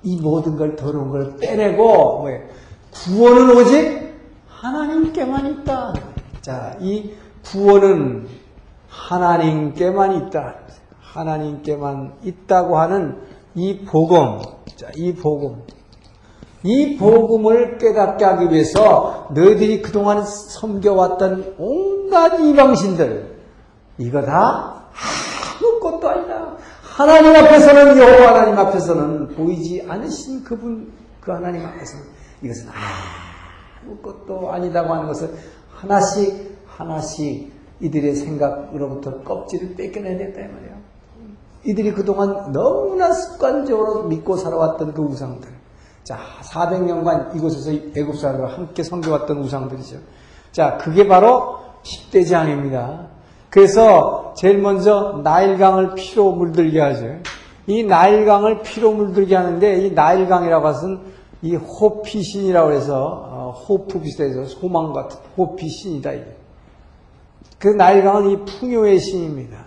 이 0.04 0.20
모든 0.22 0.56
걸 0.56 0.76
더러운 0.76 1.10
걸 1.10 1.36
빼내고? 1.38 2.28
구원은 2.94 3.58
오직 3.58 4.10
하나님께만 4.48 5.46
있다. 5.48 5.94
자, 6.42 6.76
이 6.80 7.12
구원은 7.44 8.28
하나님께만 8.88 10.28
있다. 10.28 10.56
하나님께만 11.02 12.14
있다고 12.24 12.78
하는 12.78 13.22
이 13.56 13.80
복음. 13.86 14.40
자, 14.76 14.88
이 14.96 15.14
복음. 15.14 15.64
이 16.64 16.98
복음을 16.98 17.78
깨닫게 17.78 18.26
하기 18.26 18.54
위해서 18.54 19.30
너희들이 19.34 19.82
그동안 19.82 20.24
섬겨왔던 20.24 21.56
온갖 21.58 22.40
이방신들 22.40 23.40
이거 23.98 24.22
다 24.22 24.90
아무것도 25.62 26.10
아니다. 26.10 26.58
하나님 26.82 27.34
앞에서는 27.34 27.98
여호와 27.98 28.34
하나님 28.34 28.60
앞에서는 28.60 29.30
보이지 29.36 29.86
않으신 29.88 30.44
그분 30.44 30.92
그 31.22 31.32
하나님 31.32 31.66
앞에서는 31.66 32.06
이것은 32.44 32.68
아무것도 33.86 34.52
아니다고 34.52 34.94
하는 34.94 35.08
것을 35.08 35.34
하나씩 35.82 36.60
하나씩 36.68 37.52
이들의 37.80 38.16
생각으로부터 38.16 39.22
껍질을 39.24 39.76
뺏겨내야 39.76 40.18
된다 40.18 40.42
이 40.42 40.48
말이에요. 40.48 40.80
이들이 41.66 41.94
그동안 41.94 42.52
너무나 42.52 43.12
습관적으로 43.12 44.04
믿고 44.04 44.38
살아왔던 44.38 44.94
그 44.94 45.02
우상들. 45.02 45.50
자, 46.04 46.18
400년간 46.42 47.36
이곳에서 47.36 47.72
애굽 47.96 48.18
사람들과 48.18 48.54
함께 48.54 48.84
섬겨왔던 48.84 49.38
우상들이죠. 49.38 49.98
자, 50.52 50.78
그게 50.78 51.08
바로 51.08 51.60
10대 51.84 52.28
재앙입니다. 52.28 53.08
그래서 53.50 54.34
제일 54.38 54.60
먼저 54.60 55.22
나일강을 55.24 55.96
피로 55.96 56.32
물들게 56.32 56.80
하죠. 56.80 57.20
이 57.68 57.84
나일강을 57.84 58.62
피로 58.62 58.92
물들게 58.94 59.36
하는데 59.36 59.86
이 59.86 59.92
나일강이라고 59.92 60.70
해서는 60.70 61.00
이 61.42 61.56
호피신이라고 61.56 62.72
해서 62.72 63.29
어, 63.50 63.52
호프 63.52 64.00
비슷해서 64.02 64.46
소망 64.46 64.94
같은 64.94 65.18
호피 65.38 65.68
신이다 65.68 66.14
이게. 66.14 66.36
그 67.58 67.68
나일강은 67.68 68.30
이 68.30 68.46
풍요의 68.46 69.00
신입니다. 69.00 69.66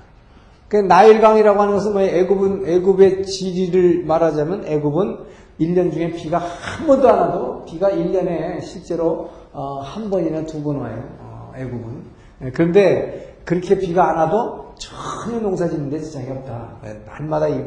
그 0.68 0.76
나일강이라고 0.76 1.61
하는 1.61 1.74
것은 1.74 1.93
뭐 1.93 2.01
애굽은 2.01 2.66
애굽의 2.66 3.26
지리를 3.26 4.05
말하자면 4.07 4.64
애굽은 4.66 5.18
1년 5.61 5.93
중에 5.93 6.12
비가 6.12 6.39
한 6.39 6.87
번도 6.87 7.09
안 7.09 7.18
와도 7.18 7.64
비가 7.66 7.91
1년에 7.91 8.62
실제로 8.62 9.30
어, 9.53 9.80
한 9.80 10.09
번이나 10.09 10.47
두 10.47 10.62
번 10.62 10.76
와요. 10.76 11.03
어, 11.20 11.53
애굽은. 11.57 12.03
예, 12.45 12.51
그런데 12.53 13.37
그렇게 13.45 13.78
비가 13.78 14.09
안 14.11 14.16
와도 14.16 14.72
전혀 14.76 15.41
농사 15.41 15.68
짓는데 15.68 15.99
지장이 16.01 16.30
없다. 16.30 16.76
예, 16.87 17.01
날마다 17.07 17.49
이 17.49 17.61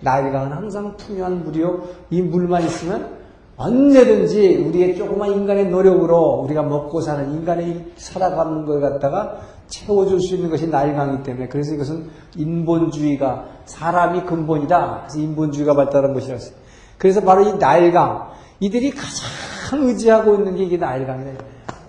나일강은 0.00 0.52
항상 0.52 0.96
풍요한 0.96 1.44
물이요. 1.44 1.84
이 2.10 2.22
물만 2.22 2.64
있으면 2.64 3.19
언제든지 3.60 4.64
우리의 4.68 4.96
조그만 4.96 5.32
인간의 5.32 5.66
노력으로 5.66 6.40
우리가 6.44 6.62
먹고 6.62 7.02
사는 7.02 7.30
인간의 7.34 7.92
살아가는 7.96 8.64
걸 8.64 8.80
갖다가 8.80 9.38
채워줄 9.66 10.18
수 10.18 10.36
있는 10.36 10.48
것이 10.48 10.66
나일강이기 10.66 11.22
때문에 11.24 11.48
그래서 11.48 11.74
이것은 11.74 12.08
인본주의가 12.36 13.44
사람이 13.66 14.24
근본이다. 14.24 15.00
그래서 15.02 15.18
인본주의가 15.18 15.74
발달한 15.74 16.16
했어요. 16.16 16.54
그래서 16.96 17.20
바로 17.20 17.42
이 17.42 17.52
나일강 17.58 18.30
이들이 18.60 18.92
가장 18.92 19.86
의지하고 19.86 20.36
있는 20.36 20.56
게 20.56 20.64
이게 20.64 20.78
나일강이다. 20.78 21.44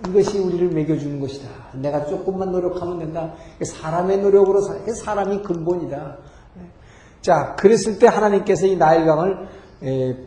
이것이 0.09 0.39
우리를 0.39 0.71
먹여주는 0.71 1.21
것이다. 1.21 1.47
내가 1.75 2.05
조금만 2.05 2.51
노력하면 2.51 2.99
된다. 2.99 3.31
사람의 3.63 4.19
노력으로 4.19 4.59
사, 4.59 4.75
사람이 4.93 5.41
근본이다. 5.43 6.17
자, 7.21 7.55
그랬을 7.55 7.99
때 7.99 8.07
하나님께서 8.07 8.65
이 8.65 8.75
나일강을 8.75 9.31
에, 9.31 9.60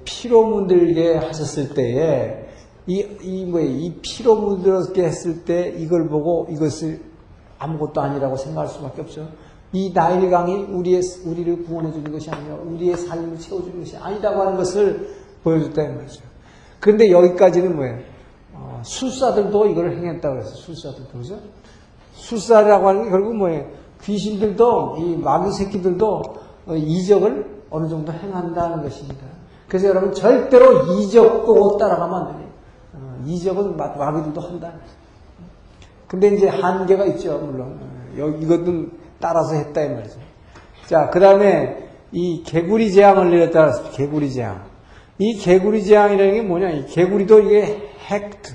피로 0.04 0.46
문들게 0.46 1.16
하셨을 1.16 1.74
때에 1.74 2.44
이, 2.86 3.06
이, 3.22 3.44
뭐, 3.44 3.60
이 3.60 3.94
피로 4.02 4.36
문들게 4.36 5.02
했을 5.04 5.44
때 5.44 5.74
이걸 5.78 6.08
보고 6.08 6.46
이것을 6.50 7.00
아무것도 7.58 8.00
아니라고 8.00 8.36
생각할 8.36 8.68
수 8.68 8.82
밖에 8.82 9.00
없죠. 9.02 9.28
이 9.72 9.92
나일강이 9.92 10.64
우리의, 10.64 11.00
우리를 11.24 11.64
구원해주는 11.64 12.12
것이 12.12 12.30
아니라 12.30 12.56
우리의 12.56 12.96
삶을 12.96 13.38
채워주는 13.38 13.80
것이 13.80 13.96
아니다고 13.96 14.40
하는 14.40 14.56
것을 14.56 15.08
보여줬다는 15.42 15.98
거죠. 15.98 16.22
그런데 16.78 17.10
여기까지는 17.10 17.74
뭐예요? 17.74 17.98
어, 18.52 18.82
술사들도 18.84 19.66
이걸 19.66 19.96
행했다고 19.96 20.34
그랬어요. 20.34 20.54
술사들도. 20.54 21.18
그죠? 21.18 21.38
술사라고 22.12 22.88
하는 22.88 23.04
게 23.04 23.10
결국 23.10 23.36
뭐예요? 23.36 23.66
귀신들도, 24.02 24.96
이 24.98 25.16
마귀 25.16 25.52
새끼들도 25.52 26.22
어, 26.66 26.74
이적을 26.76 27.62
어느 27.70 27.88
정도 27.88 28.12
행한다는 28.12 28.82
것입니다. 28.82 29.33
그래서 29.74 29.88
여러분 29.88 30.14
절대로 30.14 30.84
이적도 30.84 31.76
따라가면 31.78 32.14
안 32.28 32.36
돼요. 32.36 32.48
어, 32.92 33.16
이적은 33.26 33.76
마- 33.76 33.88
마귀들도 33.88 34.40
한다. 34.40 34.70
근데 36.06 36.28
이제 36.28 36.46
한계가 36.48 37.04
있죠, 37.06 37.38
물론. 37.38 37.80
어, 38.16 38.28
이것은 38.40 38.92
따라서 39.18 39.56
했다 39.56 39.82
이 39.82 39.88
말이죠. 39.88 40.20
자, 40.86 41.10
그 41.10 41.18
다음에 41.18 41.88
이 42.12 42.44
개구리 42.44 42.92
재앙을 42.92 43.30
내렸다. 43.32 43.90
개구리 43.90 44.32
재앙. 44.32 44.62
이 45.18 45.38
개구리 45.38 45.82
재앙이라는 45.82 46.34
게 46.34 46.42
뭐냐? 46.42 46.70
이 46.70 46.86
개구리도 46.86 47.40
이게 47.40 47.90
헥트. 48.08 48.54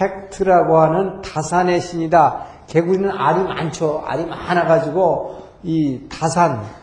헥트라고 0.00 0.78
하는 0.78 1.22
다산의 1.22 1.80
신이다. 1.80 2.46
개구리는 2.66 3.08
알이 3.12 3.44
많죠. 3.44 4.02
알이 4.04 4.26
많아가지고 4.26 5.36
이 5.62 6.00
다산, 6.08 6.64
예? 6.64 6.81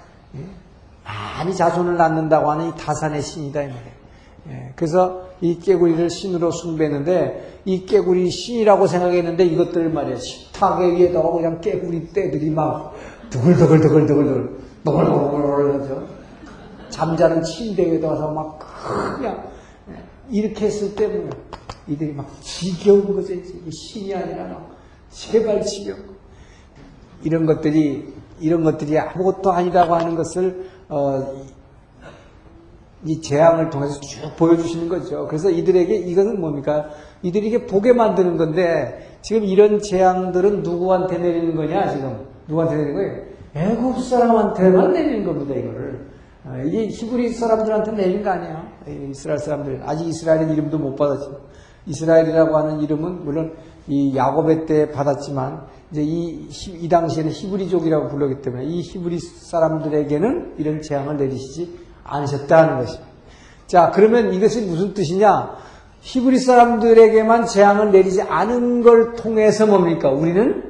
많이 1.09 1.55
자손을 1.55 1.97
낳는다고 1.97 2.61
이 2.61 2.71
다산의 2.77 3.21
신이다. 3.21 3.63
이 3.63 3.67
말이에요. 3.67 3.99
예, 4.49 4.73
그래서 4.75 5.29
이 5.41 5.59
깨구리를 5.59 6.09
신으로 6.09 6.51
숭배했는데 6.51 7.61
이 7.65 7.85
깨구리 7.85 8.29
신이라고 8.29 8.87
생각했는데 8.87 9.45
이것들 9.45 9.89
말이야 9.89 10.15
식탁에 10.17 10.91
위에다가 10.95 11.31
그냥 11.31 11.61
깨구리 11.61 12.09
떼들이 12.13 12.49
막 12.49 12.95
두글두글두글두글 13.29 14.59
너글너글 14.83 15.81
하죠. 15.81 16.07
잠자는 16.89 17.43
침대 17.43 17.91
위에다 17.91 18.09
가서 18.09 18.31
막 18.31 18.59
그냥 19.17 19.49
예, 19.89 19.95
이렇게 20.29 20.65
했을 20.65 20.95
때 20.95 21.07
뭐, 21.07 21.29
이들이 21.87 22.13
막 22.13 22.29
지겨운 22.41 23.13
거죠. 23.15 23.33
신이 23.71 24.13
아니라 24.13 24.45
막 24.45 24.77
제발 25.09 25.63
지겨운 25.63 26.07
거. 26.07 26.13
이런 27.23 27.45
것들이 27.45 28.13
이런 28.39 28.63
것들이 28.63 28.97
아무것도 28.97 29.51
아니라고 29.51 29.95
하는 29.95 30.15
것을 30.15 30.69
어, 30.89 31.23
이 33.05 33.21
재앙을 33.21 33.69
통해서 33.69 33.99
쭉 34.01 34.35
보여주시는 34.35 34.89
거죠. 34.89 35.25
그래서 35.27 35.49
이들에게 35.49 35.95
이것은 35.95 36.39
뭡니까? 36.41 36.89
이들에게 37.21 37.65
보게 37.65 37.93
만드는 37.93 38.35
건데 38.37 39.17
지금 39.21 39.43
이런 39.45 39.79
재앙들은 39.79 40.63
누구한테 40.63 41.17
내리는 41.17 41.55
거냐 41.55 41.89
지금 41.91 42.25
누구한테 42.47 42.75
내리는 42.75 42.95
거예요? 42.95 43.29
애굽 43.55 43.99
사람한테만 43.99 44.93
내리는 44.93 45.25
겁니다 45.25 45.55
이거를. 45.55 46.09
아, 46.45 46.57
이게 46.63 46.87
히브리 46.87 47.29
사람들한테 47.33 47.91
내리는 47.91 48.23
거 48.23 48.31
아니야? 48.31 48.67
이 48.87 49.09
이스라엘 49.11 49.39
사람들 49.39 49.81
아직 49.85 50.07
이스라엘은 50.07 50.51
이름도 50.51 50.77
못 50.77 50.95
받았지. 50.95 51.29
이스라엘이라고 51.85 52.57
하는 52.57 52.81
이름은 52.81 53.23
물론 53.23 53.53
이 53.87 54.15
야곱의 54.15 54.65
때 54.65 54.91
받았지만 54.91 55.61
이제 55.91 56.03
이, 56.03 56.47
이 56.67 56.89
당시에는 56.89 57.31
히브리족이라고 57.31 58.09
불렀기 58.09 58.41
때문에 58.41 58.65
이 58.65 58.81
히브리 58.81 59.19
사람들에게는 59.19 60.55
이런 60.57 60.81
재앙을 60.81 61.17
내리시지 61.17 61.79
않으셨다는 62.03 62.79
것입니다. 62.79 63.09
자, 63.67 63.91
그러면 63.91 64.33
이것이 64.33 64.61
무슨 64.61 64.93
뜻이냐? 64.93 65.57
히브리 66.01 66.39
사람들에게만 66.39 67.45
재앙을 67.45 67.91
내리지 67.91 68.21
않은 68.21 68.83
걸 68.83 69.15
통해서 69.15 69.65
뭡니까? 69.65 70.09
우리는 70.09 70.63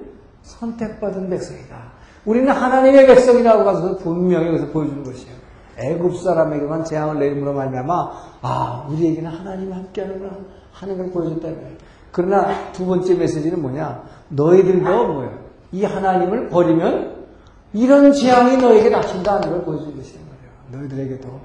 선택받은 0.44 1.30
백성이다. 1.30 1.90
우리는 2.26 2.52
하나님의 2.52 3.08
백성이라고 3.08 3.64
가서 3.64 3.98
분명히 3.98 4.48
여기서 4.48 4.68
보여주는 4.68 5.04
것이에요. 5.04 5.40
애굽 5.78 6.18
사람에게만 6.18 6.84
재앙을 6.84 7.20
내림으로 7.20 7.54
말미암아 7.54 8.12
아 8.42 8.88
우리에게는 8.90 9.32
하나님이 9.32 9.72
함께하는구나 9.72 10.32
하는 10.74 10.98
걸 10.98 11.12
보여줬다는 11.12 11.58
거예요. 11.58 11.78
그러나 12.12 12.72
두 12.72 12.86
번째 12.86 13.16
메시지는 13.16 13.62
뭐냐? 13.62 14.04
너희들도 14.30 15.14
뭐예요? 15.14 15.40
이 15.72 15.84
하나님을 15.84 16.50
버리면 16.50 17.26
이런 17.74 18.12
재앙이 18.12 18.58
너에게 18.58 18.90
닥친다는 18.90 19.50
걸 19.50 19.64
보여주는 19.64 19.96
것이란 19.96 20.24
말이에요. 20.26 20.88
너희들에게도. 20.88 21.40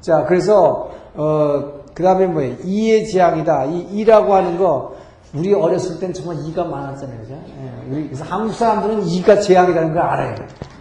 자, 0.00 0.24
그래서 0.24 0.90
어, 1.14 1.82
그 1.94 2.02
다음에 2.02 2.26
뭐예요? 2.26 2.56
이의 2.64 3.06
재앙이다. 3.06 3.66
이 3.66 3.80
이라고 3.92 4.34
하는 4.34 4.58
거 4.58 4.96
우리 5.34 5.54
어렸을 5.54 5.98
땐 5.98 6.12
정말 6.12 6.44
이가 6.44 6.64
많았잖아요. 6.64 7.20
그죠? 7.20 7.34
예, 7.34 8.02
그래서 8.04 8.24
한국 8.24 8.52
사람들은 8.52 9.06
이가 9.06 9.40
재앙이라는 9.40 9.94
걸 9.94 10.02
알아요. 10.02 10.34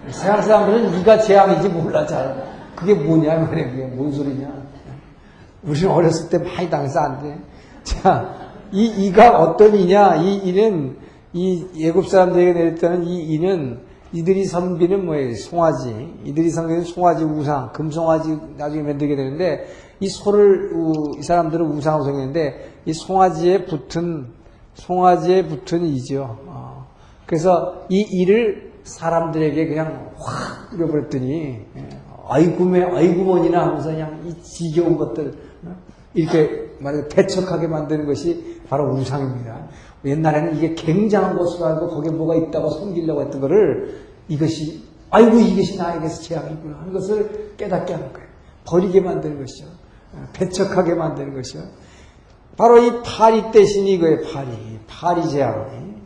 서양 0.10 0.42
사람들은 0.42 1.00
이가 1.00 1.20
재앙인지 1.20 1.70
몰라 1.70 2.06
잘. 2.06 2.52
그게 2.76 2.94
뭐냐 2.96 3.38
말이에요. 3.38 3.70
그게 3.70 3.86
뭔 3.86 4.12
소리냐. 4.12 4.52
우리는 5.64 5.90
어렸을 5.92 6.30
때 6.30 6.38
많이 6.40 6.70
당해서 6.70 7.00
안 7.00 7.22
돼. 7.22 7.40
자, 7.84 8.34
이 8.72 8.86
이가 8.86 9.40
어떤 9.40 9.76
이냐? 9.76 10.18
이 10.18 10.36
이는 10.48 10.98
이 11.34 11.66
예굽 11.78 12.08
사람들에게 12.08 12.54
내렸다는 12.54 13.04
이 13.06 13.34
이는 13.34 13.80
이들이 14.14 14.46
섬기는 14.46 15.06
뭐예요? 15.06 15.36
송아지. 15.36 16.16
이들이 16.26 16.50
섬기는 16.50 16.84
송아지 16.84 17.24
우상, 17.24 17.72
금송아지 17.72 18.38
나중에 18.58 18.84
만들게 18.84 19.16
되는데 19.16 19.68
이 20.00 20.08
소를 20.10 20.72
이 21.18 21.22
사람들은 21.22 21.66
우상으로 21.66 22.04
섬기는데 22.04 22.72
이 22.86 22.94
송아지에 22.94 23.66
붙은 23.66 24.28
송아지에 24.74 25.48
붙은 25.48 25.86
이죠. 25.86 26.40
어. 26.48 26.88
그래서 27.26 27.86
이 27.90 28.02
이를 28.02 28.72
사람들에게 28.84 29.68
그냥 29.68 30.12
확 30.18 30.70
뿌려버렸더니 30.72 31.32
예, 31.78 31.90
아이구매 32.28 32.84
아이구머니나 32.84 33.68
하면서 33.68 33.92
그냥 33.92 34.22
이 34.26 34.42
지겨운 34.42 34.98
것들 34.98 35.34
어? 35.66 35.76
이렇게 36.14 36.72
말해 36.80 37.08
배척하게 37.08 37.68
만드는 37.68 38.06
것이 38.06 38.61
바로 38.72 38.90
우상입니다. 38.94 39.68
옛날에는 40.06 40.56
이게 40.56 40.74
굉장한 40.76 41.38
것으로 41.38 41.66
알고 41.66 41.90
거기에 41.90 42.12
뭐가 42.12 42.36
있다고 42.36 42.70
섬기려고 42.70 43.22
했던 43.22 43.42
거를 43.42 44.00
이것이 44.30 44.82
아이고 45.10 45.38
이것이 45.38 45.78
나에게서 45.78 46.22
재앙이구나 46.22 46.80
하는 46.80 46.94
것을 46.94 47.56
깨닫게 47.58 47.94
하는 47.94 48.14
거예요. 48.14 48.28
버리게 48.64 49.02
만드는 49.02 49.40
것이죠. 49.40 49.66
배척하게 50.32 50.94
만드는 50.94 51.34
것이요. 51.34 51.64
바로 52.56 52.78
이 52.78 53.02
파리 53.04 53.52
대신이 53.52 53.92
이거예요. 53.96 54.20
파리. 54.32 54.80
파리 54.88 55.28
재앙. 55.28 56.02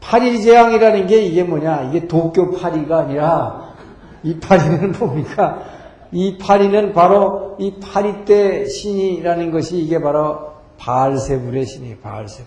파리 0.00 0.42
재앙이라는 0.42 1.06
게 1.06 1.22
이게 1.22 1.44
뭐냐? 1.44 1.90
이게 1.90 2.08
도쿄 2.08 2.50
파리가 2.50 2.98
아니라 2.98 3.76
이 4.24 4.40
파리는 4.40 4.92
뭡니까? 4.98 5.62
이 6.10 6.38
파리는 6.38 6.92
바로 6.92 7.54
이 7.60 7.76
파리 7.78 8.24
때 8.24 8.66
신이라는 8.66 9.52
것이 9.52 9.78
이게 9.78 10.00
바로 10.00 10.53
바알세불의 10.78 11.66
신이 11.66 11.96
바알세불. 11.96 12.46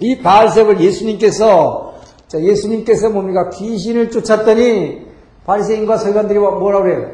이 0.00 0.18
바알세불 0.18 0.80
예수님께서 0.80 1.94
자 2.28 2.40
예수님께서 2.40 3.10
뭡니까? 3.10 3.50
귀신을 3.50 4.10
쫓았더니 4.10 5.06
바리새인과 5.44 5.96
서기관들이 5.96 6.38
뭐라 6.38 6.82
그래요? 6.82 7.12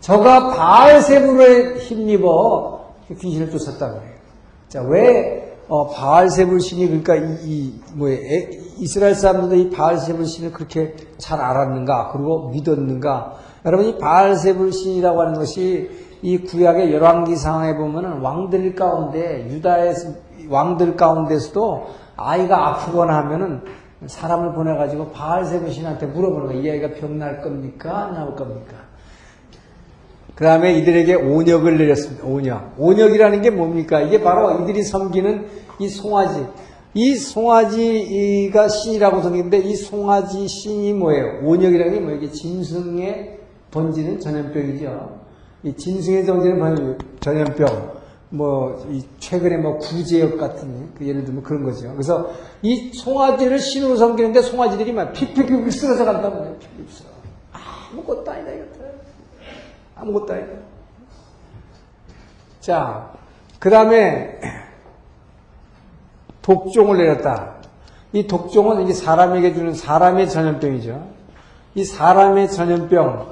저가 0.00 0.54
바알세불에 0.54 1.78
힘입어 1.78 2.94
귀신을 3.20 3.50
쫓았다 3.50 3.92
그래요. 3.92 4.12
자, 4.68 4.82
왜 4.82 5.58
어, 5.68 5.88
바알세불 5.88 6.60
신이 6.60 6.86
그러니까 6.86 7.16
이, 7.16 7.38
이 7.44 7.74
뭐에 7.94 8.50
이스라엘 8.78 9.14
사람들도 9.14 9.54
이 9.54 9.70
바알세불 9.70 10.26
신을 10.26 10.52
그렇게 10.52 10.94
잘 11.18 11.40
알았는가 11.40 12.12
그리고 12.12 12.48
믿었는가? 12.50 13.36
여러분 13.64 13.86
이 13.86 13.98
바알세불 13.98 14.72
신이라고 14.72 15.20
하는 15.20 15.34
것이 15.34 15.88
이 16.22 16.38
구약의 16.38 16.92
열왕기 16.92 17.36
상황에 17.36 17.76
보면은 17.76 18.20
왕들 18.20 18.74
가운데 18.74 19.46
유다의 19.50 19.94
왕들 20.48 20.96
가운데서도 20.96 21.86
아이가 22.16 22.68
아프거나 22.68 23.16
하면은 23.18 23.62
사람을 24.06 24.54
보내 24.54 24.74
가지고 24.76 25.10
바알세불 25.10 25.70
신한테 25.70 26.06
물어보는 26.06 26.46
거야. 26.46 26.56
이 26.58 26.70
아이가 26.70 26.94
병날 26.94 27.40
겁니까? 27.40 28.06
안 28.06 28.14
나올 28.14 28.34
겁니까? 28.34 28.74
그 30.34 30.44
다음에 30.44 30.74
이들에게 30.78 31.14
온역을 31.14 31.78
내렸습니다. 31.78 32.24
온역. 32.26 32.74
온역이라는 32.78 33.42
게 33.42 33.50
뭡니까? 33.50 34.00
이게 34.00 34.22
바로 34.22 34.62
이들이 34.62 34.82
섬기는 34.82 35.46
이 35.78 35.88
송아지. 35.88 36.46
이 36.94 37.14
송아지가 37.16 38.68
신이라고 38.68 39.22
섬기는데 39.22 39.58
이 39.58 39.74
송아지 39.74 40.46
신이 40.46 40.94
뭐예요? 40.94 41.40
온역이라는 41.44 41.94
게 41.94 42.00
뭐예요? 42.00 42.18
이게 42.18 42.30
짐승에 42.30 43.38
번지는 43.70 44.20
전염병이죠. 44.20 45.21
이 45.62 45.74
짐승에 45.74 46.24
번지는 46.24 46.98
전염병. 47.20 48.02
뭐, 48.30 48.86
이 48.90 49.04
최근에 49.18 49.58
뭐 49.58 49.76
구제역 49.76 50.38
같은, 50.38 50.90
그 50.96 51.06
예를 51.06 51.24
들면 51.24 51.42
그런 51.42 51.64
거죠. 51.64 51.92
그래서 51.92 52.30
이 52.62 52.90
송아지를 52.94 53.58
신으로 53.58 53.96
섬기는데 53.96 54.40
송아지들이 54.40 54.92
막 54.92 55.12
피피피 55.12 55.70
쓰러져 55.70 56.06
간다는 56.06 56.38
거예요. 56.38 56.56
피피피 56.56 56.90
쓰러. 56.90 57.10
아무것도 57.52 58.30
아니다, 58.30 58.52
이것들. 58.52 58.94
아무것도 59.96 60.32
아니다. 60.32 60.52
자, 62.60 63.12
그 63.58 63.68
다음에 63.68 64.40
독종을 66.40 66.96
내렸다. 66.96 67.56
이 68.14 68.26
독종은 68.26 68.82
이게 68.82 68.94
사람에게 68.94 69.52
주는 69.54 69.74
사람의 69.74 70.28
전염병이죠. 70.28 71.06
이 71.74 71.84
사람의 71.84 72.50
전염병, 72.50 73.31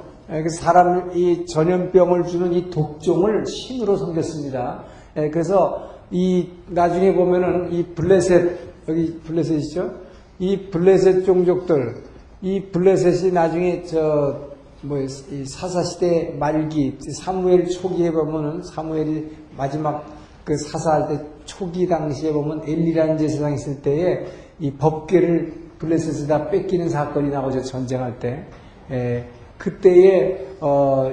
사람 0.59 1.11
이 1.15 1.45
전염병을 1.45 2.23
주는 2.23 2.53
이 2.53 2.69
독종을 2.69 3.45
신으로 3.45 3.97
섬겼습니다. 3.97 4.83
그래서 5.13 5.89
이 6.09 6.49
나중에 6.67 7.13
보면은 7.13 7.71
이 7.73 7.83
블레셋 7.83 8.59
여기 8.87 9.19
블레셋이죠. 9.23 9.91
이 10.39 10.69
블레셋 10.69 11.25
종족들, 11.25 12.03
이 12.41 12.61
블레셋이 12.71 13.31
나중에 13.31 13.83
저 13.83 14.51
뭐, 14.81 14.97
이 14.97 15.45
사사 15.45 15.83
시대 15.83 16.35
말기, 16.39 16.97
사무엘 17.21 17.69
초기에 17.69 18.11
보면은, 18.11 18.63
사무엘이 18.63 19.29
마지막 19.55 20.03
그 20.43 20.57
사사할 20.57 21.07
때 21.07 21.23
초기 21.45 21.87
당시에 21.87 22.31
보면 22.33 22.63
엘리라는 22.67 23.19
제사장 23.19 23.53
있을 23.53 23.81
때에 23.83 24.25
이 24.59 24.71
법궤를 24.71 25.53
블레셋에다 25.77 26.49
뺏기는 26.49 26.89
사건이 26.89 27.29
나오죠, 27.29 27.61
전쟁할 27.61 28.17
때. 28.17 28.43
에, 28.89 29.23
그때에, 29.61 30.47
어, 30.59 31.11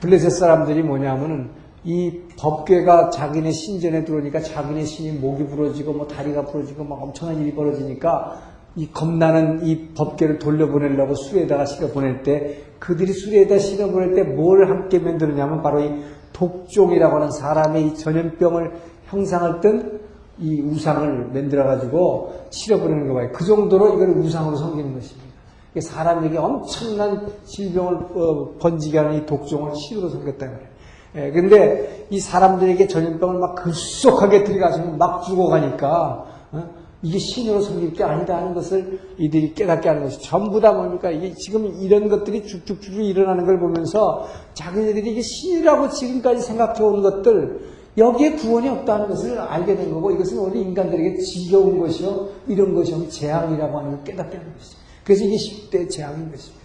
블레셋 0.00 0.30
사람들이 0.30 0.82
뭐냐면은 0.82 1.48
이 1.84 2.20
법궤가 2.38 3.08
자기네 3.08 3.50
신전에 3.50 4.04
들어오니까 4.04 4.40
자기네 4.40 4.84
신이 4.84 5.18
목이 5.18 5.46
부러지고 5.46 5.94
뭐 5.94 6.06
다리가 6.06 6.44
부러지고 6.44 6.84
막 6.84 7.02
엄청난 7.02 7.40
일이 7.40 7.54
벌어지니까 7.54 8.42
이 8.76 8.90
겁나는 8.92 9.64
이 9.64 9.88
법계를 9.94 10.38
돌려보내려고 10.38 11.14
수레에다가 11.14 11.64
실어 11.64 11.88
보낼 11.88 12.22
때 12.22 12.58
그들이 12.78 13.12
수레에다 13.12 13.58
실어 13.58 13.90
보낼 13.90 14.14
때 14.14 14.22
뭘 14.22 14.68
함께 14.68 14.98
만드느냐면 14.98 15.62
바로 15.62 15.80
이 15.80 15.90
독종이라고 16.34 17.16
하는 17.16 17.30
사람의 17.30 17.86
이 17.86 17.94
전염병을 17.94 18.72
형상했던 19.06 20.00
이 20.40 20.60
우상을 20.60 21.30
만들어 21.32 21.64
가지고 21.64 22.34
실어 22.50 22.78
보내는 22.78 23.08
거 23.08 23.14
봐요. 23.14 23.30
그 23.32 23.44
정도로 23.44 23.94
이걸 23.94 24.10
우상으로 24.10 24.56
섬기는 24.56 24.92
것입니다. 24.92 25.29
사람에게 25.78 26.36
엄청난 26.38 27.28
질병을 27.44 27.94
어, 28.14 28.54
번지게 28.58 28.98
하는 28.98 29.22
이 29.22 29.26
독종을 29.26 29.72
신으로 29.76 30.08
섬겼다는 30.08 30.54
거예요. 30.54 30.70
예, 31.16 31.30
근데 31.32 32.06
이 32.10 32.20
사람들에게 32.20 32.86
전염병을 32.86 33.40
막 33.40 33.54
급속하게 33.56 34.44
들이가시면 34.44 34.98
막 34.98 35.22
죽어가니까 35.24 36.24
어? 36.52 36.68
이게 37.02 37.18
신으로 37.18 37.62
섬길 37.62 37.94
게 37.94 38.04
아니다 38.04 38.36
하는 38.36 38.54
것을 38.54 39.00
이들이 39.18 39.54
깨닫게 39.54 39.88
하는 39.88 40.04
것이 40.04 40.20
전부 40.20 40.60
다 40.60 40.72
뭡니까? 40.72 41.10
이게 41.10 41.32
지금 41.34 41.66
이런 41.80 42.08
것들이 42.08 42.46
쭉쭉쭉 42.46 42.94
일어나는 42.94 43.46
걸 43.46 43.58
보면서 43.58 44.26
자기네들이 44.54 45.12
이게 45.12 45.22
신이라고 45.22 45.88
지금까지 45.88 46.42
생각해 46.42 46.82
온 46.82 47.02
것들 47.02 47.60
여기에 47.96 48.32
구원이 48.32 48.68
없다는 48.68 49.08
것을 49.08 49.38
알게 49.38 49.76
된 49.76 49.92
거고 49.92 50.10
이것은 50.10 50.38
우리 50.38 50.60
인간들에게 50.60 51.18
지겨운 51.18 51.80
것이요 51.80 52.28
이런 52.46 52.74
것이 52.74 53.08
재앙이라고 53.08 53.78
하는 53.78 53.90
걸 53.90 54.04
깨닫게 54.04 54.36
하는 54.36 54.52
것이죠. 54.54 54.79
그래서 55.04 55.24
이게 55.24 55.36
10대 55.36 55.90
재앙인 55.90 56.30
것입니다. 56.30 56.60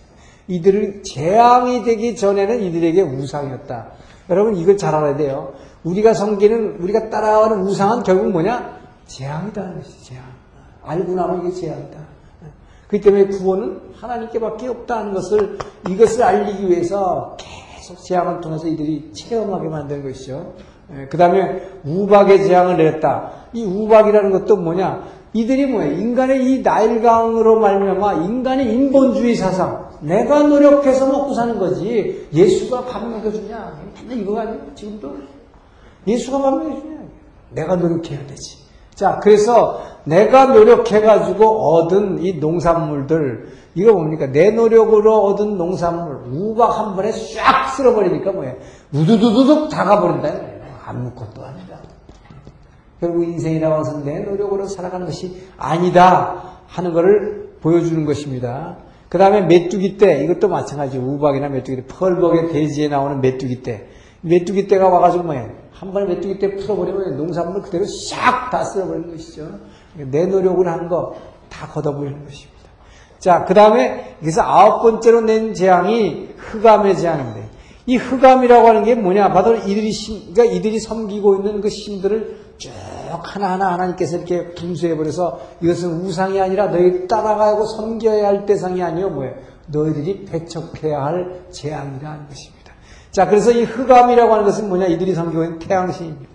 이들을 0.47 1.03
재앙이 1.03 1.83
되기 1.83 2.15
전에는 2.15 2.61
이들에게 2.61 3.01
우상이었다. 3.01 3.87
여러분 4.29 4.55
이걸 4.55 4.77
잘 4.77 4.93
알아야 4.93 5.15
돼요. 5.17 5.53
우리가 5.83 6.13
섬기는 6.13 6.77
우리가 6.79 7.09
따라가는 7.09 7.61
우상은 7.61 8.03
결국 8.03 8.31
뭐냐? 8.31 8.79
재앙이다 9.07 9.73
것이 9.75 10.03
재앙. 10.03 10.23
알고 10.83 11.13
나면 11.13 11.47
이게 11.47 11.55
재앙이다. 11.61 11.97
그 12.87 13.01
때문에 13.01 13.27
구원은 13.27 13.81
하나님께밖에 13.95 14.67
없다는 14.67 15.13
것을 15.13 15.57
이것을 15.89 16.23
알리기 16.23 16.69
위해서 16.69 17.35
계속 17.37 18.03
재앙을 18.03 18.41
통해서 18.41 18.67
이들이 18.67 19.11
체험하게 19.13 19.67
만드는 19.67 20.03
것이죠. 20.03 20.53
그 21.09 21.17
다음에 21.17 21.61
우박의 21.83 22.45
재앙을 22.45 22.77
내렸다. 22.77 23.31
이 23.53 23.63
우박이라는 23.63 24.31
것도 24.31 24.57
뭐냐? 24.57 25.03
이들이 25.35 25.65
뭐야? 25.65 25.87
인간의 25.87 26.49
이 26.49 26.61
나일강으로 26.61 27.59
말미암아 27.59 28.13
인간의 28.23 28.73
인본주의 28.73 29.35
사상. 29.35 29.89
내가 29.99 30.43
노력해서 30.43 31.07
먹고 31.07 31.33
사는 31.33 31.59
거지. 31.59 32.25
예수가 32.33 32.85
밥 32.85 33.05
먹여주냐? 33.05 33.81
맨날 34.07 34.23
이거 34.23 34.39
아니야? 34.39 34.55
지금도 34.75 35.13
예수가 36.07 36.41
밥 36.41 36.51
먹여주냐? 36.55 36.99
내가 37.49 37.75
노력해야 37.75 38.25
되지. 38.27 38.59
자, 38.95 39.19
그래서 39.21 39.81
내가 40.05 40.45
노력해가지고 40.45 41.45
얻은 41.45 42.23
이 42.23 42.35
농산물들, 42.35 43.49
이거 43.75 43.91
뭡니까? 43.91 44.27
내 44.27 44.51
노력으로 44.51 45.21
얻은 45.25 45.57
농산물, 45.57 46.31
우박 46.31 46.79
한 46.79 46.95
번에 46.95 47.11
싹 47.11 47.75
쓸어버리니까 47.75 48.31
뭐예요? 48.31 48.55
우두두두둑 48.93 49.69
다 49.69 49.83
가버린다. 49.83 50.29
아무것도 50.85 51.43
아니다. 51.43 51.64
결국 52.99 53.23
인생이라고 53.23 53.79
해서 53.79 54.03
내 54.03 54.19
노력으로 54.19 54.67
살아가는 54.67 55.05
것이 55.05 55.43
아니다 55.57 56.59
하는 56.67 56.93
것을 56.93 57.57
보여주는 57.61 58.05
것입니다. 58.05 58.77
그 59.09 59.17
다음에 59.17 59.41
메뚜기 59.41 59.97
때, 59.97 60.23
이것도 60.23 60.47
마찬가지 60.47 60.97
우박이나 60.97 61.49
메뚜기 61.49 61.81
때, 61.81 61.87
펄벅의 61.87 62.49
대지에 62.49 62.87
나오는 62.87 63.21
메뚜기 63.21 63.63
때. 63.63 63.87
메뚜기 64.21 64.67
때가 64.67 64.89
와가지고 64.89 65.23
뭐예요? 65.23 65.49
한 65.71 65.91
번에 65.93 66.05
메뚜기 66.05 66.39
때 66.39 66.55
풀어버리면 66.55 67.17
농산물 67.17 67.61
그대로 67.61 67.85
싹 67.85 68.49
다 68.49 68.63
쓸어버리는 68.63 69.11
것이죠. 69.11 69.47
내 69.95 70.25
노력을 70.25 70.65
한 70.67 70.87
거 70.89 71.13
다 71.49 71.67
걷어버리는 71.67 72.23
것입니다. 72.25 72.55
자, 73.19 73.45
그 73.45 73.53
다음에 73.53 74.17
여기서 74.21 74.41
아홉 74.41 74.81
번째로 74.83 75.21
낸 75.21 75.53
재앙이 75.53 76.29
흑암의 76.37 76.97
재앙인데, 76.97 77.49
이 77.85 77.97
흑암이라고 77.97 78.67
하는 78.67 78.83
게 78.83 78.95
뭐냐? 78.95 79.31
바로 79.31 79.55
이들이 79.55 79.91
신, 79.91 80.33
그러니까 80.33 80.55
이들이 80.55 80.79
섬기고 80.79 81.37
있는 81.37 81.61
그 81.61 81.69
신들을 81.69 82.44
쭉 82.57 82.71
하나하나 83.21 83.73
하나님께서 83.73 84.17
이렇게 84.17 84.53
분수해버려서 84.53 85.39
이것은 85.61 86.01
우상이 86.01 86.39
아니라 86.39 86.67
너희 86.67 87.07
따라가고 87.07 87.65
섬겨야 87.65 88.27
할 88.27 88.45
대상이 88.45 88.81
아니요 88.81 89.09
뭐예요? 89.09 89.33
너희들이 89.67 90.25
배척해야 90.25 91.03
할 91.03 91.45
재앙이라는 91.51 92.27
것입니다. 92.29 92.71
자, 93.11 93.27
그래서 93.27 93.51
이 93.51 93.63
흑암이라고 93.63 94.31
하는 94.33 94.45
것은 94.45 94.67
뭐냐? 94.69 94.87
이들이 94.87 95.15
섬기고 95.15 95.43
있는 95.43 95.59
태양신입니다. 95.59 96.29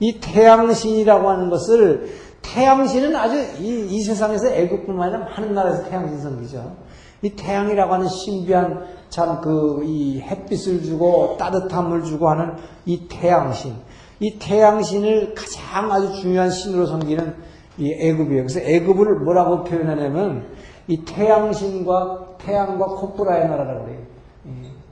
이 0.00 0.20
태양신이라고 0.20 1.28
하는 1.28 1.50
것을 1.50 2.08
태양신은 2.42 3.16
아주 3.16 3.36
이, 3.60 3.86
이 3.90 4.02
세상에서 4.02 4.48
애국뿐만 4.48 5.12
아니라 5.12 5.30
많은 5.30 5.54
나라에서 5.54 5.88
태양신 5.88 6.20
섬기죠. 6.20 6.76
이 7.22 7.30
태양이라고 7.30 7.92
하는 7.94 8.08
신비한 8.08 8.86
참 9.10 9.40
그 9.40 9.82
이 9.84 10.20
햇빛을 10.20 10.82
주고 10.84 11.36
따뜻함을 11.38 12.04
주고 12.04 12.28
하는 12.30 12.54
이 12.86 13.08
태양신. 13.08 13.74
이 14.20 14.38
태양신을 14.38 15.34
가장 15.34 15.92
아주 15.92 16.20
중요한 16.20 16.50
신으로 16.50 16.86
섬기는 16.86 17.34
이 17.78 17.92
애굽이에요. 17.92 18.42
그래서 18.44 18.60
애굽을 18.60 19.20
뭐라고 19.20 19.64
표현하냐면 19.64 20.46
이 20.88 21.04
태양신과 21.04 22.36
태양과 22.38 22.86
코브라의 22.86 23.48
나라라고 23.48 23.84
그래요. 23.84 24.00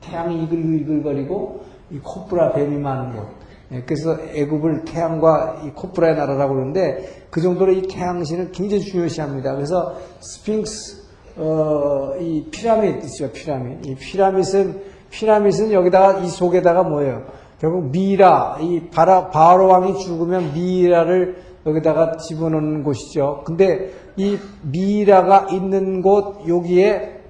태양이 0.01 0.45
이글이글거리고 0.45 1.61
이 1.91 1.99
코브라 1.99 2.53
뱀이 2.53 2.79
많은 2.79 3.17
곳. 3.17 3.27
예, 3.73 3.83
그래서 3.83 4.17
애굽을 4.33 4.85
태양과 4.85 5.63
이 5.65 5.71
코브라의 5.71 6.17
나라라고 6.17 6.55
그러는데 6.55 7.27
그 7.31 7.41
정도로 7.41 7.73
이 7.73 7.83
태양신을 7.83 8.53
굉장히 8.53 8.83
중요시합니다. 8.85 9.55
그래서 9.55 9.97
스핑크스 10.21 11.07
어, 11.39 12.15
이 12.21 12.47
피라밋 12.51 13.05
있죠, 13.05 13.31
피라밋. 13.33 13.87
이 13.87 13.95
피라밋은 13.95 14.83
피라밋은 15.11 15.73
여기다가 15.73 16.21
이 16.21 16.29
속에다가 16.29 16.85
뭐예요? 16.85 17.25
결국 17.61 17.91
미라, 17.91 18.59
이 18.61 18.89
바라, 18.91 19.29
바로 19.29 19.69
왕이 19.69 19.99
죽으면 19.99 20.53
미라를 20.53 21.43
여기다가 21.65 22.17
집어넣는 22.17 22.83
곳이죠. 22.83 23.43
근데 23.45 23.93
이 24.17 24.39
미라가 24.63 25.49
있는 25.51 26.03
곳 26.03 26.47
여기에 26.47 27.21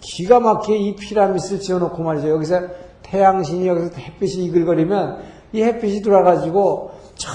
기가 0.00 0.40
막히게 0.40 0.78
이 0.78 0.96
피라밋을 0.96 1.60
지어놓고 1.60 2.02
말이죠. 2.02 2.30
여기서 2.30 2.60
태양신이 3.02 3.66
여기서 3.68 3.90
햇빛이 3.96 4.44
이글거리면 4.46 5.18
이 5.52 5.62
햇빛이 5.62 6.02
돌아가지고 6.02 6.92
저 7.14 7.28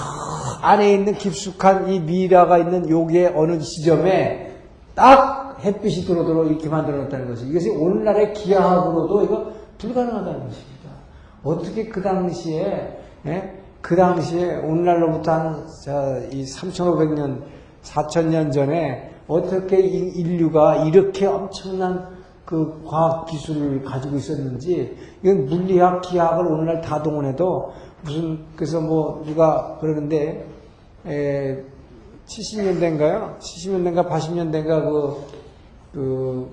안에 0.62 0.92
있는 0.92 1.14
깊숙한 1.14 1.88
이 1.88 2.00
미라가 2.00 2.58
있는 2.58 2.90
여기에 2.90 3.34
어느 3.36 3.58
지점에 3.60 4.52
딱 4.94 5.58
햇빛이 5.62 6.04
들어들어 6.06 6.44
이렇게 6.44 6.68
만들어 6.68 6.98
놨다는 7.02 7.28
것이 7.28 7.46
이것이 7.46 7.70
오늘날의 7.70 8.32
기하학으로도 8.34 9.24
이거 9.24 9.52
불가능하다는 9.78 10.46
것입니다. 10.46 10.75
어떻게 11.46 11.88
그 11.88 12.02
당시에 12.02 12.98
예? 13.26 13.52
그 13.80 13.94
당시에 13.96 14.56
오늘날로부터 14.56 15.32
한 15.32 15.66
이 16.32 16.42
3,500년, 16.42 17.42
4,000년 17.82 18.52
전에 18.52 19.12
어떻게 19.28 19.78
인류가 19.78 20.84
이렇게 20.84 21.26
엄청난 21.26 22.16
그 22.44 22.82
과학 22.86 23.26
기술을 23.26 23.82
가지고 23.82 24.16
있었는지 24.16 24.96
이건 25.22 25.46
물리학, 25.46 26.02
기하학을 26.02 26.46
오늘날 26.46 26.80
다 26.80 27.02
동원해도 27.02 27.72
무슨 28.02 28.38
그래서 28.54 28.80
뭐 28.80 29.24
누가 29.24 29.78
그러는데 29.80 30.46
에, 31.06 31.62
70년대인가요? 32.26 33.38
70년대인가 33.38 34.08
80년대인가 34.08 34.84
그, 34.84 35.16
그, 35.92 36.50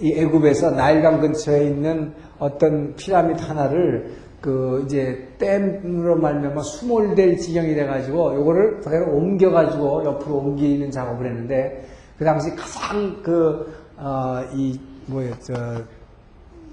이 0.00 0.12
애굽에서 0.12 0.72
나일강 0.72 1.20
근처에 1.20 1.68
있는 1.68 2.14
어떤 2.38 2.94
피라미드 2.96 3.42
하나를 3.42 4.14
그 4.40 4.82
이제 4.84 5.28
댐으로 5.38 6.16
말미암아 6.16 6.62
수몰될 6.62 7.38
지경이 7.38 7.74
돼가지고 7.74 8.34
요거를 8.36 8.80
그대로 8.80 9.16
옮겨가지고 9.16 10.04
옆으로 10.04 10.36
옮기는 10.36 10.90
작업을 10.90 11.26
했는데 11.26 11.84
그 12.18 12.24
당시 12.24 12.54
가장 12.54 13.22
그 13.22 13.72
어이저 13.98 15.82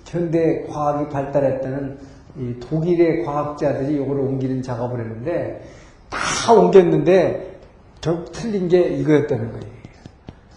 현대 0.05 0.65
과학이 0.69 1.09
발달했다는 1.09 1.97
이 2.37 2.59
독일의 2.59 3.23
과학자들이 3.23 3.97
요거를 3.97 4.21
옮기는 4.21 4.61
작업을 4.61 4.99
했는데 4.99 5.63
다 6.09 6.53
옮겼는데 6.53 7.59
결국 8.01 8.31
틀린 8.31 8.67
게 8.67 8.81
이거였다는 8.81 9.51
거예요. 9.51 9.73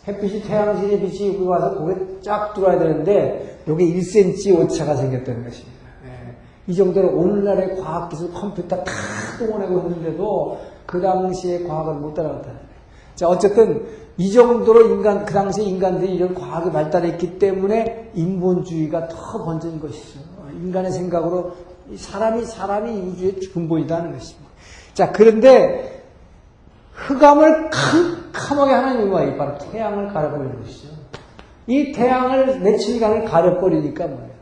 햇빛이 0.08 0.42
태양신의 0.42 1.00
빛이 1.00 1.34
여기 1.34 1.44
와서 1.44 1.74
거기에 1.78 2.20
쫙 2.20 2.52
들어와야 2.54 2.78
되는데 2.78 3.55
여기 3.68 3.94
1cm 3.94 4.64
오차가 4.64 4.96
생겼다는 4.96 5.44
것입니다. 5.44 5.78
예. 6.06 6.36
이 6.66 6.74
정도로 6.74 7.16
오늘날의 7.16 7.76
과학기술 7.76 8.32
컴퓨터 8.32 8.82
다 8.84 8.92
동원하고 9.38 9.88
있는데도 9.88 10.60
그 10.86 11.00
당시의 11.00 11.66
과학을 11.66 11.94
못 11.94 12.14
따라갔다. 12.14 12.50
자, 13.16 13.28
어쨌든 13.28 13.86
이 14.18 14.32
정도로 14.32 14.82
인간, 14.88 15.24
그 15.24 15.34
당시 15.34 15.62
인간들이 15.62 16.14
이런 16.14 16.34
과학이 16.34 16.70
발달했기 16.70 17.38
때문에 17.38 18.12
인본주의가 18.14 19.08
더 19.08 19.44
번진 19.44 19.80
것이죠. 19.80 20.20
인간의 20.52 20.92
생각으로 20.92 21.52
사람이, 21.96 22.44
사람이 22.44 22.90
우주의 22.90 23.40
근본이다는 23.52 24.12
것입니다. 24.12 24.50
자, 24.94 25.12
그런데 25.12 26.04
흑암을 26.92 27.70
캄캄하게 27.70 28.72
하나님이 28.72 29.10
와 29.10 29.36
바로 29.36 29.58
태양을 29.58 30.12
가려버리는 30.12 30.62
것이죠. 30.62 30.95
이 31.66 31.92
태양을 31.92 32.60
며칠간을 32.60 33.24
가려버리니까 33.24 34.06
뭐예요? 34.06 34.36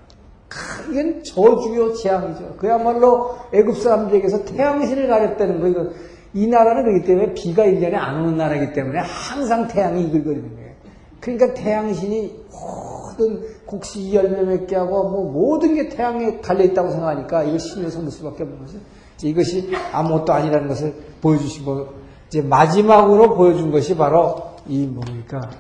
이건 0.90 1.22
저주요 1.24 1.94
재앙이죠. 1.94 2.56
그야말로 2.56 3.36
애굽 3.52 3.76
사람들에게서 3.76 4.44
태양신을 4.44 5.08
가렸다는 5.08 5.60
거 5.60 5.68
이거 5.68 5.90
이 6.34 6.46
나라는 6.46 6.84
그렇기 6.84 7.06
때문에 7.06 7.34
비가 7.34 7.64
1년에 7.64 7.94
안 7.94 8.20
오는 8.20 8.36
나라이기 8.36 8.72
때문에 8.72 8.98
항상 9.00 9.68
태양이 9.68 10.02
이글거리는 10.04 10.54
거예요. 10.54 10.74
그러니까 11.20 11.54
태양신이 11.54 12.44
모든 12.50 13.42
곡식 13.66 14.12
열매 14.12 14.42
맺게 14.42 14.76
하고 14.76 15.08
뭐 15.08 15.30
모든 15.30 15.74
게 15.74 15.88
태양에 15.88 16.40
달려 16.40 16.64
있다고 16.64 16.90
생각하니까 16.90 17.44
이거 17.44 17.58
신을 17.58 17.90
섬길 17.90 18.10
수밖에 18.12 18.42
없는 18.42 18.58
거죠. 18.58 18.78
이것이 19.22 19.70
아무것도 19.92 20.32
아니라는 20.32 20.68
것을 20.68 20.94
보여주시고 21.22 21.86
이제 22.26 22.42
마지막으로 22.42 23.36
보여준 23.36 23.70
것이 23.70 23.96
바로 23.96 24.54
이 24.66 24.86
뭡니까 24.86 25.50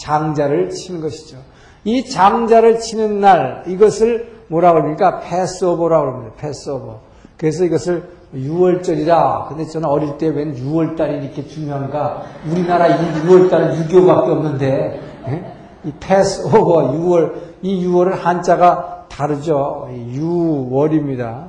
장자를 0.00 0.70
치는 0.70 1.00
것이죠. 1.00 1.38
이 1.84 2.04
장자를 2.04 2.80
치는 2.80 3.20
날 3.20 3.64
이것을 3.66 4.40
뭐라고 4.48 4.80
그러니까 4.80 5.20
패스오버라고 5.20 6.10
합니다. 6.10 6.34
패스오버. 6.38 7.00
그래서 7.36 7.64
이것을 7.64 8.02
6월절이라. 8.34 9.48
근데 9.48 9.64
저는 9.66 9.88
어릴 9.88 10.18
때 10.18 10.28
웬 10.28 10.54
6월달이 10.54 11.22
이렇게 11.22 11.46
중요한가? 11.46 12.24
우리나라 12.50 12.88
6월달은 12.88 13.88
6.25밖에 13.88 14.28
없는데, 14.28 15.00
예? 15.28 15.52
이 15.84 15.92
패스 15.98 16.46
오버 16.46 16.92
6월 16.92 17.32
이 17.62 17.86
6월은 17.86 18.12
한자가 18.12 19.06
다르죠. 19.08 19.88
6월입니다. 19.90 21.48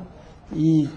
이, 0.53 0.87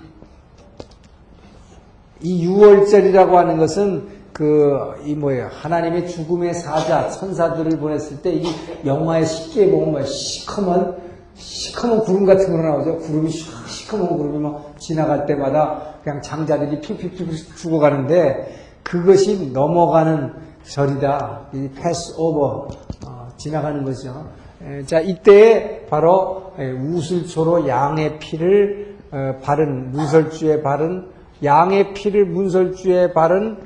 이 2.23 2.49
6월절이라고 2.49 3.33
하는 3.33 3.59
것은 3.59 4.14
그, 4.35 4.95
이 5.05 5.15
뭐예요. 5.15 5.49
하나님의 5.53 6.09
죽음의 6.09 6.55
사자, 6.55 7.09
천사들을 7.09 7.79
보냈을 7.79 8.21
때 8.21 8.35
이 8.35 8.45
영화에 8.85 9.25
쉽게 9.25 9.71
보면 9.71 9.93
뭐 9.93 10.03
시커먼, 10.03 10.97
시커먼 11.37 12.01
구름 12.01 12.27
같은 12.27 12.51
거 12.51 12.61
나오죠. 12.61 12.99
구름이 12.99 13.31
시커먼 13.31 14.19
구름이 14.19 14.39
막 14.39 14.75
지나갈 14.81 15.25
때마다 15.27 15.95
그냥 16.03 16.21
장자들이 16.21 16.81
픽픽픽 16.81 17.57
죽어가는데 17.57 18.57
그것이 18.83 19.53
넘어가는 19.53 20.33
절이다. 20.65 21.51
이 21.55 21.69
pass 21.77 22.15
over, 22.19 22.67
어, 23.07 23.29
지나가는 23.37 23.85
거죠. 23.85 24.27
에, 24.67 24.83
자, 24.85 24.99
이때에 24.99 25.87
바로 25.87 26.53
에, 26.59 26.73
우슬초로 26.73 27.69
양의 27.69 28.19
피를 28.19 28.97
어, 29.13 29.37
바른, 29.45 29.93
문설주에 29.93 30.63
바른, 30.63 31.07
양의 31.45 31.95
피를 31.95 32.25
문설주에 32.27 33.13
바른 33.13 33.59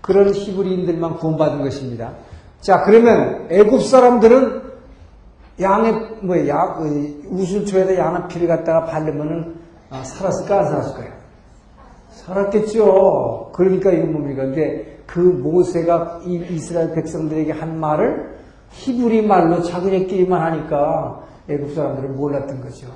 그런 0.00 0.32
히브리인들만 0.32 1.16
구원받은 1.16 1.62
것입니다. 1.62 2.12
자, 2.60 2.82
그러면 2.82 3.46
애굽 3.50 3.82
사람들은 3.82 4.62
양의 5.60 5.92
뭐 6.22 6.46
양, 6.46 6.80
우슬초에다 7.30 7.96
양의 7.96 8.28
피를 8.28 8.48
갖다가 8.48 8.84
바르면은 8.84 9.56
아, 9.90 10.02
살았을까 10.04 10.58
안 10.58 10.64
살았을까요? 10.66 11.12
살았겠죠. 12.10 13.50
그러니까 13.52 13.90
이건 13.90 14.12
뭡니까? 14.12 14.42
근데 14.44 14.98
그 15.06 15.18
모세가 15.18 16.20
이 16.26 16.44
이스라엘 16.50 16.94
백성들에게 16.94 17.52
한 17.52 17.80
말을 17.80 18.38
히브리 18.70 19.26
말로 19.26 19.62
자기네끼리만 19.62 20.40
하니까 20.40 21.24
애굽 21.48 21.74
사람들은 21.74 22.16
몰랐던 22.16 22.60
거죠. 22.60 22.88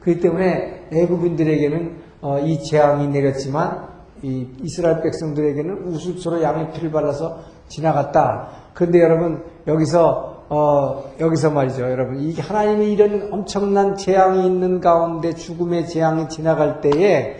그렇기 0.00 0.20
때문에 0.20 0.88
애굽인들에게는 0.92 1.96
어, 2.22 2.38
이 2.40 2.62
재앙이 2.62 3.08
내렸지만 3.08 3.86
이 4.22 4.46
이스라엘 4.62 5.00
백성들에게는 5.02 5.88
우슬초로 5.88 6.42
양의 6.42 6.72
피를 6.72 6.90
발라서 6.90 7.38
지나갔다. 7.68 8.48
그런데 8.74 9.00
여러분 9.00 9.44
여기서 9.66 10.44
어, 10.50 11.04
여기서 11.20 11.50
말이죠, 11.50 11.82
여러분 11.82 12.20
이 12.20 12.34
하나님의 12.34 12.92
이런 12.92 13.28
엄청난 13.30 13.96
재앙이 13.96 14.46
있는 14.46 14.80
가운데 14.80 15.34
죽음의 15.34 15.88
재앙이 15.88 16.28
지나갈 16.28 16.80
때에 16.80 17.36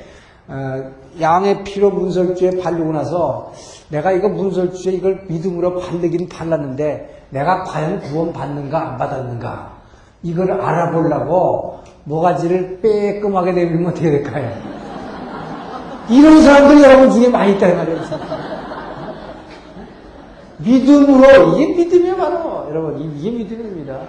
어, 0.46 0.92
양의 1.20 1.64
피로 1.64 1.90
문설주에 1.90 2.58
바르고 2.58 2.92
나서 2.92 3.52
내가 3.90 4.12
이거 4.12 4.28
문설주에 4.28 4.92
이걸 4.92 5.24
믿음으로 5.28 5.78
바르긴 5.78 6.28
발랐는데 6.28 7.26
내가 7.30 7.64
과연 7.64 8.00
구원 8.00 8.32
받는가 8.32 8.90
안 8.90 8.96
받았는가 8.98 9.78
이걸 10.22 10.52
알아보려고 10.52 11.78
모가지를 12.04 12.80
빼끔하게 12.80 13.52
내밀면 13.52 13.92
어떻게 13.92 14.10
될까요? 14.10 14.77
이런 16.10 16.42
사람들이 16.42 16.82
여러분 16.82 17.10
중에 17.10 17.28
많이 17.28 17.52
있다 17.52 17.74
말이에요. 17.74 18.00
믿음으로 20.58 21.56
이게 21.56 21.74
믿음이야말로 21.74 22.66
여러분 22.68 23.00
이게 23.00 23.30
믿음입니다. 23.30 24.00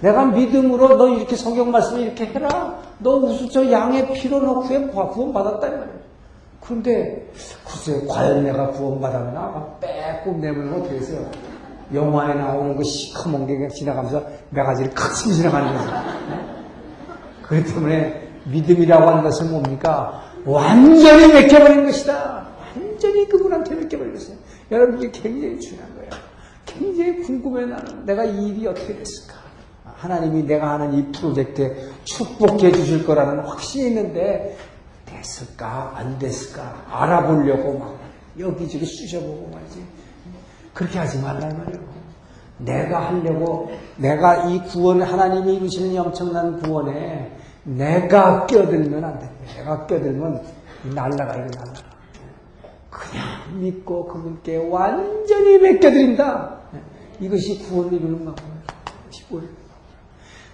내가 0.00 0.24
믿음으로 0.26 0.96
너 0.96 1.08
이렇게 1.08 1.36
성경 1.36 1.70
말씀을 1.70 2.02
이렇게 2.02 2.26
해라. 2.26 2.78
너 2.98 3.16
우수저 3.16 3.70
양의 3.70 4.12
피로 4.12 4.40
너 4.40 4.60
구원 4.60 5.32
받았다 5.32 5.66
이 5.66 5.70
말이에요. 5.70 6.00
그런데 6.60 7.30
글쎄 7.64 8.06
과연 8.06 8.44
내가 8.44 8.68
구원 8.68 9.00
받았나? 9.00 9.76
빼꼼 9.80 10.40
내면 10.40 10.74
어떻게 10.74 10.96
했어요? 10.96 11.26
영화에 11.92 12.34
나오는 12.34 12.76
그 12.76 12.84
시커먼 12.84 13.46
게 13.46 13.68
지나가면서 13.68 14.22
매가지를 14.50 14.92
크게 14.92 15.32
지나가는 15.32 15.76
거죠. 15.76 15.90
그렇기 17.42 17.74
때문에 17.74 18.28
믿음이라고 18.44 19.08
하는 19.08 19.22
것은 19.24 19.50
뭡니까? 19.50 20.22
완전히 20.44 21.32
맥혀버린 21.32 21.86
것이다. 21.86 22.48
완전히 22.74 23.28
그분한테 23.28 23.74
맥혀버린 23.74 24.14
것이다. 24.14 24.36
여러분 24.70 24.98
이게 24.98 25.10
굉장히 25.10 25.60
중요한 25.60 25.94
거예요. 25.96 26.10
굉장히 26.66 27.20
궁금해 27.22 27.66
나는 27.66 28.06
내가 28.06 28.24
이 28.24 28.48
일이 28.48 28.66
어떻게 28.66 28.96
됐을까? 28.96 29.34
하나님이 29.84 30.44
내가 30.44 30.72
하는 30.72 30.94
이 30.94 31.12
프로젝트에 31.12 31.76
축복해 32.04 32.72
주실 32.72 33.04
거라는 33.04 33.44
확신이 33.44 33.88
있는데 33.88 34.56
됐을까 35.04 35.92
안 35.96 36.18
됐을까 36.18 36.86
알아보려고 36.88 37.78
막 37.78 37.98
여기저기 38.38 38.86
쑤셔보고 38.86 39.50
말이지 39.52 39.84
그렇게 40.72 40.98
하지 40.98 41.18
말란 41.18 41.58
말이에요. 41.58 42.00
내가 42.58 43.08
하려고 43.08 43.70
내가 43.96 44.44
이 44.46 44.62
구원 44.64 45.02
하나님이 45.02 45.56
이루시는 45.56 45.98
엄청난 45.98 46.60
구원에 46.60 47.36
내가 47.64 48.46
껴들면 48.46 49.04
안 49.04 49.18
돼. 49.18 49.30
내가 49.56 49.86
껴들면 49.86 50.40
날라가 50.94 51.34
이거 51.34 51.46
날라가. 51.56 51.90
그냥 52.90 53.60
믿고 53.60 54.06
그분께 54.06 54.56
완전히 54.68 55.58
맡겨드린다. 55.58 56.60
이것이 57.20 57.58
구원을 57.64 57.92
이루는 57.94 58.24
거고요. 58.24 58.60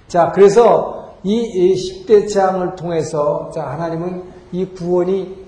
자, 0.09 0.31
그래서 0.33 1.17
이 1.23 1.75
10대 1.75 2.29
재앙을 2.29 2.77
통해서 2.77 3.51
자, 3.55 3.67
하나님은 3.71 4.23
이 4.53 4.67
구원이 4.67 5.47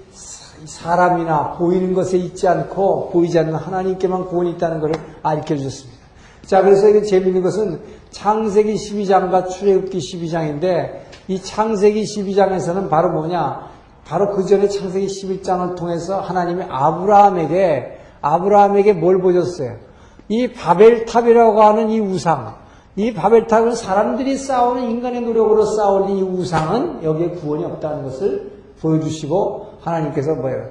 사람이나 0.64 1.52
보이는 1.52 1.94
것에 1.94 2.18
있지 2.18 2.48
않고 2.48 3.10
보이지 3.10 3.38
않는 3.38 3.54
하나님께만 3.54 4.26
구원이 4.26 4.52
있다는 4.52 4.80
것을 4.80 4.94
알려 5.22 5.44
주셨습니다. 5.44 5.98
자, 6.44 6.62
그래서 6.62 6.88
이게 6.88 7.02
재미있는 7.02 7.42
것은 7.42 7.80
창세기 8.10 8.74
12장과 8.74 9.48
출애굽기 9.50 9.98
12장인데 9.98 11.07
이 11.28 11.40
창세기 11.40 12.02
12장에서는 12.02 12.88
바로 12.88 13.10
뭐냐? 13.12 13.68
바로 14.04 14.30
그 14.30 14.44
전에 14.44 14.68
창세기 14.68 15.06
11장을 15.06 15.76
통해서 15.76 16.20
하나님이 16.20 16.64
아브라함에게 16.68 17.98
아브라함에게 18.22 18.94
뭘 18.94 19.20
보여줬어요? 19.20 19.76
이 20.28 20.52
바벨탑이라고 20.52 21.62
하는 21.62 21.90
이 21.90 22.00
우상, 22.00 22.54
이 22.96 23.12
바벨탑은 23.12 23.74
사람들이 23.74 24.36
쌓아오는 24.36 24.90
인간의 24.90 25.20
노력으로 25.20 25.64
쌓아올린 25.64 26.16
이 26.16 26.22
우상은 26.22 27.04
여기에 27.04 27.30
구원이 27.30 27.64
없다는 27.64 28.04
것을 28.04 28.50
보여주시고 28.80 29.78
하나님께서 29.80 30.34
뭐예요? 30.34 30.68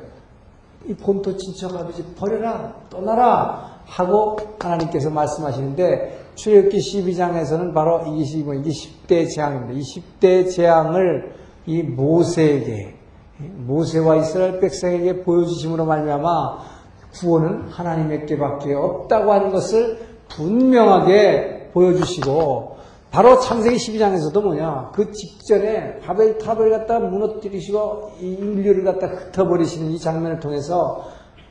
이 0.88 0.94
본토 0.94 1.36
친척 1.38 1.76
아버지 1.76 2.04
버려라 2.16 2.74
떠나라 2.90 3.78
하고 3.86 4.38
하나님께서 4.60 5.10
말씀하시는데 5.10 6.27
출애굽기 6.38 6.78
12장에서는 6.78 7.74
바로 7.74 8.02
이것이 8.06 8.38
뭐 8.38 8.54
이게 8.54 8.70
10대 8.70 9.30
재앙입니다. 9.30 9.74
이 9.74 9.82
10대 9.82 10.50
재앙을 10.50 11.34
이 11.66 11.82
모세에게 11.82 12.96
모세와 13.40 14.18
이스라엘 14.18 14.60
백성에게 14.60 15.24
보여주심으로 15.24 15.86
말미암아 15.86 16.58
구원은 17.14 17.70
하나님에게밖에 17.70 18.74
없다고 18.74 19.32
하는 19.32 19.52
것을 19.52 20.00
분명하게 20.30 21.72
보여주시고 21.74 22.78
바로 23.12 23.40
창세기 23.40 23.78
12장에서도 23.78 24.42
뭐냐 24.42 24.92
그 24.94 25.12
직전에 25.12 26.00
바벨 26.00 26.38
탑을 26.38 26.70
갖다 26.70 27.00
무너뜨리시고 27.00 28.12
인류를 28.20 28.84
갖다 28.84 29.08
흩어버리시는 29.08 29.92
이 29.92 30.00
장면을 30.00 30.40
통해서 30.40 31.06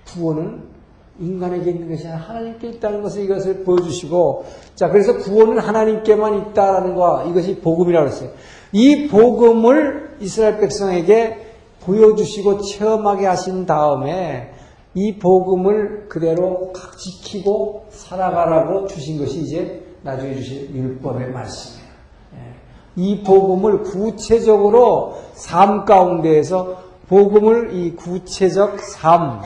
구원은 0.07 0.76
인간에게 1.21 1.71
있는 1.71 1.91
것이 1.91 2.07
아니라 2.07 2.23
하나님께 2.23 2.69
있다는 2.69 3.03
것을 3.03 3.23
이것을 3.23 3.65
보여주시고 3.65 4.45
자 4.75 4.89
그래서 4.91 5.17
구원은 5.19 5.59
하나님께만 5.59 6.51
있다라는 6.51 6.95
거 6.95 7.25
이것이 7.29 7.61
복음이라고 7.61 8.09
했어요. 8.09 8.31
이 8.73 9.09
복음을 9.09 10.17
이스라엘 10.21 10.59
백성에게 10.59 11.47
보여주시고 11.81 12.63
체험하게 12.63 13.27
하신 13.27 13.67
다음에 13.67 14.53
이 14.95 15.17
복음을 15.19 16.09
그대로 16.09 16.73
지키고 16.99 17.87
살아가라고 17.91 18.87
주신 18.87 19.19
것이 19.19 19.41
이제 19.41 19.83
나중에 20.03 20.35
주신 20.35 20.75
율법의 20.75 21.31
말씀이에요. 21.31 21.91
예. 22.35 23.03
이 23.03 23.23
복음을 23.23 23.83
구체적으로 23.83 25.19
삶 25.35 25.85
가운데에서 25.85 26.83
복음을 27.09 27.75
이 27.75 27.95
구체적 27.95 28.81
삶 28.81 29.43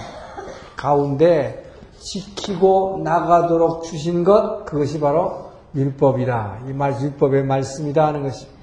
가운데 0.80 1.62
지키고 1.98 3.02
나가도록 3.04 3.84
주신 3.84 4.24
것 4.24 4.64
그것이 4.64 4.98
바로 4.98 5.50
율법이다. 5.74 6.62
이 6.68 6.72
말 6.72 6.98
율법의 7.00 7.44
말씀이다 7.44 8.06
하는 8.06 8.22
것입니다. 8.22 8.58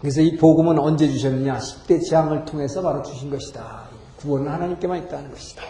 그래서 0.00 0.20
이 0.20 0.36
복음은 0.36 0.78
언제 0.78 1.08
주셨느냐? 1.08 1.56
10대 1.58 2.04
재앙을 2.06 2.44
통해서 2.44 2.82
바로 2.82 3.02
주신 3.02 3.30
것이다. 3.30 3.84
구원은 4.20 4.52
하나님께만 4.52 4.98
있다는 5.04 5.30
것이다. 5.30 5.62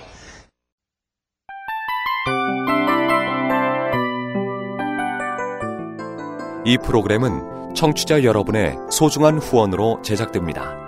이 6.64 6.76
프로그램은 6.84 7.74
청취자 7.74 8.24
여러분의 8.24 8.76
소중한 8.90 9.38
후원으로 9.38 10.02
제작됩니다. 10.02 10.87